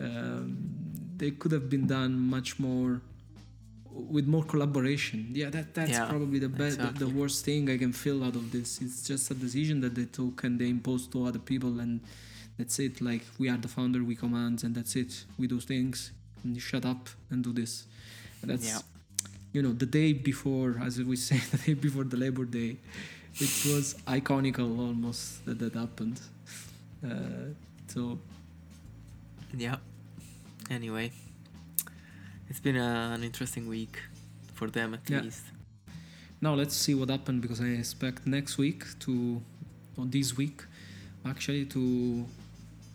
Um, 0.00 0.68
they 1.16 1.30
could 1.30 1.52
have 1.52 1.70
been 1.70 1.86
done 1.86 2.18
much 2.18 2.58
more 2.58 3.00
with 3.94 4.26
more 4.26 4.44
collaboration. 4.44 5.28
Yeah, 5.32 5.50
that 5.50 5.74
that's 5.74 5.90
Yeah, 5.90 6.06
probably 6.08 6.38
the 6.38 6.48
best, 6.48 6.78
the, 6.78 6.84
exactly. 6.88 7.06
the 7.06 7.12
worst 7.20 7.44
thing 7.44 7.70
I 7.70 7.78
can 7.78 7.92
feel 7.92 8.22
out 8.24 8.36
of 8.36 8.50
this. 8.50 8.80
It's 8.80 9.06
just 9.06 9.30
a 9.30 9.34
decision 9.34 9.80
that 9.82 9.94
they 9.94 10.06
took 10.06 10.44
and 10.44 10.58
they 10.58 10.68
imposed 10.68 11.12
to 11.12 11.26
other 11.26 11.38
people, 11.38 11.80
and 11.80 12.00
that's 12.58 12.78
it. 12.78 13.00
Like 13.00 13.22
we 13.38 13.48
are 13.48 13.56
the 13.58 13.68
founder, 13.68 14.02
we 14.04 14.14
command, 14.16 14.64
and 14.64 14.74
that's 14.74 14.96
it. 14.96 15.24
We 15.38 15.46
do 15.46 15.60
things, 15.60 16.12
and 16.44 16.54
you 16.54 16.60
shut 16.60 16.84
up 16.84 17.08
and 17.30 17.42
do 17.44 17.52
this. 17.52 17.84
And 18.42 18.50
that's 18.50 18.66
Yeah. 18.66 18.80
you 19.52 19.62
know 19.62 19.72
the 19.72 19.86
day 19.86 20.12
before, 20.12 20.78
as 20.86 21.00
we 21.00 21.16
say, 21.28 21.38
the 21.50 21.58
day 21.58 21.74
before 21.74 22.04
the 22.04 22.16
Labor 22.16 22.44
Day, 22.44 22.76
it 23.34 23.54
was 23.72 23.94
iconical 24.06 24.78
almost 24.78 25.44
that 25.46 25.58
that 25.58 25.74
happened. 25.74 26.20
Uh, 27.04 27.52
so 27.88 28.18
Yeah. 29.56 29.76
Anyway, 30.70 31.12
it's 32.48 32.60
been 32.60 32.76
a, 32.76 33.12
an 33.14 33.22
interesting 33.24 33.68
week 33.68 33.98
for 34.54 34.68
them 34.70 34.94
at 34.94 35.08
Yeah. 35.10 35.22
least. 35.22 35.44
now 36.40 36.54
let's 36.54 36.74
see 36.76 36.94
what 36.94 37.08
happened 37.10 37.40
because 37.42 37.60
I 37.60 37.68
expect 37.82 38.26
next 38.26 38.58
week 38.58 38.84
to, 39.00 39.40
or 39.96 40.04
this 40.06 40.36
week, 40.36 40.62
actually 41.24 41.64
to 41.66 42.24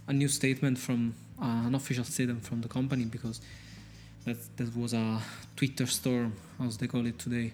a 0.07 0.13
new 0.13 0.27
statement 0.27 0.77
from 0.77 1.13
uh, 1.41 1.67
an 1.67 1.75
official 1.75 2.03
statement 2.03 2.43
from 2.45 2.61
the 2.61 2.67
company 2.67 3.05
because 3.05 3.41
that 4.25 4.37
that 4.57 4.75
was 4.75 4.93
a 4.93 5.21
Twitter 5.55 5.85
storm, 5.87 6.33
as 6.59 6.77
they 6.77 6.87
call 6.87 7.05
it 7.05 7.17
today, 7.19 7.53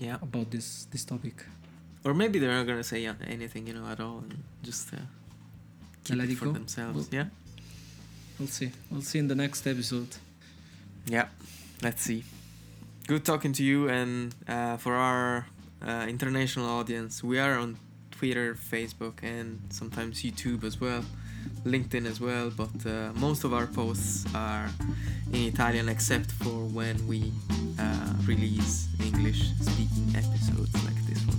Yeah. 0.00 0.18
about 0.22 0.50
this 0.50 0.86
this 0.90 1.04
topic. 1.04 1.44
Or 2.04 2.14
maybe 2.14 2.38
they're 2.38 2.54
not 2.58 2.66
gonna 2.66 2.84
say 2.84 3.06
uh, 3.06 3.14
anything, 3.26 3.66
you 3.68 3.74
know, 3.74 3.86
at 3.86 4.00
all, 4.00 4.18
and 4.18 4.42
just 4.62 4.92
uh, 4.94 4.98
keep 6.04 6.16
let 6.18 6.28
it 6.28 6.32
it 6.32 6.38
for 6.38 6.46
go? 6.46 6.52
themselves. 6.52 6.96
Well- 6.96 7.08
yeah. 7.20 7.28
We'll 8.38 8.48
see. 8.48 8.70
We'll 8.90 9.02
see 9.02 9.18
in 9.18 9.26
the 9.28 9.34
next 9.34 9.66
episode. 9.66 10.08
Yeah. 11.08 11.28
Let's 11.82 12.02
see. 12.02 12.24
Good 13.06 13.24
talking 13.24 13.52
to 13.54 13.64
you, 13.64 13.88
and 13.88 14.34
uh, 14.46 14.76
for 14.76 14.94
our 14.94 15.46
uh, 15.80 16.04
international 16.06 16.68
audience, 16.68 17.24
we 17.24 17.38
are 17.38 17.58
on 17.58 17.78
Twitter, 18.10 18.54
Facebook, 18.54 19.22
and 19.22 19.60
sometimes 19.70 20.22
YouTube 20.22 20.64
as 20.64 20.78
well, 20.80 21.04
LinkedIn 21.64 22.04
as 22.04 22.20
well. 22.20 22.50
But 22.50 22.84
uh, 22.84 23.12
most 23.14 23.44
of 23.44 23.54
our 23.54 23.66
posts 23.66 24.26
are 24.34 24.68
in 25.32 25.44
Italian, 25.44 25.88
except 25.88 26.30
for 26.32 26.64
when 26.66 27.06
we 27.06 27.32
uh, 27.78 28.12
release 28.26 28.88
English-speaking 29.02 30.14
episodes 30.14 30.74
like 30.84 31.06
this 31.06 31.24
one. 31.26 31.37